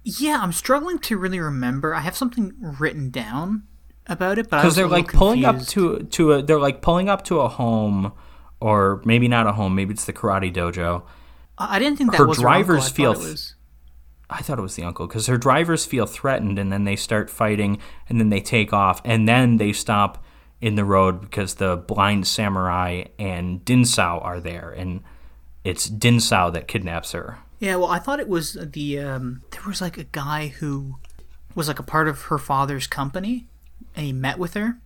[0.03, 1.93] yeah, I'm struggling to really remember.
[1.93, 3.63] I have something written down
[4.07, 7.23] about it, but because they're like pulling up to to a they're like pulling up
[7.25, 8.13] to a home,
[8.59, 9.75] or maybe not a home.
[9.75, 11.03] Maybe it's the karate dojo.
[11.57, 13.21] I didn't think that her was drivers her uncle.
[13.21, 13.35] I feel.
[14.27, 17.29] I thought it was the uncle because her drivers feel threatened, and then they start
[17.29, 17.79] fighting,
[18.09, 20.23] and then they take off, and then they stop
[20.61, 25.01] in the road because the blind samurai and Din Sao are there, and
[25.63, 27.39] it's Din Sao that kidnaps her.
[27.59, 30.95] Yeah, well, I thought it was the um, there was like a guy who
[31.55, 33.47] was like a part of her father's company,
[33.95, 34.79] and he met with her.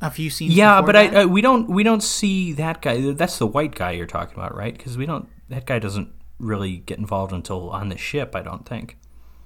[0.00, 0.54] a few scenes.
[0.54, 1.06] Yeah, but I.
[1.22, 3.12] I we don't we don't see that guy.
[3.12, 4.76] That's the white guy you're talking about, right?
[4.76, 5.28] Because we don't.
[5.48, 8.34] That guy doesn't really get involved until on the ship.
[8.34, 8.98] I don't think.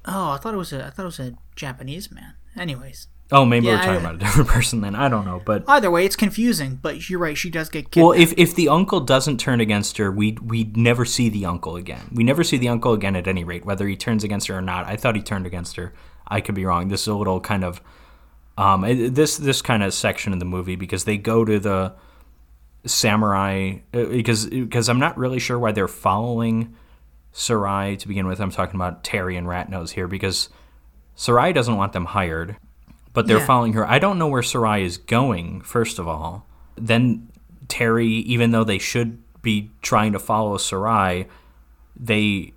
[0.07, 2.35] oh, I thought it was a I thought it was a Japanese man.
[2.57, 4.95] Anyways, Oh, maybe we're talking I- about a different person then.
[4.95, 6.79] I don't know, but either way, it's confusing.
[6.81, 7.37] But you're right.
[7.37, 7.97] She does get kidnapped.
[7.97, 11.77] well, if if the uncle doesn't turn against her, we we never see the uncle
[11.77, 12.09] again.
[12.13, 14.63] We never see the uncle again at any rate, whether he turns against her or
[14.63, 14.87] not.
[14.87, 15.93] I thought he turned against her.
[16.27, 16.89] I could be wrong.
[16.89, 17.83] This is a little kind of
[18.57, 18.81] um
[19.13, 21.95] this this kind of section of the movie because they go to the
[22.87, 26.75] samurai uh, because because I'm not really sure why they're following
[27.33, 28.41] Sarai to begin with.
[28.41, 30.49] I'm talking about Terry and Ratnose here because
[31.15, 32.57] Sarai doesn't want them hired,
[33.13, 33.47] but they're Yeah.
[33.47, 33.89] following her.
[33.89, 36.47] I don't know where Sarai is going, first of all.
[36.77, 37.29] Then
[37.69, 41.27] Terry, even though they should be trying to follow Sarai,
[41.97, 42.53] they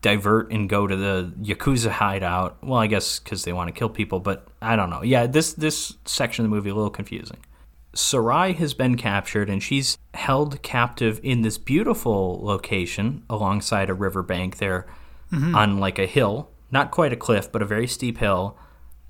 [0.00, 2.56] divert and go to the Yakuza hideout.
[2.62, 5.02] Well, I guess because they want to kill people, but I don't know.
[5.02, 7.38] Yeah, this, this section of the movie a little confusing.
[7.94, 14.58] Sarai has been captured and she's held captive in this beautiful location alongside a riverbank
[14.58, 14.86] there
[15.32, 15.54] mm-hmm.
[15.54, 18.56] on like a hill, not quite a cliff, but a very steep hill,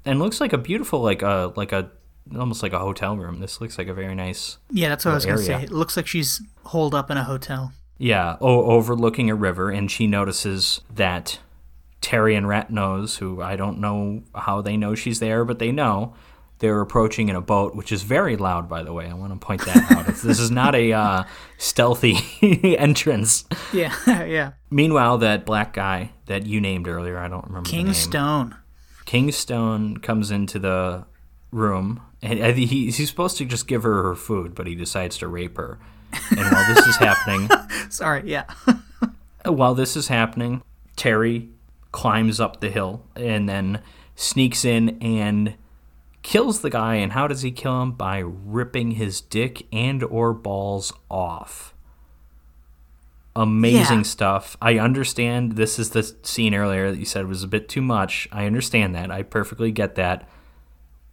[0.09, 1.90] and looks like a beautiful like a like a
[2.39, 3.40] almost like a hotel room.
[3.40, 5.62] This looks like a very nice yeah, that's what I was gonna say.
[5.62, 7.72] It looks like she's holed up in a hotel.
[7.98, 11.39] yeah, o- overlooking a river, and she notices that
[12.01, 15.72] Terry and Rat Ratnose, who I don't know how they know she's there, but they
[15.72, 16.14] know
[16.60, 19.09] they're approaching in a boat, which is very loud, by the way.
[19.09, 20.09] I want to point that out.
[20.09, 21.24] It's, this is not a uh,
[21.56, 22.16] stealthy
[22.76, 23.44] entrance.
[23.72, 23.94] Yeah,
[24.24, 24.52] yeah.
[24.70, 27.93] Meanwhile, that black guy that you named earlier, I don't remember the King.
[27.93, 28.56] Stone.
[29.09, 31.06] King Stone comes into the
[31.51, 34.74] room, and I think he, he's supposed to just give her her food, but he
[34.74, 35.78] decides to rape her.
[36.28, 37.48] And while this is happening,
[37.89, 38.44] Sorry, yeah.
[39.47, 40.60] while this is happening,
[40.94, 41.48] Terry
[41.90, 43.80] climbs up the hill and then
[44.14, 45.55] sneaks in and
[46.20, 46.97] kills the guy.
[46.97, 47.93] And how does he kill him?
[47.93, 51.72] By ripping his dick and or balls off.
[53.40, 54.02] Amazing Yeah.
[54.02, 54.56] stuff.
[54.60, 58.27] I understand this is the scene earlier that you said was a bit too much.
[58.32, 59.10] I understand that.
[59.12, 60.28] I perfectly get that.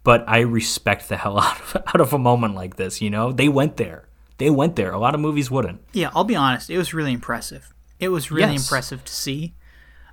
[0.03, 3.31] But I respect the hell out of out of a moment like this, you know?
[3.31, 4.07] They went there.
[4.37, 4.91] They went there.
[4.91, 5.81] A lot of movies wouldn't.
[5.93, 6.69] Yeah, I'll be honest.
[6.69, 7.73] It was really impressive.
[7.99, 8.65] It was really Yes.
[8.65, 9.53] impressive to see.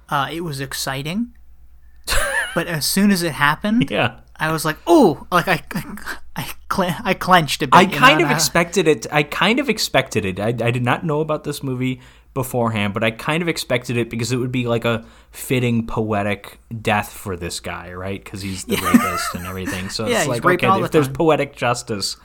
[0.08, 1.32] Uh, it was exciting.
[2.54, 4.20] but as soon as it happened, Yeah.
[4.36, 5.62] I was like, "Oh!" Like I,
[6.36, 6.52] I,
[7.04, 7.74] I clenched a bit.
[7.74, 9.06] I kind of I- expected it.
[9.12, 10.40] I kind of expected it.
[10.40, 12.00] I, I did not know about this movie
[12.34, 16.58] beforehand, but I kind of expected it because it would be like a fitting poetic
[16.80, 18.22] death for this guy, right?
[18.24, 19.90] Because he's the rapist and everything.
[19.90, 22.16] So Yeah, it's like okay, all if the there's poetic justice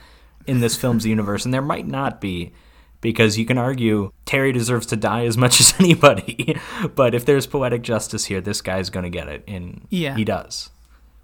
[0.46, 2.52] in this film's universe, and there might not be.
[3.00, 6.56] Because you can argue Terry deserves to die as much as anybody,
[6.96, 10.16] but if there's poetic justice here, this guy's going to get it, and Yeah.
[10.16, 10.70] he does.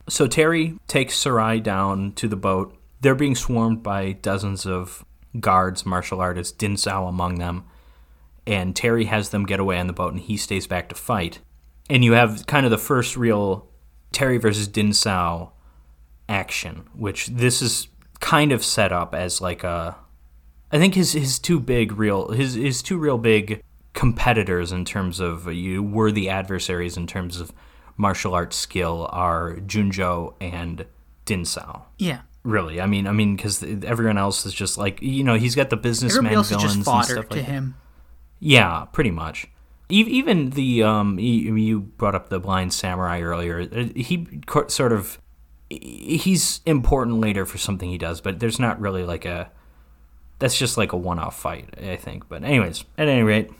[0.08, 2.76] So Terry takes Sarai down to the boat.
[3.00, 5.04] They're being swarmed by dozens of
[5.40, 7.64] guards, martial artists, Din Sao among them.
[8.46, 11.40] And Terry has them get away on the boat, and he stays back to fight.
[11.88, 13.68] And you have kind of the first real
[14.12, 15.52] Terry versus Din Sao
[16.28, 17.88] action, which this is
[18.20, 19.96] kind of set up as like a.
[20.70, 23.62] I think his his two big real his his two real big
[23.92, 27.52] competitors in terms of uh, you worthy adversaries in terms of
[27.96, 30.86] martial arts skill are Junjo and
[31.24, 31.86] Din Sao.
[31.98, 32.20] yeah.
[32.42, 35.70] Really, I mean, I mean, because everyone else is just like you know he's got
[35.70, 37.74] the businessman villains and stuff to like him.
[38.38, 39.46] yeah, pretty much.
[39.88, 43.62] Even the um, you you brought up the blind samurai earlier.
[43.62, 44.26] Uh, He
[44.68, 45.18] sort of
[45.70, 49.50] he's important later for something he does, but there's not really like a
[50.38, 52.28] that's just like a one-off fight, I think.
[52.28, 53.50] But anyways, at any rate,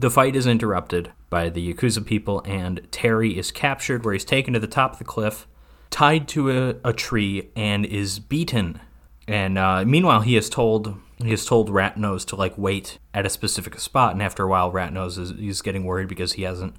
[0.00, 4.54] the fight is interrupted by the Yakuza people, and Terry is captured, where he's taken
[4.54, 5.46] to the top of the cliff,
[5.90, 8.80] tied to a, a tree, and is beaten.
[9.28, 13.30] And uh, meanwhile, he has told he has told Ratnose to like wait at a
[13.30, 16.74] specific spot, and after a while, Ratnose is he's getting worried because he hasn't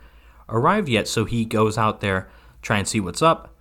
[0.49, 1.07] arrived yet.
[1.07, 2.30] So he goes out there
[2.61, 3.56] try and see what's up.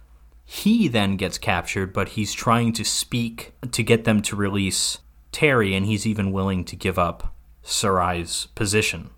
[0.45, 4.99] He then gets captured, but he's trying to speak to get them to release
[5.33, 9.11] Terry, and he's even willing to give up Sarai's position,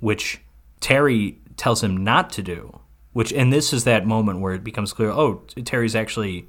[0.00, 0.40] which
[0.80, 2.80] Terry tells him not to do.
[3.12, 6.48] Which, and this is that moment where it becomes clear, oh, Terry's actually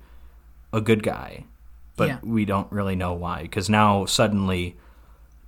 [0.73, 1.45] a good guy,
[1.95, 2.19] but Yeah.
[2.23, 3.43] we don't really know why.
[3.43, 4.75] Because now suddenly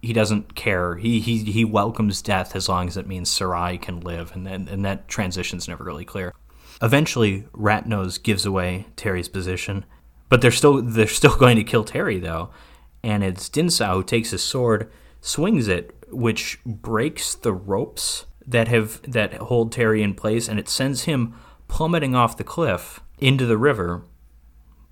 [0.02, 0.96] he doesn't care.
[0.96, 4.70] He, he he welcomes death as long as it means Sarai can live, and then
[4.72, 6.34] and that transition's never really clear.
[6.82, 9.84] Eventually, Ratnose gives away Terry's position,
[10.30, 12.50] but they're still they're still going to kill Terry though,
[13.04, 14.90] and it's Din Sao who takes his sword,
[15.20, 20.70] swings it, which breaks the ropes that have that hold Terry in place, and it
[20.70, 21.36] sends him
[21.68, 24.04] plummeting off the cliff into the river.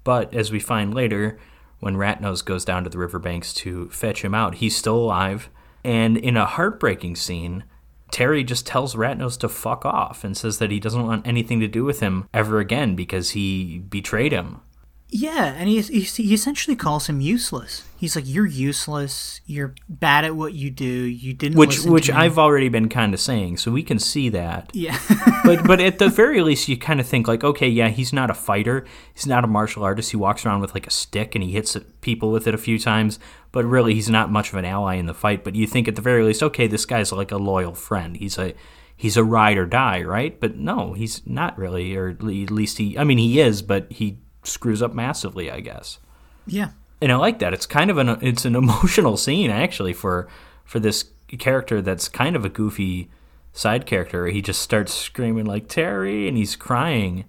[0.03, 1.39] But as we find later,
[1.79, 4.55] when Ratnose goes down to the riverbanks to fetch him out.
[4.55, 5.49] He's still alive.
[5.83, 7.63] And in a heartbreaking scene,
[8.11, 11.67] Terry just tells Ratnose to fuck off and says that he doesn't want anything to
[11.67, 14.61] do with him ever again because he betrayed him.
[15.09, 17.85] Yeah, and he, he, he essentially calls him useless.
[17.97, 19.39] He's like, "You're useless.
[19.45, 20.85] You're bad at what you do.
[20.85, 22.09] You didn't." Which which.
[22.09, 24.69] I've already been kind of saying, so we can see that.
[24.73, 24.99] yeah,
[25.45, 28.29] but but at the very least, you kind of think like, okay, yeah, he's not
[28.29, 28.85] a fighter.
[29.13, 30.11] He's not a martial artist.
[30.11, 32.77] He walks around with like a stick and he hits people with it a few
[32.77, 33.17] times.
[33.53, 35.45] But really, he's not much of an ally in the fight.
[35.45, 38.17] But you think at the very least, okay, this guy's like a loyal friend.
[38.17, 38.53] He's a
[38.97, 40.37] he's a ride or die, right?
[40.37, 42.97] But no, he's not really, or at least he.
[42.97, 45.99] I mean, he is, but he screws up massively, I guess.
[46.45, 46.71] yeah,
[47.01, 47.53] And I like that.
[47.53, 50.27] It's kind of an it's an emotional scene actually for
[50.65, 51.05] for this
[51.37, 53.09] character that's kind of a goofy
[53.53, 54.27] side character.
[54.27, 57.25] He just starts screaming like Terry, and he's crying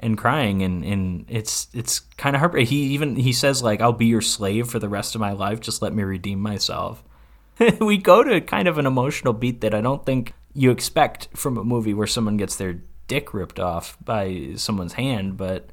[0.00, 2.68] and crying, and, and it's it's kind of heartbreaking.
[2.68, 5.60] He even he says like, "I'll be your slave for the rest of my life.
[5.60, 7.02] Just let me redeem myself."
[7.80, 11.56] we go to kind of an emotional beat that I don't think you expect from
[11.56, 15.70] a movie where someone gets their dick ripped off by someone's hand, but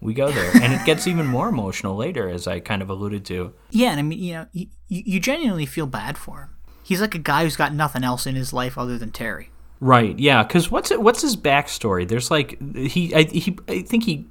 [0.00, 3.24] we go there, and it gets even more emotional later, as I kind of alluded
[3.26, 3.52] to.
[3.70, 3.90] yeah.
[3.90, 6.48] And I mean, you know, you, you genuinely feel bad for him.
[6.82, 9.50] He's like a guy who's got nothing else in his life other than Terry.
[9.80, 10.18] Right.
[10.18, 10.42] Yeah.
[10.42, 12.08] Because what's it, what's his backstory?
[12.08, 14.26] There's like he I, he I think he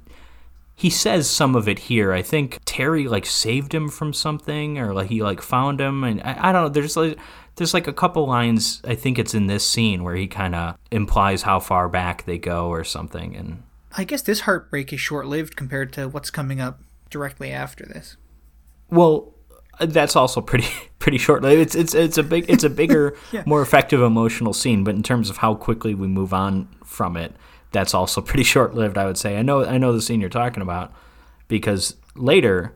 [0.74, 2.12] he says some of it here.
[2.12, 6.20] I think Terry like saved him from something, or like he like found him, and
[6.22, 6.68] I, I don't know.
[6.68, 7.18] There's like
[7.56, 8.80] there's like a couple lines.
[8.84, 12.38] I think it's in this scene where he kind of implies how far back they
[12.38, 13.62] go or something, and
[13.96, 18.16] I guess this heartbreak is short lived compared to what's coming up directly after this.
[18.90, 19.34] Well,
[19.80, 21.60] that's also pretty pretty short lived.
[21.60, 23.42] It's it's it's a big it's a bigger, Yeah.
[23.46, 24.84] more effective emotional scene.
[24.84, 27.34] But in terms of how quickly we move on from it,
[27.72, 28.98] that's also pretty short lived.
[28.98, 29.38] I would say.
[29.38, 30.92] I know I know the scene you're talking about
[31.48, 32.74] because later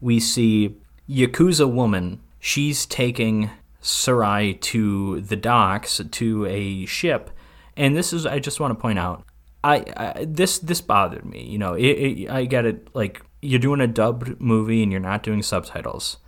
[0.00, 0.76] we see
[1.08, 2.20] Yakuza woman.
[2.42, 3.50] She's taking
[3.82, 7.30] Sarai to the docks to a ship,
[7.76, 9.24] and this is I just want to point out.
[9.62, 11.44] I, I this this bothered me.
[11.44, 12.88] You know, it, it, I get it.
[12.94, 16.18] Like you're doing a dubbed movie and you're not doing subtitles,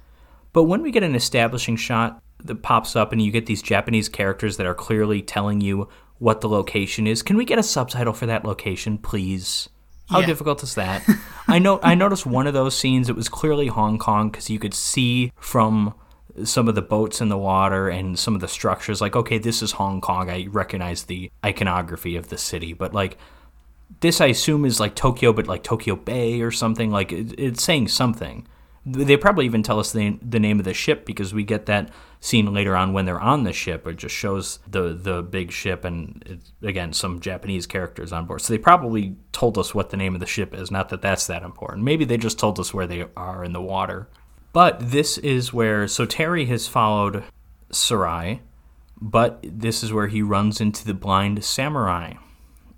[0.53, 4.09] but when we get an establishing shot that pops up and you get these Japanese
[4.09, 5.89] characters that are clearly telling you
[6.19, 9.69] what the location is, can we get a subtitle for that location, please?
[10.09, 10.27] How Yeah.
[10.27, 11.07] difficult is that?
[11.49, 11.81] I know.
[11.83, 13.09] I noticed one of those scenes.
[13.09, 15.95] It was clearly Hong Kong because you could see from
[16.45, 19.01] some of the boats in the water and some of the structures.
[19.01, 20.31] Like, okay, this is Hong Kong.
[20.31, 23.19] I recognize the iconography of the city, but like
[24.01, 26.91] this, I assume is like Tokyo, but like Tokyo Bay or something.
[26.91, 28.47] Like it, it's saying something.
[28.85, 31.91] They probably even tell us the, the name of the ship because we get that
[32.19, 33.87] scene later on when they're on the ship.
[33.87, 38.41] It just shows the the big ship and again some Japanese characters on board.
[38.41, 40.71] So they probably told us what the name of the ship is.
[40.71, 41.85] Not that that's that important.
[41.85, 44.09] Maybe they just told us where they are in the water.
[44.53, 47.25] But this is where so Terry has followed
[47.71, 48.43] Sarai,
[49.01, 52.15] but this is where he runs into the blind samurai,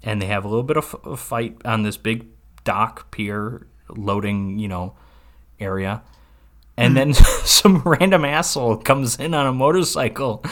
[0.02, 2.26] and they have a little bit of a fight on this big
[2.62, 4.94] dock pier loading, you know,
[5.58, 6.02] area.
[6.76, 6.94] And hmm.
[6.94, 7.14] then
[7.44, 10.44] some random asshole comes in on a motorcycle,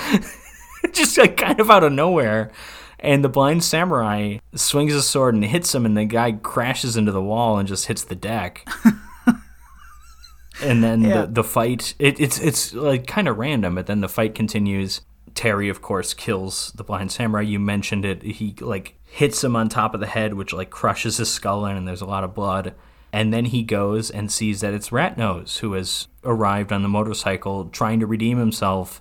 [0.92, 2.50] just like kind of out of nowhere.
[2.98, 7.10] And the blind samurai swings his sword and hits him, and the guy crashes into
[7.10, 8.68] the wall and just hits the deck.
[10.62, 11.22] and then Yeah.
[11.22, 15.01] the, the fight it, it's it's like kind of random but then the fight continues.
[15.34, 17.43] Terry of course kills the blind samurai.
[17.43, 18.22] You mentioned it.
[18.22, 21.76] He like hits him on top of the head which like crushes his skull in
[21.76, 22.74] and there's a lot of blood.
[23.14, 27.66] And then he goes and sees that it's ratnose who has arrived on the motorcycle
[27.66, 29.01] trying to redeem himself.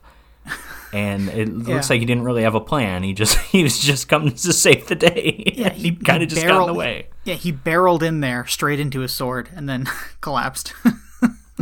[0.94, 1.76] And it Yeah.
[1.76, 3.04] looks like he didn't really have a plan.
[3.04, 5.54] He just he was just coming to save the day.
[5.56, 7.08] Yeah, he, kind of just got in the barreled- way.
[7.24, 9.88] Yeah, he barreled in there straight into his sword and then
[10.22, 10.74] collapsed.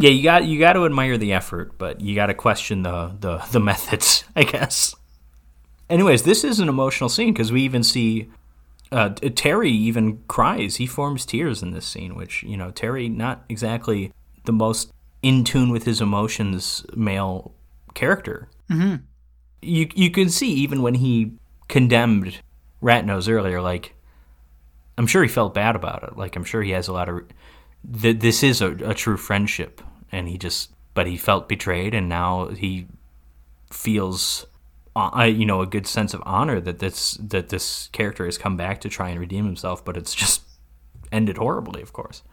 [0.02, 3.16] Yeah, you got you got to admire the effort, but you got to question the,
[3.20, 4.96] the the methods, I guess.
[5.90, 8.30] Anyways, this is an emotional scene because we even see
[8.92, 10.78] uh, Terry even cries.
[10.78, 14.14] He forms tears in this scene, which you know Terry not exactly
[14.46, 17.54] the most in tune with his emotions male
[17.94, 18.50] character.
[18.70, 18.96] Mm-hmm.
[19.62, 21.34] You you can see even when he
[21.68, 22.42] condemned
[22.82, 23.96] Ratnose earlier, like
[24.98, 26.18] I'm sure he felt bad about it.
[26.18, 27.22] Like I'm sure he has a lot of.
[28.02, 32.10] Th- this is a, a true friendship, and he just, but he felt betrayed, and
[32.10, 32.88] now he
[33.72, 34.46] feels,
[34.96, 38.58] uh, you know, a good sense of honor that this that this character has come
[38.58, 40.42] back to try and redeem himself, but it's just
[41.12, 42.24] ended horribly, of course.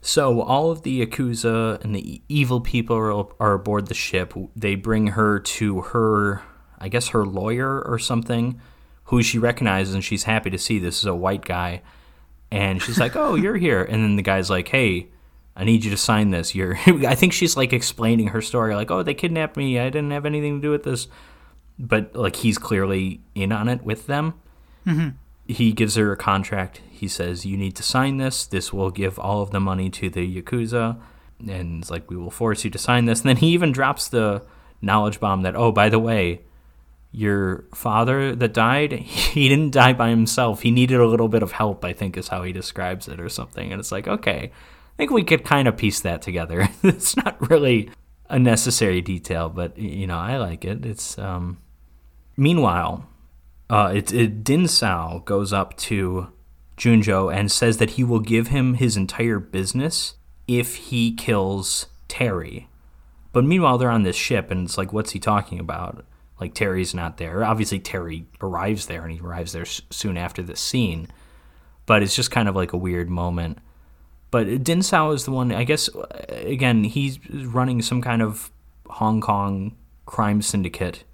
[0.00, 4.34] So all of the Yakuza and the evil people are, are aboard the ship.
[4.54, 6.42] They bring her to her,
[6.78, 8.60] I guess, her lawyer or something,
[9.04, 11.80] who she recognizes, and she's happy to see this is a white guy.
[12.50, 15.08] And she's like, "Oh, you're here." And then the guy's like, "Hey,
[15.56, 16.54] I need you to sign this.
[16.54, 19.78] You're I think she's like explaining her story like, "Oh, they kidnapped me.
[19.78, 21.08] I didn't have anything to do with this."
[21.78, 24.34] But like he's clearly in on it with them.
[24.86, 25.10] Mm-hmm.
[25.46, 26.80] He gives her a contract.
[26.90, 28.46] He says, "You need to sign this.
[28.46, 30.98] This will give all of the money to the yakuza."
[31.46, 34.08] And it's like, "We will force you to sign this." And then he even drops
[34.08, 34.44] the
[34.80, 36.42] knowledge bomb that, "Oh, by the way,
[37.14, 40.62] your father that died, he didn't die by himself.
[40.62, 43.28] He needed a little bit of help, I think is how he describes it or
[43.28, 43.70] something.
[43.70, 44.50] And it's like, okay,
[44.94, 46.68] I think we could kind of piece that together.
[46.82, 47.90] it's not really
[48.28, 50.86] a necessary detail, but you know, I like it.
[50.86, 51.58] It's um
[52.36, 53.06] meanwhile,
[53.68, 56.28] uh it, it Din Sao goes up to
[56.76, 60.14] Junjo and says that he will give him his entire business
[60.46, 62.68] if he kills Terry.
[63.32, 66.04] But meanwhile, they're on this ship, and it's like, what's he talking about?
[66.40, 67.44] Like Terry's not there.
[67.44, 71.08] Obviously, Terry arrives there, and he arrives there soon after the scene.
[71.86, 73.58] But it's just kind of like a weird moment
[74.34, 75.88] but Din Sao is the one, I guess,
[76.28, 78.50] again, he's running some kind of
[78.86, 81.04] Hong Kong crime syndicate,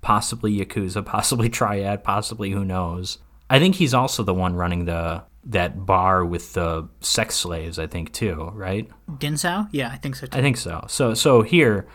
[0.00, 3.18] possibly Yakuza, possibly Triad, possibly who knows.
[3.48, 7.86] I think he's also the one running the that bar with the sex slaves, I
[7.86, 8.90] think, too, right?
[9.20, 9.68] Din Sao?
[9.70, 10.36] Yeah, I think so too.
[10.36, 10.84] I think so.
[10.88, 11.86] So so here,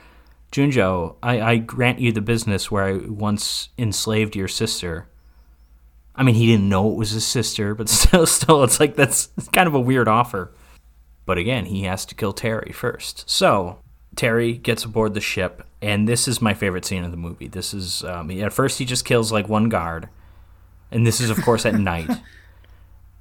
[0.53, 5.09] Junjo, I, I grant you the business where I once enslaved your sister.
[6.15, 9.27] I mean, he didn't know it was his sister, but still, still, it's like that's
[9.51, 10.53] kind of a weird offer.
[11.29, 13.29] But again, he has to kill Terry first.
[13.29, 13.77] So
[14.15, 17.47] Terry gets aboard the ship, and this is my favorite scene of the movie.
[17.47, 20.09] This is um, at first he just kills like one guard,
[20.89, 22.09] and this is of course at night.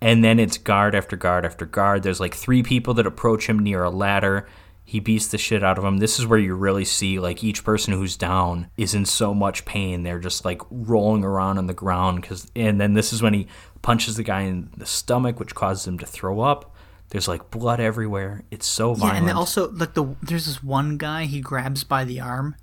[0.01, 2.03] And then it's guard after guard after guard.
[2.03, 4.49] There's like three people that approach him near a ladder.
[4.87, 5.99] He beats the shit out of them.
[5.99, 9.67] This is where you really see like each person who's down is in so much
[9.67, 10.03] pain.
[10.03, 12.23] They're just like rolling around on the ground.
[12.23, 13.49] Cause, and then this is when he
[13.83, 16.75] punches the guy in the stomach, which causes him to throw up.
[17.11, 18.45] There's like blood everywhere.
[18.51, 19.25] It's so violent.
[19.25, 22.55] Yeah, and also like the there's this one guy he grabs by the arm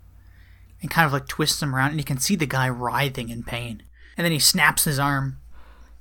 [0.82, 3.44] and kind of like twists him around, and you can see the guy writhing in
[3.44, 3.84] pain.
[4.18, 5.38] And then he snaps his arm.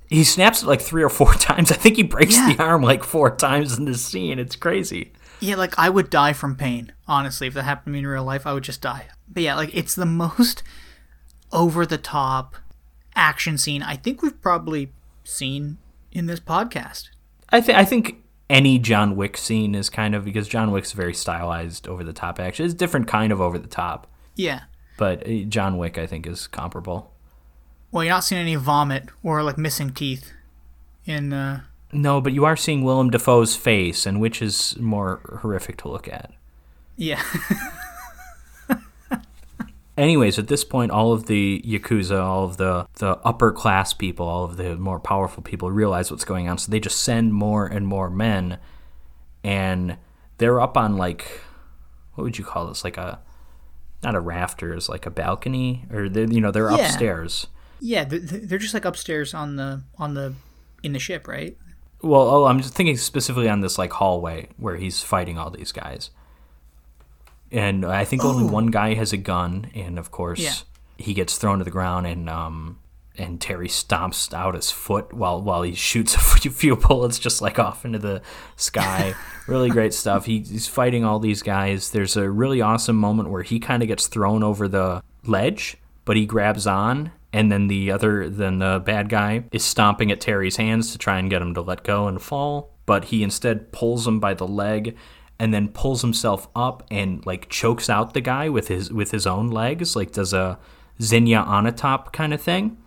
[0.07, 1.71] He snaps it like three or four times.
[1.71, 2.53] I think he breaks yeah.
[2.53, 4.37] the arm like four times in this scene.
[4.37, 5.11] It's crazy.
[5.39, 6.93] Yeah, like I would die from pain.
[7.07, 9.07] Honestly, if that happened to me in real life, I would just die.
[9.27, 10.61] But yeah, like it's the most
[11.51, 12.55] over the top
[13.15, 14.91] action scene I think we've probably
[15.23, 15.77] seen
[16.11, 17.09] in this podcast.
[17.49, 21.13] I think I think any John Wick scene is kind of because John Wick's very
[21.13, 22.65] stylized, over the top action.
[22.65, 24.07] It's a different kind of over the top.
[24.35, 24.61] Yeah.
[24.97, 27.11] But uh, John Wick, I think, is comparable.
[27.91, 30.31] Well, you're not seeing any vomit or like missing teeth
[31.05, 31.33] in.
[31.33, 31.61] Uh...
[31.91, 36.07] No, but you are seeing Willem Dafoe's face, and which is more horrific to look
[36.07, 36.31] at.
[36.97, 37.23] Yeah.
[39.97, 44.27] anyways, at this point, all of the yakuza, all of the the upper class people,
[44.27, 47.65] all of the more powerful people realize what's going on, so they just send more
[47.65, 48.57] and more men,
[49.43, 49.97] and
[50.37, 51.41] they're up on like,
[52.15, 52.83] what would you call this?
[52.83, 53.19] Like a,
[54.03, 56.77] not a rafters, like a balcony, or they you know they're yeah.
[56.77, 57.47] upstairs.
[57.79, 60.33] Yeah, they're just like upstairs on the on the
[60.83, 61.57] in the ship, right?
[62.01, 65.71] Well, oh, I'm just thinking specifically on this like hallway where he's fighting all these
[65.71, 66.11] guys
[67.55, 68.51] and I think only oh.
[68.51, 70.53] one guy has a gun, and of course yeah.
[70.97, 72.79] he gets thrown to the ground, and um,
[73.17, 76.19] and Terry stomps out his foot while while he shoots a
[76.49, 78.21] few bullets just like off into the
[78.57, 79.15] sky.
[79.47, 80.25] really great stuff.
[80.25, 81.91] He, he's fighting all these guys.
[81.91, 86.17] There's a really awesome moment where he kind of gets thrown over the ledge, but
[86.17, 87.11] he grabs on.
[87.31, 91.19] And then the other, then the bad guy is stomping at Terry's hands to try
[91.19, 92.71] and get him to let go and fall.
[92.85, 94.95] But he instead pulls him by the leg
[95.39, 99.27] and then pulls himself up and like chokes out the guy with his with his
[99.27, 100.59] own legs, like does a
[101.01, 102.77] Xenia Onatopp kind of thing.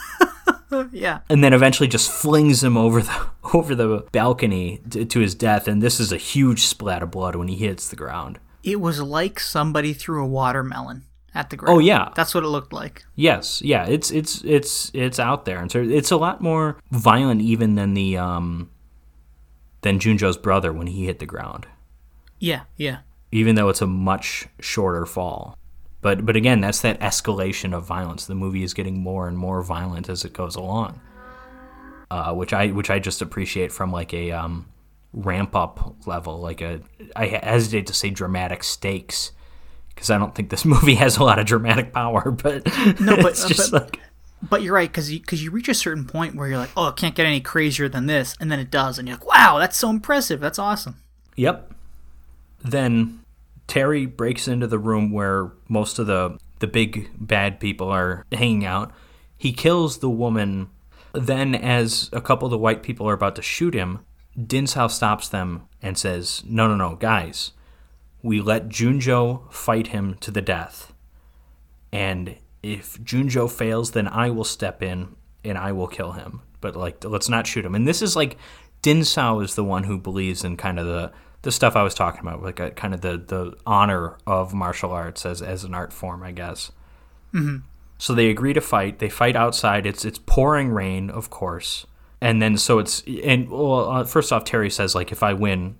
[0.92, 1.20] yeah.
[1.30, 5.68] And then eventually just flings him over the over the balcony to, to his death
[5.68, 8.38] and this is a huge splat of blood when he hits the ground.
[8.64, 11.76] It was like somebody threw a watermelon at the ground.
[11.76, 13.04] Oh yeah, that's what it looked like.
[13.14, 17.40] Yes, yeah, it's it's it's it's out there, and so it's a lot more violent
[17.40, 18.70] even than the um
[19.82, 21.66] than Junjo's brother when he hit the ground.
[22.38, 22.98] Yeah, yeah.
[23.30, 25.56] Even though it's a much shorter fall.
[26.00, 28.26] But but again, that's that escalation of violence.
[28.26, 31.00] The movie is getting more and more violent as it goes along.
[32.10, 34.66] Uh, which I which I just appreciate from like a um,
[35.12, 36.80] ramp up level, like a
[37.16, 39.32] I hesitate to say dramatic stakes
[39.88, 42.64] because I don't think this movie has a lot of dramatic power, but
[43.00, 44.00] no, but it's just but, like
[44.42, 46.88] but you're right because you, cause you reach a certain point where you're like, oh,
[46.88, 49.58] it can't get any crazier than this, and then it does, and you're like, wow,
[49.58, 50.96] that's so impressive, that's awesome.
[51.36, 51.72] Yep.
[52.62, 53.20] Then
[53.66, 58.64] Terry breaks into the room where most of the the big bad people are hanging
[58.64, 58.92] out.
[59.36, 60.70] He kills the woman.
[61.12, 64.00] Then, as a couple of the white people are about to shoot him,
[64.40, 67.52] Din Sao stops them and says, No, no, no, guys,
[68.22, 70.92] we let Junjo fight him to the death.
[71.92, 76.42] And if Junjo fails, then I will step in and I will kill him.
[76.60, 77.74] But like, let's not shoot him.
[77.74, 78.36] And this is like,
[78.82, 81.12] Din Sao is the one who believes in kind of the
[81.42, 84.90] the stuff I was talking about, like a, kind of the the honor of martial
[84.90, 86.72] arts as as an art form, I guess.
[87.32, 87.58] Mm-hmm.
[87.98, 88.98] So they agree to fight.
[88.98, 89.86] They fight outside.
[89.86, 91.86] It's it's pouring rain, of course.
[92.20, 95.76] And then so it's and well, uh, first off, Terry says like, if I win,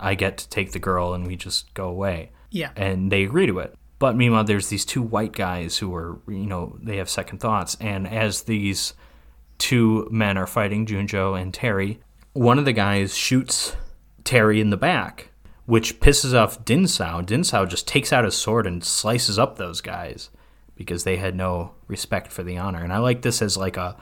[0.00, 2.30] I get to take the girl, and we just go away.
[2.50, 2.70] Yeah.
[2.76, 3.74] And they agree to it.
[3.98, 7.76] But meanwhile, there's these two white guys who are, you know, they have second thoughts.
[7.80, 8.94] And as these
[9.58, 12.00] two men are fighting, Junjo and Terry,
[12.32, 13.76] one of the guys shoots
[14.22, 15.30] Terry in the back,
[15.66, 17.20] which pisses off Din Sao.
[17.22, 20.30] Din Sao just takes out his sword and slices up those guys
[20.76, 22.84] because they had no respect for the honor.
[22.84, 23.96] And I like this as like a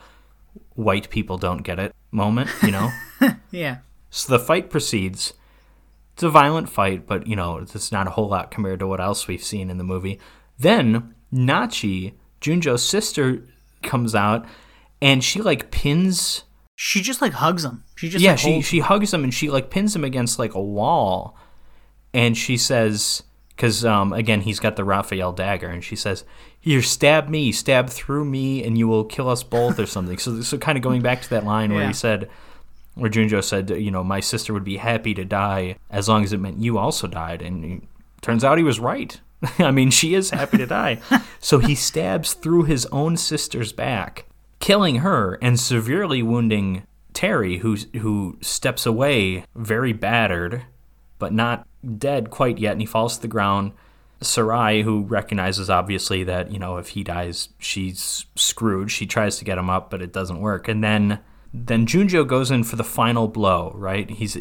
[0.75, 2.91] white people don't get it moment, you know?
[3.51, 3.77] Yeah.
[4.11, 5.33] So the fight proceeds.
[6.17, 8.99] It's a violent fight, but you know, it's not a whole lot compared to what
[8.99, 10.19] else we've seen in the movie.
[10.57, 13.45] Then Nachi, Junjo's sister,
[13.83, 14.43] comes out
[14.99, 16.45] and she like pins
[16.75, 17.83] She just like hugs him.
[17.97, 20.55] She just yeah, like, she she hugs him and she like pins him against like
[20.55, 21.37] a wall,
[22.15, 26.23] and she says, because um again he's got the Raphael dagger, and she says,
[26.59, 30.17] "Here, stab me, stab through me, and you will kill us both," or something.
[30.17, 32.27] So so kind of going back to that line where he said,
[32.97, 36.33] where Junjo said, you know, my sister would be happy to die as long as
[36.33, 37.83] it meant you also died, and it
[38.21, 39.19] turns out he was right.
[39.59, 40.99] I mean, she is happy to die.
[41.39, 44.25] so he stabs through his own sister's back,
[44.59, 46.83] killing her and severely wounding
[47.13, 50.63] Terry, who who steps away very battered,
[51.17, 51.67] but not
[51.97, 53.71] dead quite yet, and he falls to the ground.
[54.21, 58.91] Sarai, who recognizes obviously that you know if he dies, she's screwed.
[58.91, 60.67] She tries to get him up, but it doesn't work.
[60.67, 61.19] And then
[61.53, 63.71] then Junjo goes in for the final blow.
[63.75, 64.09] Right?
[64.09, 64.37] He's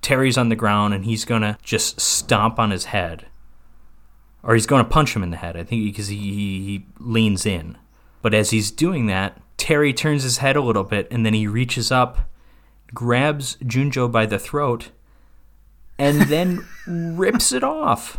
[0.00, 3.26] Terry's on the ground, and he's gonna just stomp on his head,
[4.42, 5.56] or he's gonna punch him in the head.
[5.56, 7.78] I think because he, he, he leans in.
[8.20, 11.46] But as he's doing that, Terry turns his head a little bit, and then he
[11.46, 12.28] reaches up,
[12.92, 14.90] grabs Junjo by the throat,
[15.98, 18.18] and then rips it off.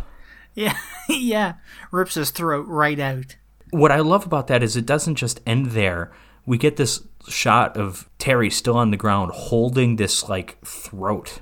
[0.54, 0.76] yeah,
[1.08, 1.54] yeah,
[1.92, 3.36] rips his throat right out.
[3.70, 6.12] What I love about that is it doesn't just end there.
[6.44, 11.40] We get this shot of Terry still on the ground holding this like throat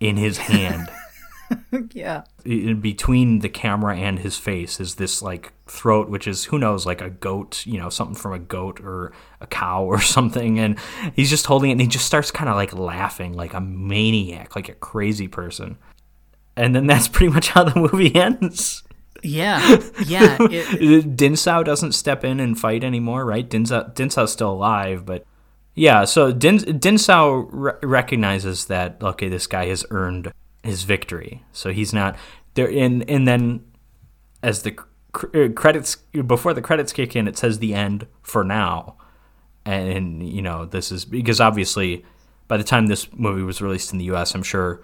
[0.00, 0.88] in his hand.
[1.92, 6.58] Yeah, in between the camera and his face is this like throat which is who
[6.58, 10.58] knows like a goat you know something from a goat or a cow or something.
[10.58, 10.78] And
[11.14, 14.56] he's just holding it and he just starts kind of like laughing like a maniac
[14.56, 15.76] like a crazy person.
[16.56, 18.82] And then that's pretty much how the movie ends
[19.22, 20.36] yeah, yeah.
[20.40, 23.48] It, Din Sao doesn't step in and fight anymore, right?
[23.48, 25.24] Din Sao, Din Sao's still alive, but
[25.74, 26.04] yeah.
[26.04, 30.32] So Din Din Sao re- recognizes that okay, this guy has earned
[30.62, 32.16] his victory, so he's not
[32.54, 32.70] there.
[32.70, 33.64] And and then
[34.42, 34.76] as the
[35.12, 35.96] cr- uh, credits
[36.26, 38.96] before the credits kick in, it says the end for now,
[39.64, 42.04] and you know this is because obviously
[42.48, 44.82] by the time this movie was released in the U.S., I'm sure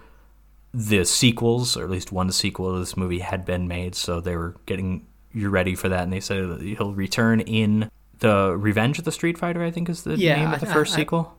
[0.73, 4.35] the sequels, or at least one sequel to this movie, had been made, so they
[4.35, 6.03] were getting you ready for that.
[6.03, 7.89] And they said he'll return in
[8.19, 9.63] the Revenge of the Street Fighter.
[9.63, 11.37] I think is the Yeah, name of I- the first I- I- sequel.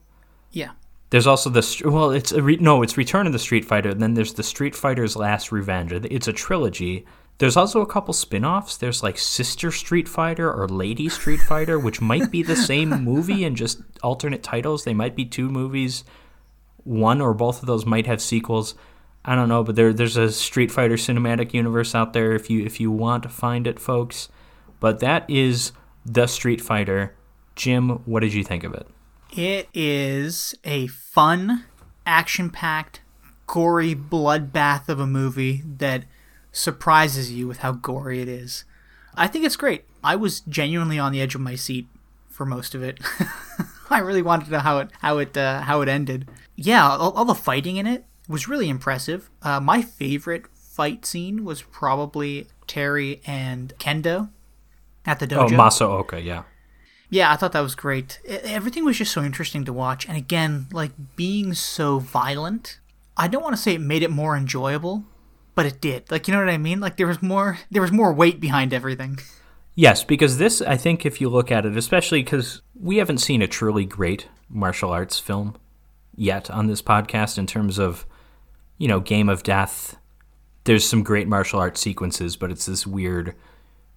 [0.53, 0.71] yeah,
[1.11, 3.89] There's also the well, it's a re- no, it's Return of the Street Fighter.
[3.91, 5.93] And then there's the Street Fighter's Last Revenge.
[5.93, 7.05] It's a trilogy.
[7.39, 8.77] There's also a couple spin-offs.
[8.77, 13.45] There's like Sister Street Fighter or Lady Street Fighter, which might be the same movie
[13.45, 14.85] and just alternate titles.
[14.85, 16.05] They might be two movies.
[16.85, 18.75] One or both of those might have sequels.
[19.25, 22.65] I don't know, but there there's a Street Fighter cinematic universe out there if you
[22.65, 24.29] if you want to find it, folks.
[24.81, 25.73] But that is
[26.07, 27.15] the Street Fighter.
[27.55, 28.87] Jim, what did you think of it?
[29.37, 31.65] it is a fun,
[32.05, 33.01] action-packed,
[33.47, 36.05] gory bloodbath of a movie that
[36.53, 38.65] surprises you with how gory it is.
[39.15, 39.85] I think it's great.
[40.03, 41.87] I was genuinely on the edge of my seat
[42.29, 42.99] for most of it.
[43.91, 46.29] I really wanted to know how it how it uh, how it ended.
[46.57, 49.31] Yeah, all, all the fighting in it was really impressive.
[49.43, 54.31] Uh, my favorite fight scene was probably Terry and Kendo
[55.05, 55.51] at the Oh, dojo.
[55.51, 56.45] Masaoka, yeah.
[57.11, 58.21] Yeah, I thought that was great.
[58.27, 60.07] Everything was just so interesting to watch.
[60.09, 62.79] And again, like being so violent,
[63.17, 65.03] I don't want to say it made it more enjoyable,
[65.57, 66.09] but it did.
[66.11, 66.79] Like, you know what I mean?
[66.79, 69.19] Like there was more there was more weight behind everything.
[69.75, 73.41] Yes, because this, I think, if you look at it, especially because we haven't seen
[73.43, 75.57] a truly great martial arts film
[76.15, 78.05] yet on this podcast in terms of,
[78.81, 79.99] you know, Game of Death.
[80.65, 83.35] There's some great martial arts sequences, but it's this weird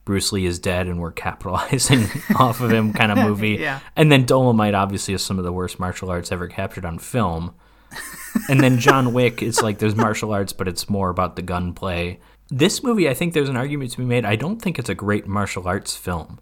[0.03, 2.05] Bruce Lee is dead and we're capitalizing
[2.35, 3.51] off of him kind of movie.
[3.51, 3.79] Yeah.
[3.95, 7.55] And then Dolomite obviously is some of the worst martial arts ever captured on film.
[8.49, 12.19] and then John Wick, it's like there's martial arts, but it's more about the gunplay.
[12.49, 14.25] This movie, I think there's an argument to be made.
[14.25, 16.41] I don't think it's a great martial arts film.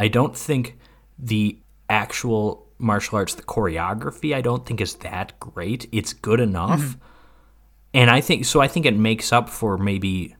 [0.00, 0.78] I don't think
[1.16, 5.88] the actual martial arts, the choreography, I don't think is that great.
[5.92, 6.80] It's good enough.
[6.80, 7.06] Mm-hmm.
[7.94, 10.36] And I think so I think it makes up for maybe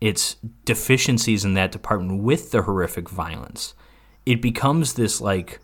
[0.00, 3.74] its deficiencies in that department with the horrific violence.
[4.26, 5.60] It becomes this like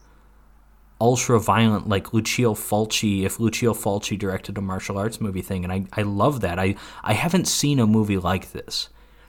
[1.01, 5.73] ultra violent like Lucio Fulci if Lucio Fulci directed a martial arts movie thing and
[5.73, 6.59] I, I love that.
[6.59, 6.75] I,
[7.05, 8.89] I haven't seen a movie like this.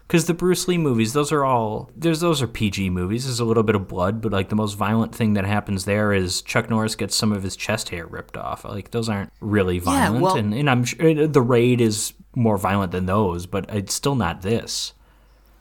[0.10, 3.26] Because the Bruce Lee movies, those are all there's those are PG movies.
[3.26, 6.12] There's a little bit of blood, but like the most violent thing that happens there
[6.12, 8.66] is Chuck Norris gets some of his chest hair ripped off.
[8.66, 12.14] Like those aren't really violent, yeah, well, and, and I'm sure uh, the raid is
[12.36, 14.94] more violent than those, but it's still not this.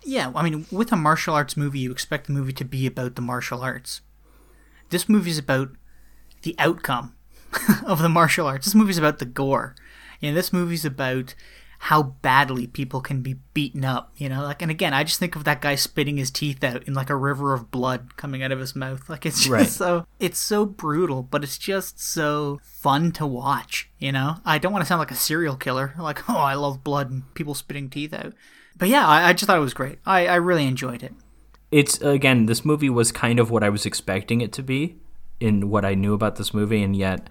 [0.02, 3.16] Yeah, I mean, with a martial arts movie, you expect the movie to be about
[3.16, 4.00] the martial arts.
[4.88, 5.72] This movie is about
[6.40, 7.14] the outcome
[7.84, 8.64] of the martial arts.
[8.64, 9.74] This movie's about the gore.
[10.20, 11.34] You know, this movie's about
[11.78, 14.42] how badly people can be beaten up, you know?
[14.42, 17.09] Like and again, I just think of that guy spitting his teeth out in like
[17.09, 19.09] a river of blood coming out of his mouth.
[19.09, 19.66] Like it's just right.
[19.66, 24.36] so it's so brutal, but it's just so fun to watch, you know?
[24.44, 27.34] I don't want to sound like a serial killer, like, oh, I love blood and
[27.34, 28.34] people spitting teeth out.
[28.76, 29.98] But yeah, I, I just thought it was great.
[30.05, 31.14] I, I really enjoyed it.
[31.70, 34.96] It's again, this movie was kind of what I was expecting it to be
[35.38, 37.28] in what I knew about this movie, and yet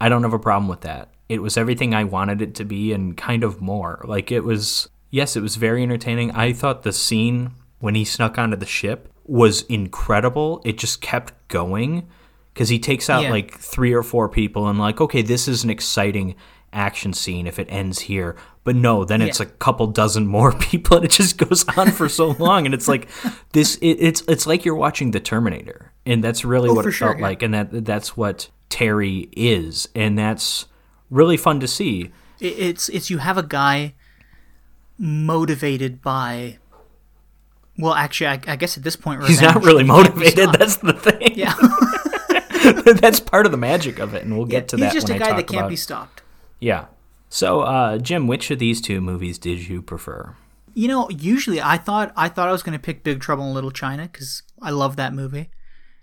[0.00, 1.10] I don't have a problem with that.
[1.28, 4.02] It was everything I wanted it to be and kind of more.
[4.04, 6.30] Like it was, yes, it was very entertaining.
[6.32, 10.62] I thought the scene when he snuck onto the ship was incredible.
[10.64, 12.08] It just kept going
[12.54, 13.30] because he takes out yeah.
[13.30, 16.36] like three or four people and like, okay, this is an exciting
[16.72, 18.36] action scene if it ends here.
[18.64, 22.08] But no, then it's a couple dozen more people and it just goes on for
[22.08, 23.08] so long and it's like
[23.52, 25.92] this it, it's it's like you're watching The Terminator.
[26.04, 27.26] And that's really oh, what it sure, felt yeah.
[27.26, 30.66] like and that that's what Terry is and that's
[31.10, 32.10] really fun to see.
[32.40, 33.94] It's it's you have a guy
[34.98, 36.58] motivated by
[37.78, 40.52] well, actually, I, I guess at this point, he's not really motivated.
[40.52, 41.34] That's the thing.
[41.34, 41.54] Yeah,
[43.00, 44.84] that's part of the magic of it, and we'll get yeah, to that.
[44.84, 45.70] He's just a guy that can't about...
[45.70, 46.22] be stopped.
[46.58, 46.86] Yeah.
[47.28, 50.34] So, uh, Jim, which of these two movies did you prefer?
[50.74, 53.54] You know, usually I thought I thought I was going to pick Big Trouble in
[53.54, 55.50] Little China because I love that movie,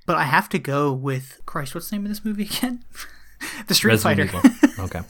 [0.06, 1.74] but I have to go with Christ.
[1.74, 2.84] What's the name of this movie again?
[3.68, 4.50] the Street Resident Fighter.
[4.80, 5.02] okay.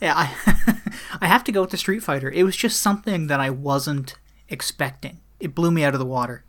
[0.00, 0.80] yeah, I
[1.20, 2.30] I have to go with the Street Fighter.
[2.30, 4.14] It was just something that I wasn't
[4.48, 5.20] expecting.
[5.40, 6.44] It blew me out of the water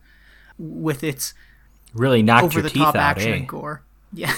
[0.57, 1.33] with its
[1.93, 3.35] really knocked over your the teeth top out, action eh?
[3.37, 3.83] and gore.
[4.13, 4.33] Yeah.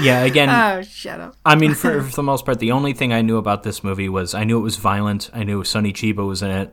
[0.00, 0.48] yeah, again.
[0.48, 1.36] Oh, shut up.
[1.44, 4.08] I mean, for, for, the most part, the only thing I knew about this movie
[4.08, 5.30] was I knew it was violent.
[5.32, 6.72] I knew Sonny Chiba was in it,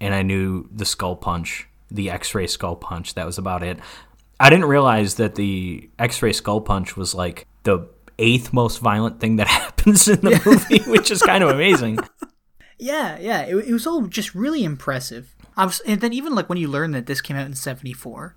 [0.00, 3.14] and I knew the skull punch, the X-ray skull punch.
[3.14, 3.78] That was about it.
[4.40, 7.88] I didn't realize that the X-ray skull punch was like the
[8.18, 10.40] eighth most violent thing that happens in the yeah.
[10.44, 11.98] movie, which is kind of amazing.
[12.76, 15.34] Yeah, yeah, it, it was all just really impressive.
[15.56, 18.34] I was, and then even like when you learn that this came out in '74,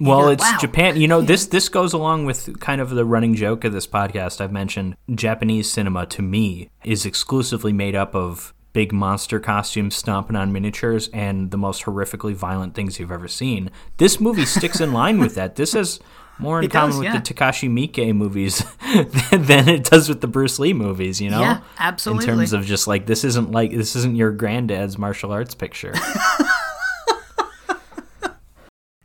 [0.00, 0.58] well, it's wow.
[0.60, 1.00] Japan.
[1.00, 4.40] You know, this this goes along with kind of the running joke of this podcast.
[4.40, 10.36] I've mentioned Japanese cinema to me is exclusively made up of big monster costumes stomping
[10.36, 13.70] on miniatures and the most horrifically violent things you've ever seen.
[13.96, 15.56] This movie sticks in line with that.
[15.56, 16.00] This has
[16.38, 17.14] more in it common does, yeah.
[17.14, 18.62] with the Takashi Miike movies
[19.32, 21.40] than it does with the Bruce Lee movies, you know?
[21.40, 22.24] Yeah, absolutely.
[22.24, 25.94] In terms of just like this isn't like this isn't your granddad's martial arts picture.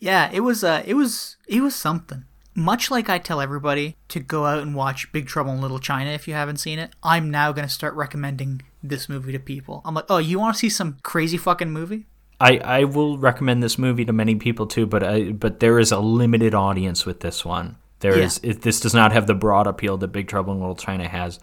[0.03, 2.25] Yeah, it was uh it was it was something.
[2.53, 6.09] Much like I tell everybody to go out and watch Big Trouble in Little China
[6.09, 9.81] if you haven't seen it, I'm now going to start recommending this movie to people.
[9.85, 12.05] I'm like, "Oh, you want to see some crazy fucking movie?"
[12.39, 15.91] I, I will recommend this movie to many people too, but I, but there is
[15.91, 17.77] a limited audience with this one.
[17.99, 18.25] There yeah.
[18.25, 21.07] is it, this does not have the broad appeal that Big Trouble in Little China
[21.07, 21.39] has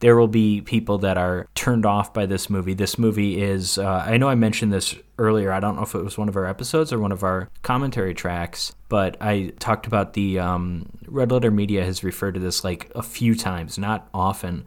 [0.00, 2.74] there will be people that are turned off by this movie.
[2.74, 5.52] This movie is, uh, I know I mentioned this earlier.
[5.52, 8.14] I don't know if it was one of our episodes or one of our commentary
[8.14, 12.90] tracks, but I talked about the um, Red Letter Media has referred to this like
[12.94, 14.64] a few times, not often.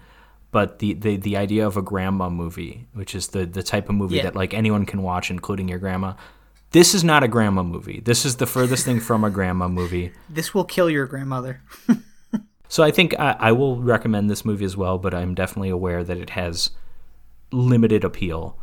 [0.54, 3.96] But the, the, the idea of a grandma movie, which is the, the type of
[3.96, 4.24] movie yeah.
[4.24, 6.14] that like anyone can watch, including your grandma,
[6.72, 8.00] this is not a grandma movie.
[8.00, 10.14] This is the furthest thing from a grandma movie.
[10.30, 11.62] This will kill your grandmother.
[12.74, 16.04] So I think I, I, will recommend this movie as well, but I'm definitely aware
[16.04, 16.72] that it has
[17.52, 18.58] limited appeal.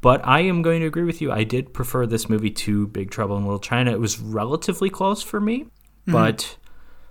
[0.00, 1.32] But I am going to agree with you.
[1.32, 3.90] I did prefer this movie to Big Trouble in Little China.
[3.90, 6.12] It was relatively close for me, mm-hmm.
[6.12, 6.56] but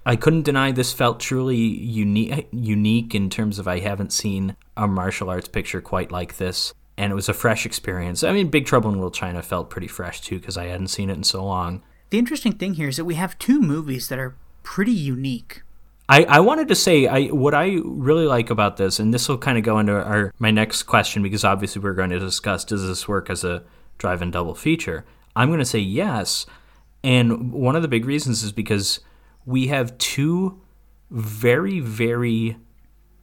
[0.06, 4.88] I couldn't deny this felt truly unique unique in terms of I haven't seen a
[4.88, 8.24] martial arts picture quite like this and it was a fresh experience.
[8.24, 11.10] I mean, Big Trouble in Little China felt pretty fresh too because I hadn't seen
[11.10, 11.84] it in so long.
[12.12, 15.64] The interesting thing here is that we have two movies that are pretty unique
[16.08, 19.38] I, I wanted to say I what I really like about this, and this will
[19.38, 22.86] kind of go into our my next question because obviously we're going to discuss does
[22.86, 23.64] this work as a
[23.98, 25.06] drive-in double feature.
[25.36, 26.46] I'm going to say yes,
[27.04, 29.00] and one of the big reasons is because
[29.46, 30.62] we have two
[31.12, 32.58] very very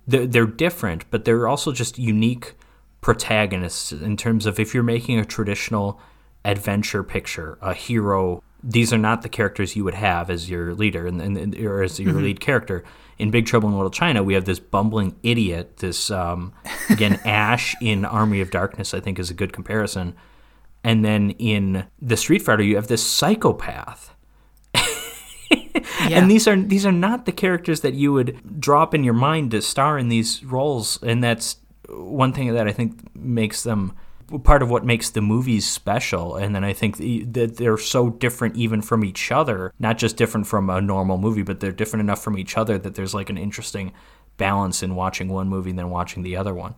[0.07, 2.55] they're, they're different, but they're also just unique
[3.01, 6.01] protagonists in terms of if you're making a traditional
[6.45, 8.43] adventure picture, a hero.
[8.63, 11.99] These are not the characters you would have as your leader and, and or as
[11.99, 12.25] your mm-hmm.
[12.25, 12.85] lead character.
[13.19, 15.77] In Big Trouble in Little China, we have this bumbling idiot.
[15.79, 16.53] This um,
[16.89, 20.15] again, Ash in Army of Darkness, I think, is a good comparison.
[20.85, 24.12] And then in the Street Fighter, you have this psychopath.
[26.09, 26.19] Yeah.
[26.19, 29.51] And these are these are not the characters that you would drop in your mind
[29.53, 31.57] to star in these roles, and that's
[31.89, 33.93] one thing that I think makes them
[34.45, 36.37] part of what makes the movies special.
[36.37, 36.97] And then I think
[37.33, 41.43] that they're so different even from each other, not just different from a normal movie,
[41.43, 43.93] but they're different enough from each other that there's like an interesting
[44.39, 46.75] balance in watching one movie than watching the other one.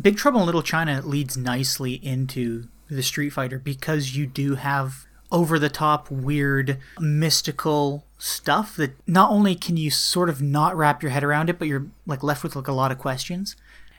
[0.00, 5.06] Big Trouble in Little China leads nicely into the Street Fighter because you do have
[5.32, 11.02] over the top, weird, mystical stuff that not only can you sort of not wrap
[11.02, 13.56] your head around it, but you're like left with like a lot of questions.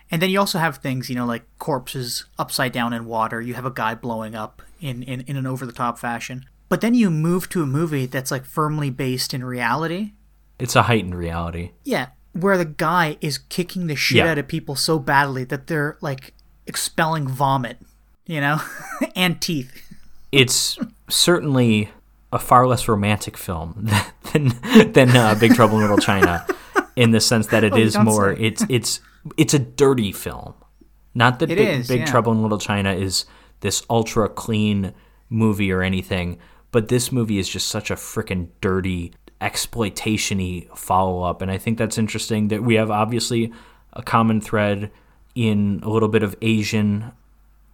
[0.10, 3.42] And then you also have things, you know, like corpses upside down in water.
[3.42, 6.46] You have a guy blowing up in, in, in an over the top fashion.
[6.70, 10.14] But then you move to a movie that's like firmly based in reality.
[10.60, 11.72] It's a heightened reality.
[11.84, 12.08] Yeah.
[12.34, 14.32] Where the guy is kicking the shit yeah.
[14.32, 16.34] out of people so badly that they're like
[16.66, 17.78] expelling vomit,
[18.26, 18.62] you know,
[19.16, 19.84] and teeth.
[20.32, 20.78] It's
[21.10, 21.90] certainly
[22.32, 23.90] a far less romantic film
[24.34, 24.54] than
[24.92, 26.46] than uh, Big Trouble in Little China,
[26.96, 28.36] in the sense that it oh, is more.
[28.36, 28.42] Say.
[28.44, 29.00] It's it's
[29.38, 30.54] it's a dirty film.
[31.14, 32.06] Not that Big, is, Big yeah.
[32.06, 33.26] Trouble in Little China is
[33.62, 34.94] this ultra clean
[35.30, 36.38] movie or anything,
[36.72, 41.78] but this movie is just such a freaking dirty exploitationy follow up, and I think
[41.78, 42.50] that's interesting.
[42.50, 43.52] That we have obviously
[43.94, 44.92] a common thread
[45.34, 47.12] in a little bit of Asian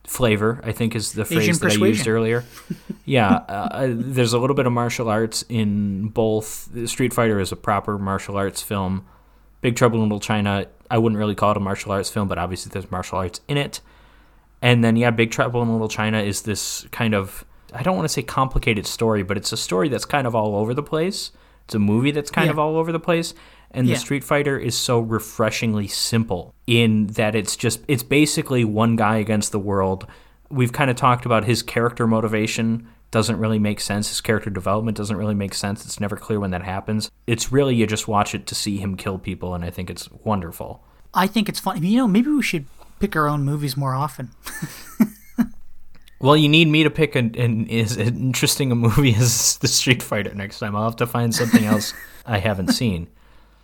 [0.05, 1.83] flavor, I think is the phrase Asian that persuasion.
[1.83, 2.43] I used earlier.
[3.05, 6.69] yeah, uh, uh, there's a little bit of martial arts in both.
[6.89, 9.05] Street Fighter is a proper martial arts film.
[9.61, 12.37] Big Trouble in Little China, I wouldn't really call it a martial arts film, but
[12.37, 13.79] obviously there's martial arts in it.
[14.61, 18.05] And then, yeah, Big Trouble in Little China is this kind of, I don't want
[18.05, 21.31] to say complicated story, but it's a story that's kind of all over the place.
[21.65, 22.51] It's a movie that's kind yeah.
[22.51, 23.33] of all over the place
[23.73, 23.93] and yeah.
[23.93, 29.17] the Street Fighter is so refreshingly simple in that it's just it's basically one guy
[29.17, 30.07] against the world.
[30.49, 34.09] We've kind of talked about his character motivation doesn't really make sense.
[34.09, 35.85] His character development doesn't really make sense.
[35.85, 37.11] It's never clear when that happens.
[37.27, 40.09] It's really you just watch it to see him kill people, and I think it's
[40.11, 40.83] wonderful.
[41.13, 41.83] I think it's fun.
[41.83, 42.65] You know, maybe we should
[42.99, 44.31] pick our own movies more often.
[46.19, 50.01] well, you need me to pick an, an as interesting a movie as the Street
[50.01, 50.75] Fighter next time.
[50.75, 51.93] I'll have to find something else
[52.25, 53.09] I haven't seen.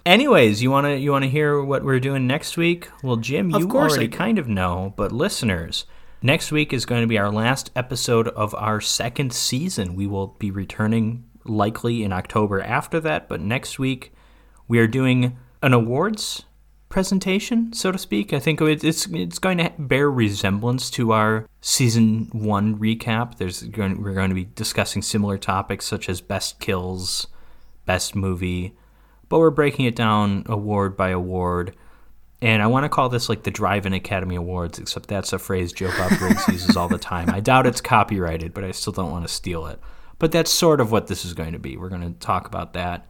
[0.06, 2.90] Anyways, you wanna you wanna hear what we're doing next week?
[3.04, 5.86] Well, Jim, you already kind of know, but listeners,
[6.22, 9.96] next week is going to be our last episode of our second season.
[9.96, 14.14] We will be returning likely in October after that, but next week
[14.68, 16.44] we are doing an awards
[16.88, 18.34] presentation, so to speak.
[18.34, 23.38] I think it's it's going to bear resemblance to our season one recap.
[23.38, 27.28] There's going, we're going to be discussing similar topics such as best kills,
[27.86, 28.76] best movie
[29.30, 31.76] but we're breaking it down award by award.
[32.42, 35.74] And I want to call this like the Drive-In Academy Awards, except that's a phrase
[35.74, 37.30] Joe Bob Briggs uses all the time.
[37.30, 39.80] I doubt it's copyrighted, but I still don't want to steal it.
[40.18, 41.78] But that's sort of what this is going to be.
[41.78, 43.08] We're going to talk about that.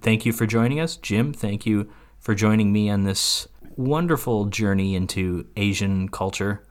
[0.00, 1.32] Thank you for joining us, Jim.
[1.32, 6.64] Thank you for joining me on this wonderful journey into Asian culture,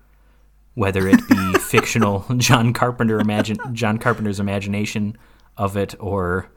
[0.74, 5.18] whether it be fictional John Carpenter imagine John Carpenter's imagination
[5.58, 6.52] of it or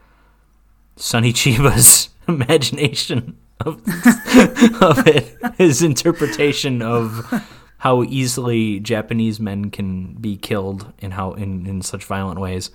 [0.97, 3.77] Sonny Chiba's imagination of,
[4.83, 7.45] of it, his interpretation of
[7.79, 12.71] how easily Japanese men can be killed and how in, in such violent ways.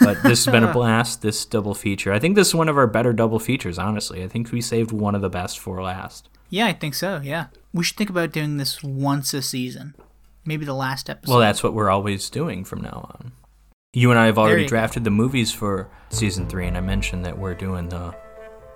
[0.00, 2.12] But this has been a blast, this double feature.
[2.12, 4.22] I think this is one of our better double features, honestly.
[4.22, 6.28] I think we saved one of the best for last.
[6.50, 7.46] Yeah, I think so, yeah.
[7.72, 9.94] We should think about doing this once a season.
[10.44, 11.32] Maybe the last episode.
[11.32, 13.32] Well, that's what we're always doing from now on.
[13.92, 17.38] You and I have already drafted the movies for season three, and I mentioned that
[17.38, 18.14] we're doing the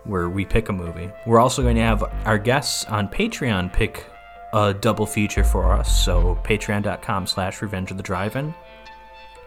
[0.07, 1.11] where we pick a movie.
[1.27, 4.07] We're also going to have our guests on Patreon pick
[4.53, 6.05] a double feature for us.
[6.05, 8.55] So patreon.com slash revenge of the drive-in.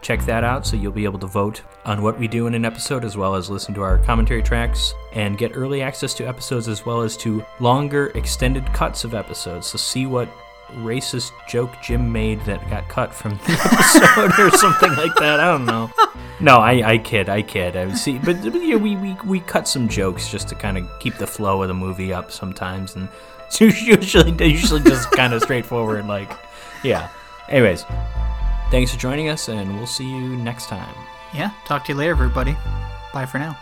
[0.01, 2.63] Check that out so you'll be able to vote on what we do in an
[2.63, 6.67] episode as well as listen to our commentary tracks and get early access to episodes
[6.69, 9.67] as well as to longer extended cuts of episodes.
[9.67, 10.29] So see what
[10.75, 15.39] racist joke Jim made that got cut from the episode or something like that.
[15.39, 15.91] I don't know.
[16.39, 17.75] no, I, I kid, I kid.
[17.75, 20.87] I see, but, but yeah, we, we we cut some jokes just to kind of
[20.99, 23.09] keep the flow of the movie up sometimes, and
[23.47, 26.07] it's usually usually just kind of straightforward.
[26.07, 26.31] Like,
[26.83, 27.09] yeah.
[27.49, 27.83] Anyways,
[28.69, 30.95] thanks for joining us, and we'll see you next time.
[31.33, 32.55] Yeah, talk to you later, everybody.
[33.13, 33.57] Bye for now.